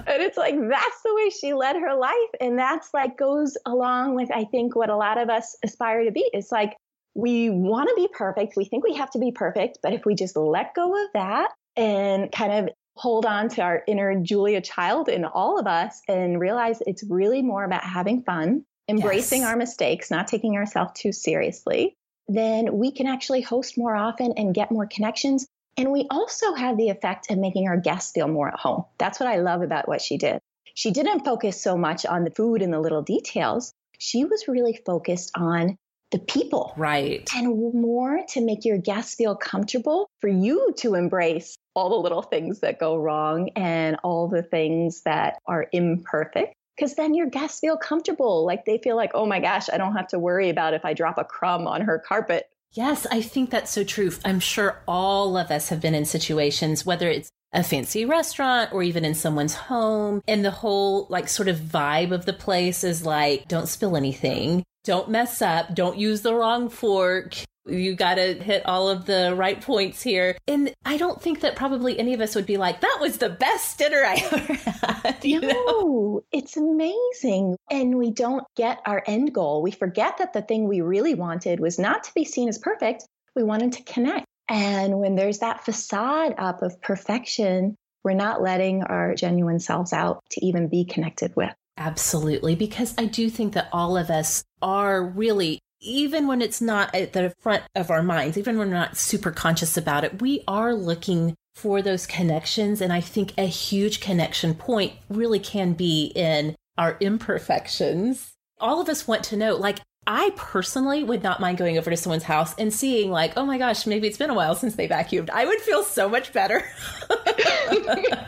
And 0.07 0.23
it's 0.23 0.37
like 0.37 0.55
that's 0.55 1.03
the 1.03 1.13
way 1.13 1.31
she 1.31 1.55
led 1.55 1.75
her 1.75 1.93
life. 1.95 2.15
And 2.41 2.57
that's 2.57 2.91
like 2.95 3.19
goes 3.19 3.57
along 3.67 4.15
with, 4.15 4.31
I 4.33 4.45
think, 4.45 4.77
what 4.77 4.89
a 4.89 4.97
lot 4.97 5.19
of 5.19 5.29
us 5.29 5.57
aspire 5.65 6.05
to 6.05 6.13
be. 6.13 6.29
It's 6.33 6.53
like 6.53 6.77
we 7.15 7.51
want 7.51 7.89
to 7.89 7.95
be 7.97 8.09
perfect. 8.13 8.55
We 8.57 8.65
think 8.65 8.85
we 8.85 8.95
have 8.95 9.11
to 9.11 9.19
be 9.19 9.33
perfect. 9.33 9.79
But 9.83 9.93
if 9.93 10.05
we 10.05 10.15
just 10.15 10.37
let 10.37 10.75
go 10.75 10.93
of 11.05 11.11
that 11.15 11.51
and 11.77 12.31
kind 12.31 12.53
of 12.53 12.69
hold 12.97 13.27
on 13.27 13.49
to 13.51 13.63
our 13.63 13.83
inner 13.89 14.15
Julia 14.21 14.61
child 14.61 15.09
in 15.09 15.25
all 15.25 15.59
of 15.59 15.67
us 15.67 16.01
and 16.07 16.39
realize 16.39 16.81
it's 16.87 17.03
really 17.11 17.43
more 17.43 17.65
about 17.65 17.83
having 17.83 18.23
fun, 18.23 18.65
embracing 18.89 19.41
Yes. 19.41 19.51
our 19.51 19.57
mistakes, 19.57 20.13
not 20.13 20.29
taking 20.29 20.55
ourselves 20.57 20.93
too 20.95 21.11
seriously, 21.11 21.97
then 22.29 22.79
we 22.79 22.91
can 22.91 23.07
actually 23.07 23.43
host 23.43 23.77
more 23.77 23.95
often 23.95 24.35
and 24.37 24.55
get 24.55 24.71
more 24.71 24.87
connections. 24.87 25.47
And 25.77 25.91
we 25.91 26.07
also 26.11 26.55
have 26.55 26.77
the 26.77 26.91
effect 26.91 27.31
of 27.31 27.39
making 27.39 27.69
our 27.69 27.77
guests 27.77 28.13
feel 28.13 28.29
more 28.29 28.49
at 28.49 28.59
home. 28.59 28.85
That's 28.99 29.19
what 29.19 29.29
I 29.29 29.37
love 29.37 29.63
about 29.63 29.89
what 29.89 30.01
she 30.01 30.17
did. 30.17 30.41
She 30.75 30.91
didn't 30.91 31.25
focus 31.25 31.61
so 31.61 31.77
much 31.77 32.07
on 32.07 32.25
the 32.25 32.31
food 32.31 32.63
and 32.63 32.73
the 32.73 32.81
little 32.81 33.03
details. 33.03 33.73
She 33.99 34.25
was 34.25 34.49
really 34.49 34.81
focused 34.85 35.33
on 35.37 35.77
the 36.11 36.19
people 36.19 36.73
right. 36.77 37.29
and 37.35 37.75
more 37.75 38.21
to 38.29 38.41
make 38.41 38.65
your 38.65 38.79
guests 38.79 39.17
feel 39.17 39.35
comfortable 39.35 40.09
for 40.21 40.29
you 40.29 40.73
to 40.79 40.95
embrace 40.95 41.57
all 41.75 41.91
the 41.91 41.97
little 41.97 42.23
things 42.23 42.61
that 42.61 42.79
go 42.79 42.97
wrong 42.97 43.51
and 43.57 43.97
all 44.05 44.29
the 44.29 44.43
things 44.43 45.03
that 45.03 45.39
are 45.47 45.67
imperfect. 45.73 46.55
Because 46.77 46.95
then 46.95 47.15
your 47.15 47.29
guests 47.29 47.61
feel 47.61 47.77
comfortable. 47.77 48.45
Like 48.45 48.65
they 48.65 48.79
feel 48.79 48.97
like, 48.97 49.13
oh 49.15 49.27
my 49.27 49.41
gosh, 49.41 49.69
I 49.73 49.79
don't 49.79 49.95
have 49.95 50.09
to 50.09 50.19
worry 50.19 50.51
about 50.51 50.75
if 50.75 50.85
I 50.85 50.95
drop 50.95 51.19
a 51.19 51.25
crumb 51.25 51.67
on 51.67 51.83
her 51.83 51.99
carpet. 51.99 52.49
Yes, 52.73 53.07
I 53.11 53.21
think 53.21 53.51
that's 53.51 53.71
so 53.71 53.85
true. 53.85 54.11
I'm 54.25 54.41
sure 54.41 54.83
all 54.89 55.37
of 55.37 55.53
us 55.53 55.69
have 55.69 55.81
been 55.81 55.95
in 55.95 56.05
situations, 56.05 56.85
whether 56.85 57.09
it's 57.09 57.31
a 57.53 57.63
fancy 57.63 58.05
restaurant 58.05 58.73
or 58.73 58.83
even 58.83 59.05
in 59.05 59.15
someone's 59.15 59.55
home, 59.55 60.21
and 60.27 60.45
the 60.45 60.51
whole 60.51 61.07
like 61.09 61.29
sort 61.29 61.47
of 61.47 61.57
vibe 61.57 62.11
of 62.11 62.27
the 62.27 62.33
place 62.33 62.83
is 62.83 63.07
like, 63.07 63.47
don't 63.47 63.69
spill 63.69 63.97
anything, 63.97 64.65
don't 64.83 65.09
mess 65.09 65.41
up, 65.41 65.73
don't 65.73 65.97
use 65.97 66.23
the 66.23 66.35
wrong 66.35 66.69
fork. 66.69 67.37
You 67.67 67.95
got 67.95 68.17
to 68.17 68.35
hit 68.35 68.65
all 68.67 68.89
of 68.89 69.07
the 69.07 69.35
right 69.37 69.61
points 69.61 70.03
here. 70.03 70.37
And 70.47 70.75
I 70.85 70.97
don't 70.97 71.21
think 71.21 71.41
that 71.41 71.57
probably 71.57 71.99
any 71.99 72.15
of 72.15 72.21
us 72.21 72.35
would 72.35 72.47
be 72.47 72.57
like, 72.57 72.81
that 72.81 72.99
was 73.01 73.19
the 73.19 73.31
best 73.31 73.79
dinner 73.79 74.03
I 74.05 74.15
ever 74.33 74.55
had. 74.55 75.25
You 75.25 75.41
know? 75.41 76.23
It's 76.33 76.57
amazing. 76.57 77.57
And 77.71 77.97
we 77.97 78.11
don't 78.11 78.45
get 78.57 78.81
our 78.87 79.03
end 79.07 79.33
goal. 79.33 79.63
We 79.63 79.71
forget 79.71 80.19
that 80.19 80.33
the 80.33 80.43
thing 80.43 80.69
we 80.69 80.81
really 80.81 81.15
wanted 81.15 81.61
was 81.61 81.79
not 81.79 82.05
to 82.05 82.15
be 82.15 82.25
seen 82.25 82.49
as 82.49 82.59
perfect. 82.59 83.07
We 83.35 83.43
wanted 83.43 83.73
to 83.73 83.83
connect. 83.85 84.27
And 84.49 84.99
when 84.99 85.15
there's 85.15 85.39
that 85.39 85.65
facade 85.65 86.35
up 86.37 86.63
of 86.63 86.81
perfection, 86.83 87.77
we're 88.05 88.13
not 88.13 88.43
letting 88.43 88.83
our 88.83 89.15
genuine 89.15 89.59
selves 89.59 89.93
out 89.93 90.23
to 90.33 90.45
even 90.45 90.69
be 90.69 90.85
connected 90.85 91.35
with. 91.35 91.55
Absolutely, 91.77 92.55
because 92.55 92.95
I 92.97 93.07
do 93.07 93.29
think 93.29 93.55
that 93.55 93.69
all 93.73 93.97
of 93.97 94.11
us 94.11 94.45
are 94.63 95.03
really, 95.03 95.59
even 95.85 96.27
when 96.27 96.43
it's 96.43 96.61
not 96.61 96.95
at 96.95 97.13
the 97.13 97.35
front 97.41 97.63
of 97.75 97.91
our 97.91 98.03
minds, 98.03 98.37
even 98.39 98.59
when 98.59 98.69
we're 98.69 98.75
not 98.75 98.97
super 98.97 99.31
conscious 99.31 99.77
about 99.77 100.05
it, 100.05 100.21
we 100.21 100.43
are 100.49 100.75
looking 100.75 101.35
for 101.55 101.83
those 101.83 102.07
connections. 102.07 102.81
And 102.81 102.93
I 102.93 103.01
think 103.01 103.33
a 103.39 103.47
huge 103.47 104.01
connection 104.01 104.55
point 104.55 104.95
really 105.09 105.39
can 105.39 105.75
be 105.75 106.07
in 106.15 106.57
our 106.77 106.97
imperfections. 107.01 108.33
All 108.59 108.81
of 108.81 108.89
us 108.89 109.07
want 109.07 109.25
to 109.25 109.37
know, 109.37 109.55
like, 109.55 109.81
I 110.07 110.33
personally 110.37 111.03
would 111.03 111.23
not 111.23 111.41
mind 111.41 111.59
going 111.59 111.79
over 111.79 111.91
to 111.91 111.97
someone's 111.97 112.25
house 112.25 112.55
and 112.57 112.73
seeing, 112.73 113.11
like, 113.11 113.33
oh 113.37 113.47
my 113.47 113.59
gosh, 113.59 113.87
maybe 113.87 114.07
it's 114.07 114.19
been 114.19 114.31
a 114.31 114.35
while 114.35 114.55
since 114.55 114.77
they 114.77 114.89
vacuumed. 114.89 115.31
I 115.31 115.45
would 115.45 115.61
feel 115.61 115.83
so 115.83 116.09
much 116.09 116.33
better. 116.33 116.65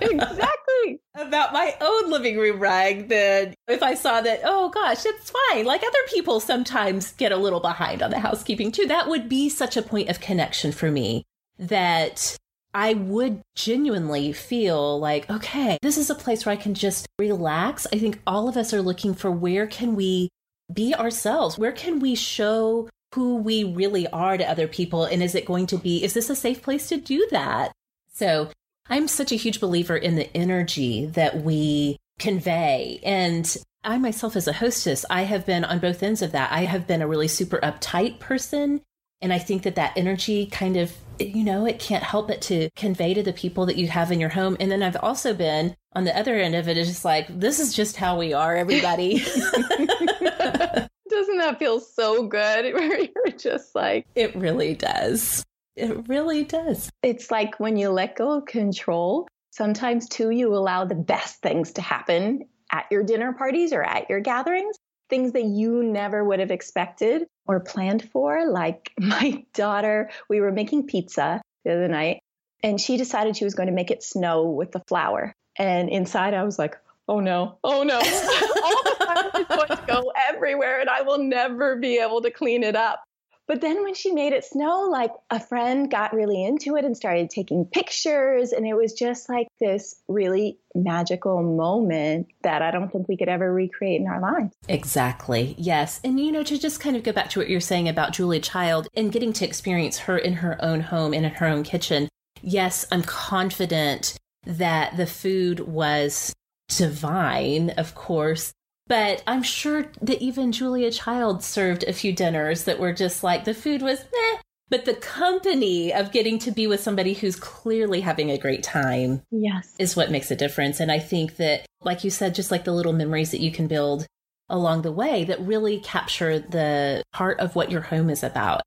exactly. 0.01 1.01
About 1.15 1.53
my 1.53 1.75
own 1.81 2.11
living 2.11 2.39
room 2.39 2.59
rag 2.61 3.09
than 3.09 3.55
if 3.69 3.83
I 3.83 3.95
saw 3.95 4.21
that, 4.21 4.41
oh 4.45 4.71
gosh, 4.71 5.05
it's 5.05 5.33
fine. 5.51 5.65
Like 5.65 5.83
other 5.83 5.99
people 6.13 6.41
sometimes 6.41 7.13
get 7.13 7.33
a 7.33 7.37
little 7.37 7.61
behind 7.61 8.03
on 8.03 8.11
the 8.11 8.21
housekeeping 8.21 8.73
too. 8.73 8.87
That 8.87 9.09
would 9.09 9.29
be 9.29 9.49
such 9.49 9.77
a 9.77 9.83
point 9.83 10.09
of 10.09 10.21
connection 10.21 10.73
for 10.73 10.91
me 10.91 11.25
that 11.59 12.37
I 12.75 12.93
would 12.95 13.41
genuinely 13.55 14.33
feel 14.33 15.01
like, 15.01 15.31
okay, 15.31 15.79
this 15.81 15.97
is 15.97 16.11
a 16.11 16.15
place 16.15 16.45
where 16.45 16.53
I 16.53 16.57
can 16.57 16.75
just 16.75 17.07
relax. 17.19 17.87
I 17.93 17.99
think 17.99 18.21
all 18.27 18.49
of 18.49 18.57
us 18.57 18.75
are 18.75 18.83
looking 18.83 19.15
for 19.15 19.31
where 19.31 19.67
can 19.67 19.97
we 19.97 20.29
be 20.73 20.95
ourselves? 20.95 21.59
Where 21.59 21.73
can 21.73 22.01
we 22.01 22.15
show 22.15 22.89
who 23.15 23.37
we 23.37 23.65
really 23.65 24.07
are 24.09 24.37
to 24.37 24.49
other 24.49 24.69
people? 24.69 25.05
And 25.05 25.23
is 25.23 25.35
it 25.35 25.47
going 25.47 25.67
to 25.67 25.79
be, 25.79 26.03
is 26.03 26.15
this 26.15 26.31
a 26.31 26.37
safe 26.37 26.63
place 26.63 26.89
to 26.89 26.97
do 26.97 27.27
that? 27.31 27.73
So 28.13 28.51
I'm 28.89 29.09
such 29.09 29.33
a 29.33 29.37
huge 29.37 29.61
believer 29.61 29.97
in 29.97 30.17
the 30.17 30.35
energy 30.37 31.07
that 31.07 31.43
we 31.43 31.97
convey. 32.19 33.01
And 33.03 33.57
I 33.85 33.99
myself, 33.99 34.37
as 34.37 34.49
a 34.49 34.53
hostess, 34.53 35.05
I 35.09 35.23
have 35.23 35.47
been 35.47 35.65
on 35.65 35.79
both 35.79 36.03
ends 36.03 36.23
of 36.23 36.33
that. 36.33 36.51
I 36.51 36.65
have 36.65 36.87
been 36.87 37.03
a 37.03 37.09
really 37.09 37.29
super 37.29 37.59
uptight 37.59 38.19
person. 38.19 38.81
And 39.21 39.33
I 39.33 39.39
think 39.39 39.63
that 39.63 39.77
that 39.77 39.97
energy 39.97 40.47
kind 40.47 40.77
of 40.77 40.93
you 41.21 41.45
know, 41.45 41.67
it 41.67 41.79
can't 41.79 42.03
help 42.03 42.29
but 42.29 42.41
to 42.43 42.71
convey 42.77 43.15
to 43.15 43.23
the 43.23 43.33
people 43.33 43.67
that 43.67 43.77
you 43.77 43.89
have 43.89 44.13
in 44.13 44.21
your 44.21 44.31
home. 44.31 44.57
And 44.61 44.71
then 44.71 44.83
I've 44.83 44.97
also 44.97 45.35
been 45.35 45.77
on 45.95 46.05
the 46.05 46.17
other 46.17 46.37
end 46.37 46.55
of 46.55 46.69
it, 46.69 46.77
it 46.77 46.81
is 46.81 46.89
just 46.89 47.05
like, 47.05 47.27
this 47.29 47.59
is 47.59 47.75
just 47.75 47.97
how 47.97 48.19
we 48.19 48.33
are, 48.33 48.55
everybody. 48.55 49.19
Doesn't 51.09 51.39
that 51.39 51.59
feel 51.59 51.81
so 51.81 52.27
good? 52.27 52.75
Where 52.75 53.01
you're 53.01 53.37
just 53.39 53.75
like, 53.75 54.07
it 54.15 54.35
really 54.37 54.75
does. 54.75 55.45
It 55.75 56.09
really 56.09 56.45
does. 56.45 56.91
It's 57.03 57.31
like 57.31 57.59
when 57.61 57.77
you 57.77 57.91
let 57.91 58.17
go 58.17 58.39
of 58.39 58.47
control, 58.47 59.27
sometimes 59.51 60.09
too, 60.09 60.31
you 60.31 60.55
allow 60.55 60.85
the 60.85 60.95
best 60.95 61.41
things 61.43 61.73
to 61.73 61.83
happen 61.83 62.47
at 62.73 62.87
your 62.91 63.03
dinner 63.03 63.33
parties 63.33 63.73
or 63.73 63.83
at 63.83 64.11
your 64.11 64.21
gatherings 64.21 64.77
things 65.09 65.33
that 65.33 65.45
you 65.45 65.83
never 65.83 66.25
would 66.25 66.41
have 66.41 66.51
expected 66.51 67.27
or 67.47 67.61
planned 67.61 68.09
for. 68.11 68.49
Like 68.49 68.93
my 68.99 69.45
daughter, 69.55 70.11
we 70.29 70.41
were 70.41 70.53
making 70.53 70.87
pizza 70.87 71.41
the 71.65 71.73
other 71.73 71.89
night, 71.89 72.21
and 72.63 72.81
she 72.81 72.97
decided 72.97 73.37
she 73.37 73.45
was 73.45 73.55
going 73.55 73.69
to 73.69 73.75
make 73.75 73.91
it 73.91 74.03
snow 74.03 74.51
with 74.51 74.73
the 74.73 74.83
flour. 74.89 75.35
And 75.59 75.89
inside, 75.89 76.35
I 76.35 76.45
was 76.45 76.59
like, 76.59 76.77
oh 77.09 77.21
no, 77.21 77.59
oh 77.65 77.83
no. 77.83 77.97
All 77.99 78.83
the 78.83 78.97
flour 78.99 79.41
is 79.41 79.47
going 79.47 79.69
to 79.69 79.85
go 79.87 80.13
everywhere, 80.29 80.81
and 80.81 80.91
I 80.91 81.03
will 81.03 81.19
never 81.19 81.77
be 81.77 81.99
able 81.99 82.23
to 82.23 82.31
clean 82.31 82.63
it 82.63 82.77
up. 82.77 83.03
But 83.49 83.61
then 83.61 83.85
when 83.85 83.95
she 83.95 84.11
made 84.11 84.33
it 84.33 84.45
snow, 84.45 84.89
like 84.91 85.13
a 85.31 85.39
friend 85.39 85.91
got 85.91 86.13
really 86.13 86.45
into 86.45 86.77
it 86.77 86.85
and 86.85 86.97
started 86.97 87.31
taking 87.31 87.65
pictures. 87.65 88.53
And 88.53 88.67
it 88.67 88.75
was 88.75 88.93
just 88.93 89.29
like 89.29 89.47
this 89.61 89.95
really 90.09 90.59
magical 90.75 91.43
moment 91.43 92.27
that 92.43 92.61
I 92.63 92.71
don't 92.71 92.91
think 92.91 93.09
we 93.09 93.17
could 93.17 93.29
ever 93.29 93.53
recreate 93.53 94.01
in 94.01 94.09
our 94.09 94.21
lives. 94.21 94.53
Exactly. 94.69 95.55
Yes. 95.59 96.01
And, 96.03 96.19
you 96.19 96.33
know, 96.33 96.43
to 96.43 96.59
just 96.59 96.81
kind 96.81 96.97
of 96.97 97.05
go 97.05 97.13
back 97.13 97.31
to 97.31 97.41
what 97.41 97.49
you're 97.49 97.61
saying 97.61 97.89
about 97.89 98.13
Julia 98.13 98.41
Child 98.41 98.89
and 98.95 99.13
getting 99.13 99.33
to 99.35 99.45
experience 99.45 99.99
her 100.01 100.19
in 100.19 100.35
her 100.35 100.63
own 100.65 100.81
home 100.81 101.15
and 101.15 101.25
in 101.25 101.33
her 101.33 101.47
own 101.47 101.63
kitchen. 101.63 102.09
Yes, 102.43 102.85
I'm 102.91 103.03
confident 103.03 104.17
that 104.45 104.97
the 104.97 105.07
food 105.07 105.61
was 105.61 106.35
divine, 106.69 107.71
of 107.71 107.95
course, 107.95 108.53
but 108.87 109.23
I'm 109.27 109.43
sure 109.43 109.87
that 110.01 110.23
even 110.23 110.53
Julia 110.53 110.91
Child 110.91 111.43
served 111.43 111.83
a 111.85 111.93
few 111.93 112.13
dinners 112.13 112.65
that 112.65 112.79
were 112.79 112.93
just 112.93 113.25
like 113.25 113.45
the 113.45 113.55
food 113.55 113.83
was 113.83 114.01
eh. 114.01 114.37
But 114.69 114.85
the 114.85 114.95
company 114.95 115.93
of 115.93 116.11
getting 116.11 116.41
to 116.41 116.51
be 116.51 116.67
with 116.67 116.81
somebody 116.81 117.15
who's 117.15 117.37
clearly 117.37 118.01
having 118.01 118.31
a 118.31 118.39
great 118.39 118.65
time 118.65 119.23
yes. 119.31 119.73
is 119.79 119.95
what 119.95 120.11
makes 120.11 120.31
a 120.33 120.37
difference. 120.37 120.81
And 120.81 120.91
I 120.91 120.99
think 120.99 121.37
that, 121.37 121.67
like 121.83 122.03
you 122.03 122.11
said, 122.11 122.35
just 122.35 122.51
like 122.51 122.65
the 122.65 122.73
little 122.73 122.93
memories 122.93 123.31
that 123.31 123.41
you 123.41 123.53
can 123.53 123.69
build 123.69 124.07
along 124.49 124.83
the 124.83 124.93
way 124.93 125.23
that 125.25 125.41
really 125.41 125.79
capture 125.79 126.41
the 126.41 127.03
heart 127.15 127.39
of 127.39 127.55
what 127.55 127.71
your 127.71 127.83
home 127.83 128.11
is 128.11 128.25
about. 128.25 128.63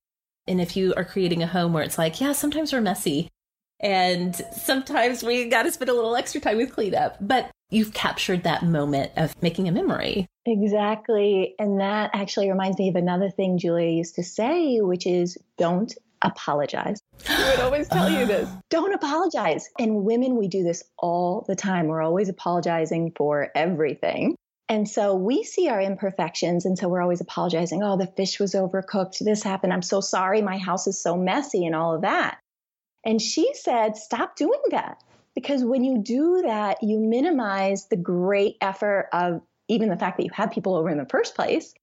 And 0.47 0.61
if 0.61 0.77
you 0.77 0.93
are 0.95 1.03
creating 1.03 1.43
a 1.43 1.47
home 1.47 1.73
where 1.73 1.83
it's 1.83 1.97
like, 1.97 2.21
yeah, 2.21 2.31
sometimes 2.31 2.71
we're 2.71 2.81
messy 2.81 3.29
and 3.79 4.35
sometimes 4.55 5.23
we 5.23 5.47
got 5.49 5.63
to 5.63 5.71
spend 5.71 5.89
a 5.89 5.93
little 5.93 6.15
extra 6.15 6.41
time 6.41 6.57
with 6.57 6.73
cleanup, 6.73 7.17
but 7.21 7.49
you've 7.69 7.93
captured 7.93 8.43
that 8.43 8.63
moment 8.63 9.11
of 9.15 9.41
making 9.41 9.67
a 9.67 9.71
memory. 9.71 10.27
Exactly. 10.45 11.55
And 11.59 11.79
that 11.79 12.11
actually 12.13 12.49
reminds 12.49 12.77
me 12.77 12.89
of 12.89 12.95
another 12.95 13.29
thing 13.29 13.57
Julia 13.57 13.89
used 13.89 14.15
to 14.15 14.23
say, 14.23 14.79
which 14.79 15.05
is 15.05 15.37
don't 15.57 15.93
apologize. 16.21 16.99
She 17.23 17.43
would 17.43 17.59
always 17.59 17.87
tell 17.87 18.09
you 18.09 18.25
this 18.25 18.49
don't 18.69 18.93
apologize. 18.93 19.69
And 19.79 20.03
women, 20.03 20.35
we 20.35 20.47
do 20.47 20.63
this 20.63 20.83
all 20.97 21.45
the 21.47 21.55
time. 21.55 21.87
We're 21.87 22.01
always 22.01 22.29
apologizing 22.29 23.13
for 23.15 23.49
everything. 23.55 24.35
And 24.67 24.87
so 24.87 25.15
we 25.15 25.43
see 25.43 25.67
our 25.67 25.81
imperfections. 25.81 26.65
And 26.65 26.77
so 26.77 26.89
we're 26.89 27.01
always 27.01 27.21
apologizing. 27.21 27.81
Oh, 27.81 27.97
the 27.97 28.05
fish 28.05 28.39
was 28.39 28.53
overcooked. 28.53 29.19
This 29.19 29.41
happened. 29.41 29.73
I'm 29.73 29.81
so 29.81 29.99
sorry. 29.99 30.41
My 30.41 30.57
house 30.57 30.85
is 30.85 31.01
so 31.01 31.17
messy 31.17 31.65
and 31.65 31.75
all 31.75 31.95
of 31.95 32.01
that. 32.01 32.37
And 33.05 33.21
she 33.21 33.53
said, 33.53 33.95
stop 33.97 34.35
doing 34.35 34.59
that. 34.71 35.01
Because 35.35 35.63
when 35.63 35.83
you 35.83 35.99
do 35.99 36.43
that, 36.45 36.83
you 36.83 36.99
minimize 36.99 37.87
the 37.87 37.95
great 37.95 38.57
effort 38.61 39.09
of 39.13 39.41
even 39.67 39.89
the 39.89 39.95
fact 39.95 40.17
that 40.17 40.23
you 40.23 40.31
have 40.33 40.51
people 40.51 40.75
over 40.75 40.89
in 40.89 40.97
the 40.97 41.05
first 41.05 41.35
place. 41.35 41.73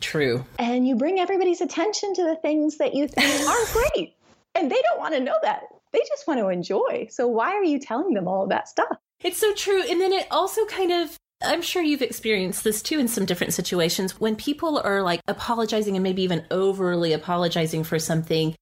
True. 0.00 0.44
And 0.58 0.86
you 0.86 0.96
bring 0.96 1.18
everybody's 1.18 1.60
attention 1.60 2.14
to 2.14 2.24
the 2.24 2.36
things 2.36 2.78
that 2.78 2.94
you 2.94 3.08
think 3.08 3.48
are 3.48 3.72
great. 3.72 4.14
And 4.54 4.70
they 4.70 4.80
don't 4.82 4.98
want 4.98 5.14
to 5.14 5.20
know 5.20 5.36
that. 5.42 5.62
They 5.92 6.00
just 6.08 6.26
want 6.26 6.40
to 6.40 6.48
enjoy. 6.48 7.08
So 7.10 7.26
why 7.26 7.52
are 7.52 7.64
you 7.64 7.80
telling 7.80 8.14
them 8.14 8.28
all 8.28 8.44
of 8.44 8.50
that 8.50 8.68
stuff? 8.68 8.96
It's 9.22 9.38
so 9.38 9.54
true. 9.54 9.82
And 9.82 10.00
then 10.00 10.12
it 10.12 10.26
also 10.30 10.64
kind 10.66 10.92
of 10.92 11.16
I'm 11.42 11.62
sure 11.62 11.82
you've 11.82 12.02
experienced 12.02 12.64
this 12.64 12.82
too 12.82 12.98
in 12.98 13.08
some 13.08 13.24
different 13.24 13.54
situations 13.54 14.20
when 14.20 14.36
people 14.36 14.78
are 14.78 15.02
like 15.02 15.22
apologizing 15.26 15.96
and 15.96 16.02
maybe 16.02 16.22
even 16.22 16.44
overly 16.50 17.14
apologizing 17.14 17.82
for 17.82 17.98
something 17.98 18.54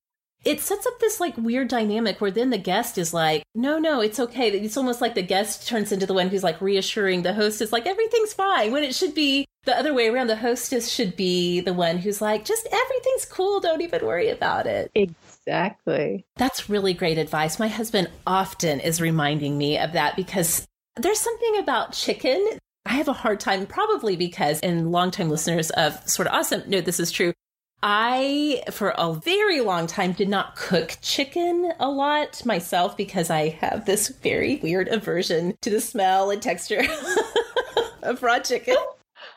it 0.44 0.60
sets 0.60 0.86
up 0.86 0.98
this 1.00 1.20
like 1.20 1.36
weird 1.36 1.68
dynamic 1.68 2.20
where 2.20 2.30
then 2.30 2.50
the 2.50 2.58
guest 2.58 2.98
is 2.98 3.12
like, 3.12 3.42
no, 3.54 3.78
no, 3.78 4.00
it's 4.00 4.20
okay. 4.20 4.50
It's 4.50 4.76
almost 4.76 5.00
like 5.00 5.14
the 5.14 5.22
guest 5.22 5.66
turns 5.66 5.92
into 5.92 6.06
the 6.06 6.14
one 6.14 6.28
who's 6.28 6.44
like 6.44 6.60
reassuring 6.60 7.22
the 7.22 7.34
hostess, 7.34 7.72
like, 7.72 7.86
everything's 7.86 8.32
fine. 8.32 8.72
When 8.72 8.84
it 8.84 8.94
should 8.94 9.14
be 9.14 9.46
the 9.68 9.78
other 9.78 9.92
way 9.94 10.08
around. 10.08 10.28
The 10.28 10.36
hostess 10.36 10.90
should 10.90 11.14
be 11.14 11.60
the 11.60 11.74
one 11.74 11.98
who's 11.98 12.20
like, 12.20 12.44
just 12.44 12.66
everything's 12.72 13.26
cool. 13.26 13.60
Don't 13.60 13.82
even 13.82 14.04
worry 14.04 14.30
about 14.30 14.66
it. 14.66 14.90
Exactly. 14.94 16.24
That's 16.36 16.70
really 16.70 16.94
great 16.94 17.18
advice. 17.18 17.58
My 17.58 17.68
husband 17.68 18.10
often 18.26 18.80
is 18.80 19.00
reminding 19.00 19.58
me 19.58 19.78
of 19.78 19.92
that 19.92 20.16
because 20.16 20.66
there's 20.96 21.20
something 21.20 21.58
about 21.58 21.92
chicken. 21.92 22.58
I 22.86 22.94
have 22.94 23.08
a 23.08 23.12
hard 23.12 23.40
time, 23.40 23.66
probably 23.66 24.16
because, 24.16 24.60
and 24.60 24.90
longtime 24.90 25.28
listeners 25.28 25.70
of 25.70 26.00
Sorta 26.08 26.30
Awesome 26.30 26.62
know 26.66 26.80
this 26.80 26.98
is 26.98 27.12
true. 27.12 27.34
I, 27.82 28.62
for 28.72 28.90
a 28.90 29.14
very 29.14 29.60
long 29.60 29.86
time, 29.86 30.12
did 30.12 30.28
not 30.28 30.56
cook 30.56 30.96
chicken 31.00 31.72
a 31.78 31.88
lot 31.88 32.44
myself 32.44 32.96
because 32.96 33.30
I 33.30 33.50
have 33.50 33.86
this 33.86 34.08
very 34.08 34.56
weird 34.56 34.88
aversion 34.88 35.56
to 35.62 35.70
the 35.70 35.80
smell 35.80 36.30
and 36.30 36.42
texture 36.42 36.82
of 38.02 38.22
raw 38.22 38.40
chicken. 38.40 38.76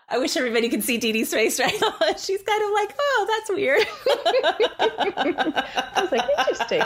I 0.09 0.17
wish 0.17 0.35
everybody 0.35 0.69
could 0.69 0.83
see 0.83 0.99
Deanie's 0.99 1.31
face 1.31 1.59
right 1.59 1.73
now. 1.79 1.93
She's 2.17 2.41
kind 2.41 2.63
of 2.63 2.71
like, 2.73 2.95
oh, 2.99 3.27
that's 3.29 3.49
weird. 3.49 3.85
I 5.95 6.01
was 6.01 6.11
like, 6.11 6.29
interesting. 6.39 6.81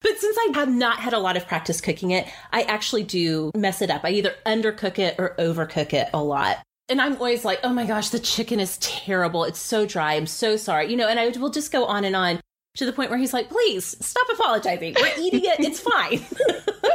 But 0.00 0.18
since 0.18 0.36
I 0.38 0.52
have 0.54 0.68
not 0.68 0.98
had 0.98 1.12
a 1.12 1.18
lot 1.18 1.36
of 1.36 1.46
practice 1.46 1.80
cooking 1.80 2.12
it, 2.12 2.26
I 2.52 2.62
actually 2.62 3.04
do 3.04 3.50
mess 3.56 3.82
it 3.82 3.90
up. 3.90 4.02
I 4.04 4.10
either 4.10 4.34
undercook 4.46 4.98
it 4.98 5.16
or 5.18 5.34
overcook 5.38 5.92
it 5.92 6.08
a 6.14 6.22
lot 6.22 6.58
and 6.92 7.00
I'm 7.00 7.16
always 7.16 7.42
like, 7.42 7.58
oh 7.64 7.72
my 7.72 7.86
gosh, 7.86 8.10
the 8.10 8.18
chicken 8.18 8.60
is 8.60 8.76
terrible. 8.76 9.44
It's 9.44 9.58
so 9.58 9.86
dry. 9.86 10.12
I'm 10.12 10.26
so 10.26 10.58
sorry. 10.58 10.90
You 10.90 10.96
know, 10.98 11.08
and 11.08 11.18
I 11.18 11.28
will 11.38 11.48
just 11.48 11.72
go 11.72 11.86
on 11.86 12.04
and 12.04 12.14
on 12.14 12.38
to 12.76 12.84
the 12.84 12.92
point 12.92 13.08
where 13.08 13.18
he's 13.18 13.32
like, 13.32 13.48
please 13.48 13.96
stop 14.04 14.26
apologizing. 14.34 14.94
We're 15.00 15.18
eating 15.18 15.44
it. 15.44 15.60
It's 15.60 15.80
fine. 15.80 16.20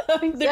exactly. 0.22 0.46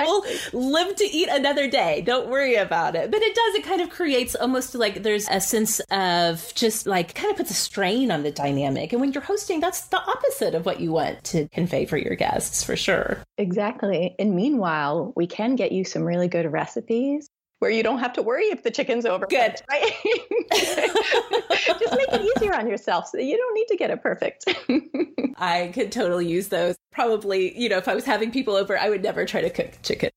we'll 0.53 0.73
live 0.73 0.97
to 0.97 1.05
eat 1.05 1.29
another 1.31 1.71
day. 1.71 2.01
Don't 2.01 2.29
worry 2.29 2.57
about 2.57 2.97
it. 2.97 3.13
But 3.13 3.23
it 3.23 3.37
does, 3.37 3.55
it 3.55 3.65
kind 3.65 3.81
of 3.81 3.89
creates 3.89 4.35
almost 4.35 4.75
like 4.75 5.05
there's 5.05 5.29
a 5.31 5.41
sense 5.41 5.79
of 5.93 6.53
just 6.57 6.89
like 6.89 7.15
kind 7.15 7.31
of 7.31 7.37
puts 7.37 7.53
a 7.53 7.55
strain 7.55 8.11
on 8.11 8.25
the 8.25 8.33
dynamic. 8.33 8.93
And 8.93 9.01
when 9.01 9.13
you're 9.13 9.23
hosting, 9.23 9.61
that's 9.61 9.83
the 9.83 10.01
opposite 10.01 10.57
of 10.57 10.67
what 10.67 10.81
you 10.81 10.91
want 10.91 11.23
to 11.25 11.47
convey 11.51 11.87
for 11.87 11.97
your 11.97 12.17
guests, 12.17 12.65
for 12.65 12.75
sure. 12.75 13.23
Exactly. 13.39 14.17
And 14.19 14.35
meanwhile, 14.35 15.13
we 15.15 15.29
can 15.29 15.55
get 15.55 15.71
you 15.71 15.85
some 15.85 16.03
really 16.03 16.27
good 16.27 16.51
recipes 16.51 17.29
where 17.59 17.71
you 17.71 17.83
don't 17.83 17.99
have 17.99 18.13
to 18.15 18.23
worry 18.23 18.45
if 18.45 18.63
the 18.63 18.71
chicken's 18.71 19.07
over. 19.07 19.27
Good. 19.27 19.61
Right? 19.71 19.93
Just 20.53 21.97
make 21.97 22.09
it 22.13 22.31
easier 22.37 22.55
on 22.55 22.69
yourself 22.69 23.09
so 23.09 23.19
you 23.19 23.37
don't 23.37 23.55
need 23.55 23.67
to 23.69 23.77
get 23.77 23.91
it 23.91 24.01
perfect. 24.03 24.45
I 25.37 25.71
could 25.75 25.91
totally 25.91 26.27
use 26.27 26.49
those. 26.49 26.77
Probably, 26.93 27.59
you 27.59 27.69
know, 27.69 27.79
if 27.79 27.89
I 27.89 27.95
was 27.95 28.05
having 28.05 28.31
people 28.31 28.55
over, 28.55 28.79
I 28.79 28.89
would 28.89 29.03
never 29.03 29.25
try 29.25 29.41
to 29.41 29.51
cook 29.51 29.73
chicken. 29.83 30.11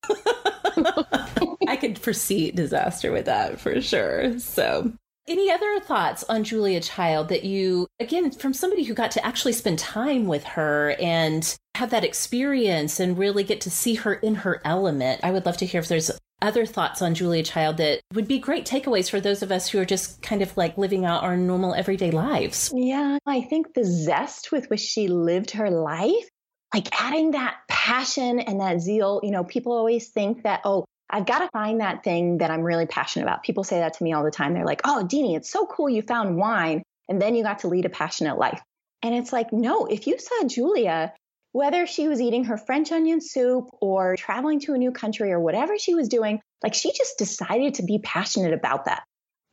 I 1.67 1.77
could 1.79 1.97
foresee 1.97 2.51
disaster 2.51 3.11
with 3.11 3.25
that 3.25 3.59
for 3.59 3.81
sure. 3.81 4.39
So, 4.39 4.93
any 5.29 5.51
other 5.51 5.79
thoughts 5.79 6.23
on 6.27 6.43
Julia 6.43 6.81
Child 6.81 7.29
that 7.29 7.43
you, 7.43 7.87
again, 7.99 8.31
from 8.31 8.53
somebody 8.53 8.83
who 8.83 8.93
got 8.93 9.11
to 9.11 9.25
actually 9.25 9.53
spend 9.53 9.79
time 9.79 10.27
with 10.27 10.43
her 10.43 10.95
and 10.99 11.55
have 11.75 11.91
that 11.91 12.03
experience 12.03 12.99
and 12.99 13.17
really 13.17 13.43
get 13.43 13.61
to 13.61 13.69
see 13.69 13.95
her 13.95 14.15
in 14.15 14.35
her 14.35 14.61
element? 14.65 15.21
I 15.23 15.31
would 15.31 15.45
love 15.45 15.57
to 15.57 15.65
hear 15.65 15.79
if 15.79 15.87
there's 15.87 16.11
other 16.41 16.65
thoughts 16.65 17.01
on 17.01 17.13
Julia 17.13 17.43
Child 17.43 17.77
that 17.77 18.01
would 18.13 18.27
be 18.27 18.39
great 18.39 18.65
takeaways 18.65 19.09
for 19.09 19.19
those 19.19 19.43
of 19.43 19.51
us 19.51 19.69
who 19.69 19.79
are 19.79 19.85
just 19.85 20.21
kind 20.21 20.41
of 20.41 20.55
like 20.57 20.77
living 20.77 21.05
out 21.05 21.23
our 21.23 21.37
normal 21.37 21.73
everyday 21.73 22.11
lives. 22.11 22.71
Yeah, 22.75 23.17
I 23.25 23.41
think 23.41 23.73
the 23.73 23.83
zest 23.83 24.51
with 24.51 24.69
which 24.69 24.79
she 24.79 25.07
lived 25.07 25.51
her 25.51 25.69
life, 25.69 26.27
like 26.73 26.87
adding 27.01 27.31
that 27.31 27.57
passion 27.67 28.39
and 28.39 28.61
that 28.61 28.79
zeal, 28.79 29.19
you 29.23 29.31
know, 29.31 29.43
people 29.43 29.73
always 29.73 30.09
think 30.09 30.43
that, 30.43 30.61
oh, 30.63 30.85
I've 31.09 31.25
got 31.25 31.39
to 31.39 31.49
find 31.51 31.81
that 31.81 32.03
thing 32.03 32.37
that 32.37 32.51
I'm 32.51 32.61
really 32.61 32.85
passionate 32.85 33.25
about. 33.25 33.43
People 33.43 33.63
say 33.63 33.79
that 33.79 33.93
to 33.93 34.03
me 34.03 34.13
all 34.13 34.23
the 34.23 34.31
time. 34.31 34.53
They're 34.53 34.65
like, 34.65 34.81
oh, 34.85 35.05
Deanie, 35.09 35.35
it's 35.35 35.51
so 35.51 35.65
cool 35.65 35.89
you 35.89 36.01
found 36.01 36.37
wine 36.37 36.83
and 37.07 37.21
then 37.21 37.35
you 37.35 37.43
got 37.43 37.59
to 37.59 37.67
lead 37.67 37.85
a 37.85 37.89
passionate 37.89 38.37
life. 38.37 38.61
And 39.01 39.15
it's 39.15 39.33
like, 39.33 39.51
no, 39.51 39.85
if 39.85 40.07
you 40.07 40.19
saw 40.19 40.47
Julia 40.47 41.13
whether 41.51 41.87
she 41.87 42.07
was 42.07 42.21
eating 42.21 42.45
her 42.45 42.57
French 42.57 42.91
onion 42.91 43.21
soup 43.21 43.69
or 43.81 44.15
traveling 44.15 44.59
to 44.61 44.73
a 44.73 44.77
new 44.77 44.91
country 44.91 45.31
or 45.31 45.39
whatever 45.39 45.77
she 45.77 45.95
was 45.95 46.07
doing, 46.07 46.39
like 46.63 46.73
she 46.73 46.91
just 46.93 47.17
decided 47.17 47.75
to 47.75 47.83
be 47.83 47.99
passionate 47.99 48.53
about 48.53 48.85
that. 48.85 49.03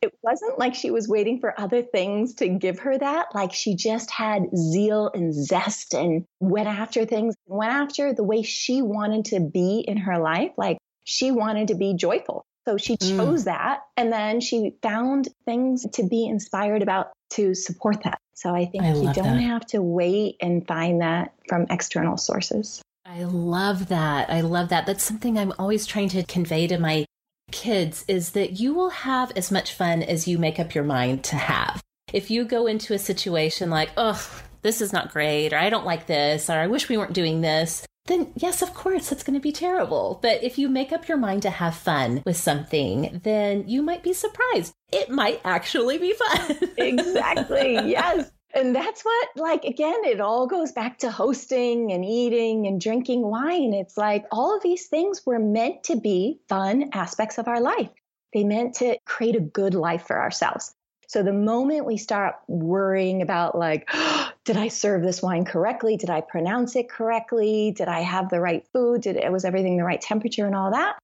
It 0.01 0.13
wasn't 0.21 0.59
like 0.59 0.75
she 0.75 0.91
was 0.91 1.07
waiting 1.07 1.39
for 1.39 1.59
other 1.59 1.81
things 1.81 2.35
to 2.35 2.47
give 2.47 2.79
her 2.79 2.95
that. 2.99 3.33
Like 3.33 3.51
she 3.51 3.75
just 3.75 4.11
had 4.11 4.43
zeal 4.55 5.09
and 5.11 5.33
zest 5.33 5.95
and 5.95 6.23
went 6.39 6.67
after 6.67 7.05
things, 7.05 7.33
went 7.47 7.73
after 7.73 8.13
the 8.13 8.23
way 8.23 8.43
she 8.43 8.83
wanted 8.83 9.25
to 9.25 9.39
be 9.39 9.79
in 9.79 9.97
her 9.97 10.19
life. 10.19 10.51
Like 10.55 10.77
she 11.07 11.31
wanted 11.31 11.69
to 11.69 11.75
be 11.75 11.93
joyful. 11.93 12.45
So 12.67 12.75
she 12.75 12.97
mm. 12.97 13.17
chose 13.17 13.43
mm. 13.43 13.45
that. 13.45 13.83
And 13.95 14.11
then 14.11 14.41
she 14.41 14.73
found 14.83 15.29
things 15.45 15.87
to 15.93 16.03
be 16.03 16.25
inspired 16.27 16.83
about 16.83 17.13
to 17.31 17.55
support 17.55 18.03
that. 18.03 18.19
So 18.33 18.53
I 18.53 18.65
think 18.65 18.83
I 18.83 18.93
you 18.93 19.13
don't 19.13 19.37
that. 19.37 19.41
have 19.41 19.65
to 19.67 19.81
wait 19.81 20.35
and 20.41 20.67
find 20.67 21.01
that 21.01 21.33
from 21.47 21.65
external 21.69 22.17
sources. 22.17 22.81
I 23.05 23.23
love 23.23 23.87
that. 23.87 24.29
I 24.29 24.41
love 24.41 24.67
that. 24.69 24.85
That's 24.85 25.03
something 25.03 25.37
I'm 25.37 25.53
always 25.57 25.85
trying 25.85 26.09
to 26.09 26.23
convey 26.23 26.67
to 26.67 26.77
my 26.77 27.05
kids 27.53 28.03
is 28.09 28.31
that 28.31 28.59
you 28.59 28.73
will 28.73 28.89
have 28.89 29.31
as 29.37 29.49
much 29.49 29.73
fun 29.73 30.03
as 30.03 30.27
you 30.27 30.37
make 30.37 30.59
up 30.59 30.75
your 30.75 30.83
mind 30.83 31.23
to 31.25 31.37
have. 31.37 31.81
If 32.11 32.29
you 32.29 32.43
go 32.43 32.67
into 32.67 32.93
a 32.93 32.99
situation 32.99 33.69
like, 33.69 33.91
oh, 33.95 34.43
this 34.61 34.81
is 34.81 34.91
not 34.91 35.13
great, 35.13 35.53
or 35.53 35.57
I 35.57 35.69
don't 35.69 35.85
like 35.85 36.05
this, 36.05 36.49
or 36.49 36.59
I 36.59 36.67
wish 36.67 36.89
we 36.89 36.97
weren't 36.97 37.13
doing 37.13 37.39
this, 37.39 37.85
then 38.07 38.31
yes, 38.35 38.61
of 38.61 38.73
course, 38.73 39.11
it's 39.11 39.23
going 39.23 39.35
to 39.35 39.41
be 39.41 39.51
terrible. 39.51 40.19
But 40.21 40.43
if 40.43 40.57
you 40.57 40.69
make 40.69 40.91
up 40.91 41.07
your 41.07 41.17
mind 41.17 41.43
to 41.43 41.49
have 41.49 41.75
fun 41.75 42.23
with 42.25 42.37
something, 42.37 43.21
then 43.23 43.67
you 43.67 43.81
might 43.81 44.03
be 44.03 44.13
surprised. 44.13 44.73
It 44.91 45.09
might 45.09 45.41
actually 45.43 45.97
be 45.97 46.13
fun. 46.13 46.57
exactly. 46.77 47.73
Yes. 47.73 48.31
And 48.53 48.73
that's 48.73 49.03
what, 49.03 49.27
like, 49.35 49.65
again, 49.65 50.05
it 50.05 50.21
all 50.21 50.47
goes 50.47 50.71
back 50.71 50.99
to 50.99 51.11
hosting 51.11 51.91
and 51.91 52.03
eating 52.03 52.65
and 52.65 52.81
drinking 52.81 53.21
wine. 53.21 53.73
It's 53.73 53.97
like 53.97 54.25
all 54.31 54.55
of 54.55 54.63
these 54.63 54.87
things 54.87 55.21
were 55.25 55.37
meant 55.37 55.83
to 55.83 55.97
be 55.97 56.39
fun 56.47 56.89
aspects 56.93 57.37
of 57.37 57.47
our 57.47 57.59
life. 57.59 57.89
They 58.33 58.43
meant 58.43 58.75
to 58.75 58.97
create 59.05 59.35
a 59.35 59.41
good 59.41 59.73
life 59.73 60.07
for 60.07 60.19
ourselves. 60.19 60.73
So 61.07 61.23
the 61.23 61.33
moment 61.33 61.85
we 61.85 61.97
start 61.97 62.35
worrying 62.47 63.21
about, 63.21 63.57
like, 63.57 63.89
oh, 63.93 64.29
did 64.45 64.57
I 64.57 64.67
serve 64.67 65.03
this 65.03 65.21
wine 65.21 65.43
correctly? 65.43 65.97
Did 65.97 66.09
I 66.09 66.21
pronounce 66.21 66.75
it 66.75 66.89
correctly? 66.89 67.73
Did 67.75 67.87
I 67.87 68.01
have 68.01 68.29
the 68.29 68.39
right 68.39 68.65
food? 68.71 69.01
Did 69.01 69.17
it 69.17 69.31
was 69.31 69.43
everything 69.43 69.77
the 69.77 69.83
right 69.83 69.99
temperature 69.99 70.45
and 70.45 70.55
all 70.55 70.71
that? 70.71 70.97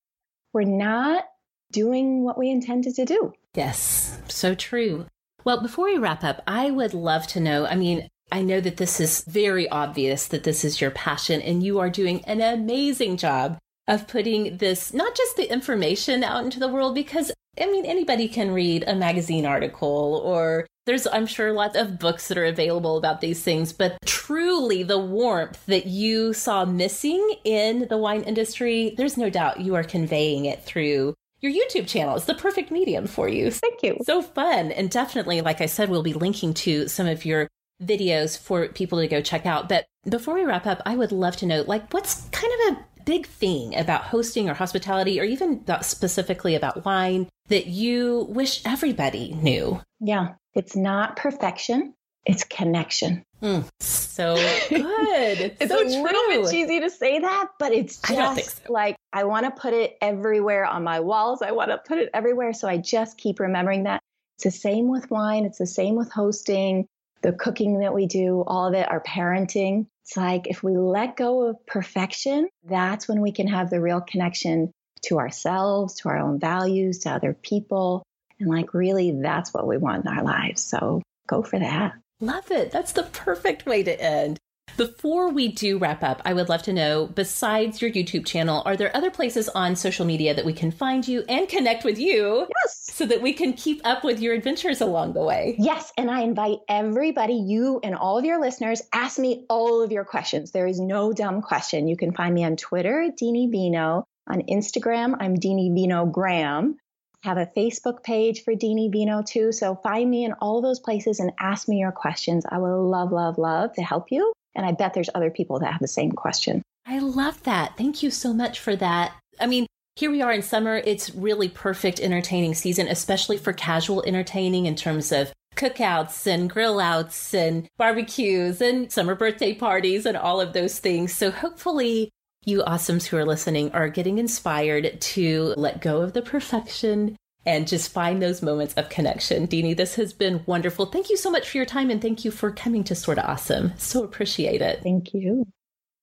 We're 0.53 0.63
not 0.63 1.25
doing 1.71 2.23
what 2.23 2.37
we 2.37 2.49
intended 2.49 2.95
to 2.95 3.05
do. 3.05 3.33
Yes, 3.55 4.17
so 4.27 4.55
true. 4.55 5.07
Well, 5.43 5.61
before 5.61 5.85
we 5.85 5.97
wrap 5.97 6.23
up, 6.23 6.41
I 6.47 6.71
would 6.71 6.93
love 6.93 7.27
to 7.27 7.39
know. 7.39 7.65
I 7.65 7.75
mean, 7.75 8.07
I 8.31 8.41
know 8.41 8.61
that 8.61 8.77
this 8.77 8.99
is 8.99 9.25
very 9.27 9.67
obvious 9.69 10.27
that 10.27 10.43
this 10.43 10.63
is 10.63 10.79
your 10.79 10.91
passion, 10.91 11.41
and 11.41 11.63
you 11.63 11.79
are 11.79 11.89
doing 11.89 12.23
an 12.25 12.39
amazing 12.39 13.17
job 13.17 13.57
of 13.87 14.07
putting 14.07 14.57
this, 14.57 14.93
not 14.93 15.15
just 15.15 15.35
the 15.35 15.51
information 15.51 16.23
out 16.23 16.43
into 16.43 16.59
the 16.59 16.69
world, 16.69 16.95
because 16.95 17.31
I 17.59 17.67
mean, 17.67 17.85
anybody 17.85 18.27
can 18.27 18.51
read 18.51 18.83
a 18.87 18.95
magazine 18.95 19.45
article 19.45 20.21
or 20.25 20.65
there's, 20.85 21.05
I'm 21.05 21.27
sure, 21.27 21.53
lots 21.53 21.77
of 21.77 21.99
books 21.99 22.27
that 22.27 22.37
are 22.37 22.45
available 22.45 22.97
about 22.97 23.21
these 23.21 23.43
things, 23.43 23.71
but 23.71 23.97
truly 24.05 24.83
the 24.83 24.97
warmth 24.97 25.63
that 25.67 25.85
you 25.85 26.33
saw 26.33 26.65
missing 26.65 27.35
in 27.43 27.87
the 27.89 27.97
wine 27.97 28.23
industry, 28.23 28.95
there's 28.97 29.17
no 29.17 29.29
doubt 29.29 29.61
you 29.61 29.75
are 29.75 29.83
conveying 29.83 30.45
it 30.45 30.63
through 30.63 31.13
your 31.41 31.51
YouTube 31.51 31.87
channel. 31.87 32.15
It's 32.15 32.25
the 32.25 32.33
perfect 32.33 32.71
medium 32.71 33.05
for 33.05 33.29
you. 33.29 33.51
Thank 33.51 33.83
you. 33.83 33.97
So 34.03 34.21
fun. 34.21 34.71
And 34.71 34.89
definitely, 34.89 35.41
like 35.41 35.61
I 35.61 35.67
said, 35.67 35.89
we'll 35.89 36.03
be 36.03 36.13
linking 36.13 36.53
to 36.55 36.87
some 36.87 37.07
of 37.07 37.23
your 37.23 37.47
videos 37.81 38.37
for 38.37 38.67
people 38.69 38.99
to 38.99 39.07
go 39.07 39.21
check 39.21 39.45
out. 39.45 39.69
But 39.69 39.85
before 40.09 40.33
we 40.33 40.43
wrap 40.43 40.65
up, 40.65 40.81
I 40.85 40.95
would 40.95 41.11
love 41.11 41.37
to 41.37 41.45
know, 41.45 41.61
like, 41.61 41.93
what's 41.93 42.27
kind 42.31 42.51
of 42.53 42.77
a 42.77 42.92
big 43.05 43.27
thing 43.27 43.75
about 43.75 44.03
hosting 44.03 44.49
or 44.49 44.53
hospitality, 44.53 45.19
or 45.19 45.23
even 45.23 45.63
specifically 45.81 46.55
about 46.55 46.85
wine 46.85 47.27
that 47.47 47.67
you 47.67 48.25
wish 48.29 48.61
everybody 48.65 49.33
knew? 49.33 49.81
Yeah, 49.99 50.35
it's 50.53 50.75
not 50.75 51.15
perfection, 51.15 51.93
it's 52.25 52.43
connection. 52.43 53.23
Mm, 53.41 53.67
so 53.81 54.35
good. 54.69 55.55
it's 55.59 55.71
so 55.71 55.79
a 55.79 55.83
true. 55.83 56.03
little 56.03 56.21
bit 56.29 56.49
cheesy 56.49 56.79
to 56.79 56.89
say 56.89 57.19
that, 57.19 57.49
but 57.59 57.73
it's 57.73 57.99
just 57.99 58.65
so. 58.65 58.73
like 58.73 58.95
I 59.11 59.25
want 59.25 59.45
to 59.45 59.51
put 59.51 59.73
it 59.73 59.97
everywhere 60.01 60.65
on 60.65 60.83
my 60.83 61.01
walls. 61.01 61.41
I 61.41 61.51
want 61.51 61.71
to 61.71 61.77
put 61.77 61.97
it 61.97 62.09
everywhere. 62.13 62.53
So 62.53 62.67
I 62.69 62.77
just 62.77 63.17
keep 63.17 63.39
remembering 63.39 63.83
that. 63.83 64.01
It's 64.37 64.45
the 64.45 64.51
same 64.51 64.87
with 64.87 65.11
wine, 65.11 65.45
it's 65.45 65.59
the 65.59 65.67
same 65.67 65.95
with 65.95 66.11
hosting, 66.11 66.87
the 67.21 67.33
cooking 67.33 67.79
that 67.79 67.93
we 67.93 68.07
do, 68.07 68.43
all 68.47 68.67
of 68.67 68.73
it, 68.73 68.89
our 68.89 69.01
parenting. 69.01 69.87
It's 70.03 70.17
like 70.17 70.47
if 70.47 70.61
we 70.61 70.75
let 70.75 71.15
go 71.15 71.47
of 71.49 71.65
perfection, 71.65 72.49
that's 72.63 73.07
when 73.07 73.21
we 73.21 73.31
can 73.31 73.47
have 73.47 73.69
the 73.69 73.81
real 73.81 74.01
connection 74.01 74.71
to 75.03 75.17
ourselves, 75.17 75.95
to 75.95 76.09
our 76.09 76.17
own 76.17 76.39
values, 76.39 76.99
to 76.99 77.11
other 77.11 77.33
people. 77.33 78.03
And 78.39 78.49
like, 78.49 78.73
really, 78.73 79.11
that's 79.11 79.53
what 79.53 79.67
we 79.67 79.77
want 79.77 80.05
in 80.05 80.11
our 80.11 80.23
lives. 80.23 80.63
So 80.63 81.01
go 81.27 81.41
for 81.41 81.59
that. 81.59 81.93
Love 82.19 82.51
it. 82.51 82.71
That's 82.71 82.93
the 82.93 83.03
perfect 83.03 83.65
way 83.65 83.83
to 83.83 84.01
end. 84.01 84.39
Before 84.75 85.29
we 85.29 85.49
do 85.49 85.77
wrap 85.77 86.03
up, 86.03 86.21
I 86.25 86.33
would 86.33 86.49
love 86.49 86.63
to 86.63 86.73
know 86.73 87.05
besides 87.07 87.81
your 87.81 87.91
YouTube 87.91 88.25
channel, 88.25 88.63
are 88.65 88.75
there 88.75 88.95
other 88.95 89.11
places 89.11 89.47
on 89.49 89.75
social 89.75 90.05
media 90.05 90.33
that 90.33 90.45
we 90.45 90.53
can 90.53 90.71
find 90.71 91.07
you 91.07 91.23
and 91.29 91.47
connect 91.47 91.83
with 91.83 91.99
you? 91.99 92.47
Yes. 92.63 92.89
So 92.91 93.05
that 93.05 93.21
we 93.21 93.33
can 93.33 93.53
keep 93.53 93.81
up 93.83 94.03
with 94.03 94.19
your 94.19 94.33
adventures 94.33 94.81
along 94.81 95.13
the 95.13 95.23
way. 95.23 95.55
Yes. 95.59 95.91
And 95.97 96.09
I 96.09 96.21
invite 96.21 96.59
everybody, 96.67 97.35
you 97.35 97.79
and 97.83 97.95
all 97.95 98.17
of 98.17 98.25
your 98.25 98.39
listeners, 98.41 98.81
ask 98.91 99.19
me 99.19 99.45
all 99.49 99.83
of 99.83 99.91
your 99.91 100.05
questions. 100.05 100.51
There 100.51 100.67
is 100.67 100.79
no 100.79 101.13
dumb 101.13 101.41
question. 101.41 101.87
You 101.87 101.97
can 101.97 102.13
find 102.13 102.33
me 102.33 102.43
on 102.43 102.55
Twitter, 102.55 103.09
Deanie 103.21 103.51
Vino. 103.51 104.05
On 104.27 104.41
Instagram, 104.43 105.17
I'm 105.19 105.35
Deanie 105.35 105.73
Vino 105.73 106.05
Graham 106.05 106.77
I 107.23 107.29
have 107.29 107.37
a 107.37 107.45
Facebook 107.57 108.03
page 108.03 108.43
for 108.43 108.53
Deanie 108.53 108.91
Vino 108.91 109.21
too. 109.21 109.53
So 109.53 109.75
find 109.75 110.09
me 110.09 110.25
in 110.25 110.33
all 110.33 110.61
those 110.61 110.79
places 110.79 111.19
and 111.19 111.31
ask 111.39 111.69
me 111.69 111.77
your 111.77 111.93
questions. 111.93 112.45
I 112.49 112.57
will 112.57 112.89
love, 112.89 113.11
love, 113.13 113.37
love 113.37 113.73
to 113.73 113.81
help 113.81 114.11
you. 114.11 114.33
And 114.55 114.65
I 114.65 114.71
bet 114.71 114.93
there's 114.93 115.09
other 115.15 115.31
people 115.31 115.59
that 115.59 115.71
have 115.71 115.81
the 115.81 115.87
same 115.87 116.11
question. 116.11 116.61
I 116.85 116.99
love 116.99 117.41
that. 117.43 117.77
Thank 117.77 118.03
you 118.03 118.11
so 118.11 118.33
much 118.33 118.59
for 118.59 118.75
that. 118.75 119.13
I 119.39 119.47
mean, 119.47 119.65
here 119.95 120.11
we 120.11 120.21
are 120.21 120.31
in 120.31 120.41
summer. 120.41 120.77
It's 120.77 121.13
really 121.13 121.49
perfect 121.49 121.99
entertaining 121.99 122.55
season, 122.55 122.87
especially 122.87 123.37
for 123.37 123.53
casual 123.53 124.03
entertaining 124.03 124.65
in 124.65 124.75
terms 124.75 125.11
of 125.11 125.31
cookouts 125.55 126.25
and 126.25 126.49
grill 126.49 126.79
outs 126.79 127.33
and 127.33 127.67
barbecues 127.77 128.59
and 128.59 128.91
summer 128.91 129.15
birthday 129.15 129.53
parties 129.53 130.05
and 130.05 130.17
all 130.17 130.41
of 130.41 130.53
those 130.53 130.79
things. 130.79 131.15
So 131.15 131.31
hopefully 131.31 132.09
you 132.45 132.63
awesomes 132.63 133.05
who 133.05 133.17
are 133.17 133.25
listening 133.25 133.71
are 133.71 133.87
getting 133.87 134.17
inspired 134.17 134.99
to 134.99 135.53
let 135.55 135.81
go 135.81 136.01
of 136.01 136.13
the 136.13 136.21
perfection 136.21 137.15
and 137.45 137.67
just 137.67 137.91
find 137.91 138.21
those 138.21 138.41
moments 138.41 138.73
of 138.75 138.89
connection. 138.89 139.47
Deanie, 139.47 139.75
this 139.75 139.95
has 139.95 140.13
been 140.13 140.43
wonderful. 140.45 140.85
Thank 140.85 141.09
you 141.09 141.17
so 141.17 141.29
much 141.29 141.49
for 141.49 141.57
your 141.57 141.65
time 141.65 141.89
and 141.89 142.01
thank 142.01 142.23
you 142.23 142.31
for 142.31 142.51
coming 142.51 142.83
to 142.85 142.95
Sorta 142.95 143.25
Awesome. 143.25 143.73
So 143.77 144.03
appreciate 144.03 144.61
it. 144.61 144.81
Thank 144.83 145.13
you. 145.13 145.45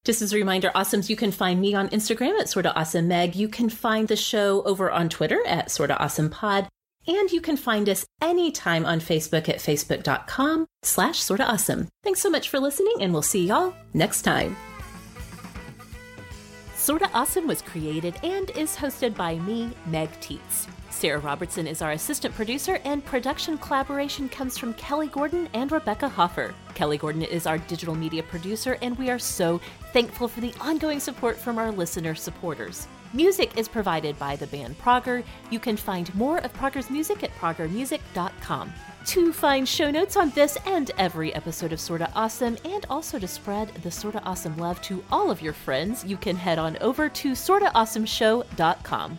Just 0.04 0.22
as 0.22 0.32
a 0.32 0.36
reminder, 0.36 0.70
Awesomes, 0.74 1.10
you 1.10 1.16
can 1.16 1.30
find 1.30 1.60
me 1.60 1.74
on 1.74 1.90
Instagram 1.90 2.38
at 2.40 2.48
Sorta 2.48 2.74
Awesome 2.74 3.08
Meg. 3.08 3.36
You 3.36 3.48
can 3.48 3.68
find 3.68 4.08
the 4.08 4.16
show 4.16 4.62
over 4.62 4.90
on 4.90 5.08
Twitter 5.08 5.40
at 5.46 5.70
Sorta 5.70 5.98
Awesome 5.98 6.30
Pod. 6.30 6.68
And 7.06 7.30
you 7.30 7.40
can 7.40 7.56
find 7.56 7.88
us 7.88 8.06
anytime 8.20 8.84
on 8.84 9.00
Facebook 9.00 9.48
at 9.48 9.56
facebook.com 9.56 10.66
slash 10.82 11.18
sorta 11.18 11.44
awesome. 11.44 11.88
Thanks 12.04 12.20
so 12.20 12.28
much 12.28 12.50
for 12.50 12.60
listening, 12.60 12.96
and 13.00 13.12
we'll 13.12 13.22
see 13.22 13.46
y'all 13.46 13.74
next 13.94 14.22
time. 14.22 14.54
Sorta 16.76 17.10
Awesome 17.14 17.46
was 17.46 17.62
created 17.62 18.14
and 18.22 18.50
is 18.50 18.76
hosted 18.76 19.14
by 19.14 19.36
me, 19.36 19.70
Meg 19.86 20.10
Tietz. 20.20 20.66
Sarah 21.00 21.18
Robertson 21.18 21.66
is 21.66 21.80
our 21.80 21.92
assistant 21.92 22.34
producer, 22.34 22.78
and 22.84 23.02
production 23.02 23.56
collaboration 23.56 24.28
comes 24.28 24.58
from 24.58 24.74
Kelly 24.74 25.06
Gordon 25.06 25.48
and 25.54 25.72
Rebecca 25.72 26.10
Hoffer. 26.10 26.54
Kelly 26.74 26.98
Gordon 26.98 27.22
is 27.22 27.46
our 27.46 27.56
digital 27.56 27.94
media 27.94 28.22
producer, 28.22 28.76
and 28.82 28.98
we 28.98 29.08
are 29.08 29.18
so 29.18 29.62
thankful 29.94 30.28
for 30.28 30.42
the 30.42 30.52
ongoing 30.60 31.00
support 31.00 31.38
from 31.38 31.56
our 31.56 31.72
listener 31.72 32.14
supporters. 32.14 32.86
Music 33.14 33.56
is 33.56 33.66
provided 33.66 34.18
by 34.18 34.36
the 34.36 34.46
band 34.48 34.78
Prager. 34.78 35.24
You 35.50 35.58
can 35.58 35.78
find 35.78 36.14
more 36.14 36.36
of 36.36 36.52
Prager's 36.52 36.90
music 36.90 37.22
at 37.22 37.34
pragermusic.com. 37.36 38.70
To 39.06 39.32
find 39.32 39.66
show 39.66 39.90
notes 39.90 40.18
on 40.18 40.28
this 40.32 40.58
and 40.66 40.90
every 40.98 41.34
episode 41.34 41.72
of 41.72 41.80
Sorta 41.80 42.12
Awesome, 42.14 42.58
and 42.66 42.84
also 42.90 43.18
to 43.18 43.26
spread 43.26 43.68
the 43.82 43.90
Sorta 43.90 44.22
Awesome 44.24 44.58
love 44.58 44.82
to 44.82 45.02
all 45.10 45.30
of 45.30 45.40
your 45.40 45.54
friends, 45.54 46.04
you 46.04 46.18
can 46.18 46.36
head 46.36 46.58
on 46.58 46.76
over 46.82 47.08
to 47.08 47.32
sortaawesomeshow.com. 47.32 49.18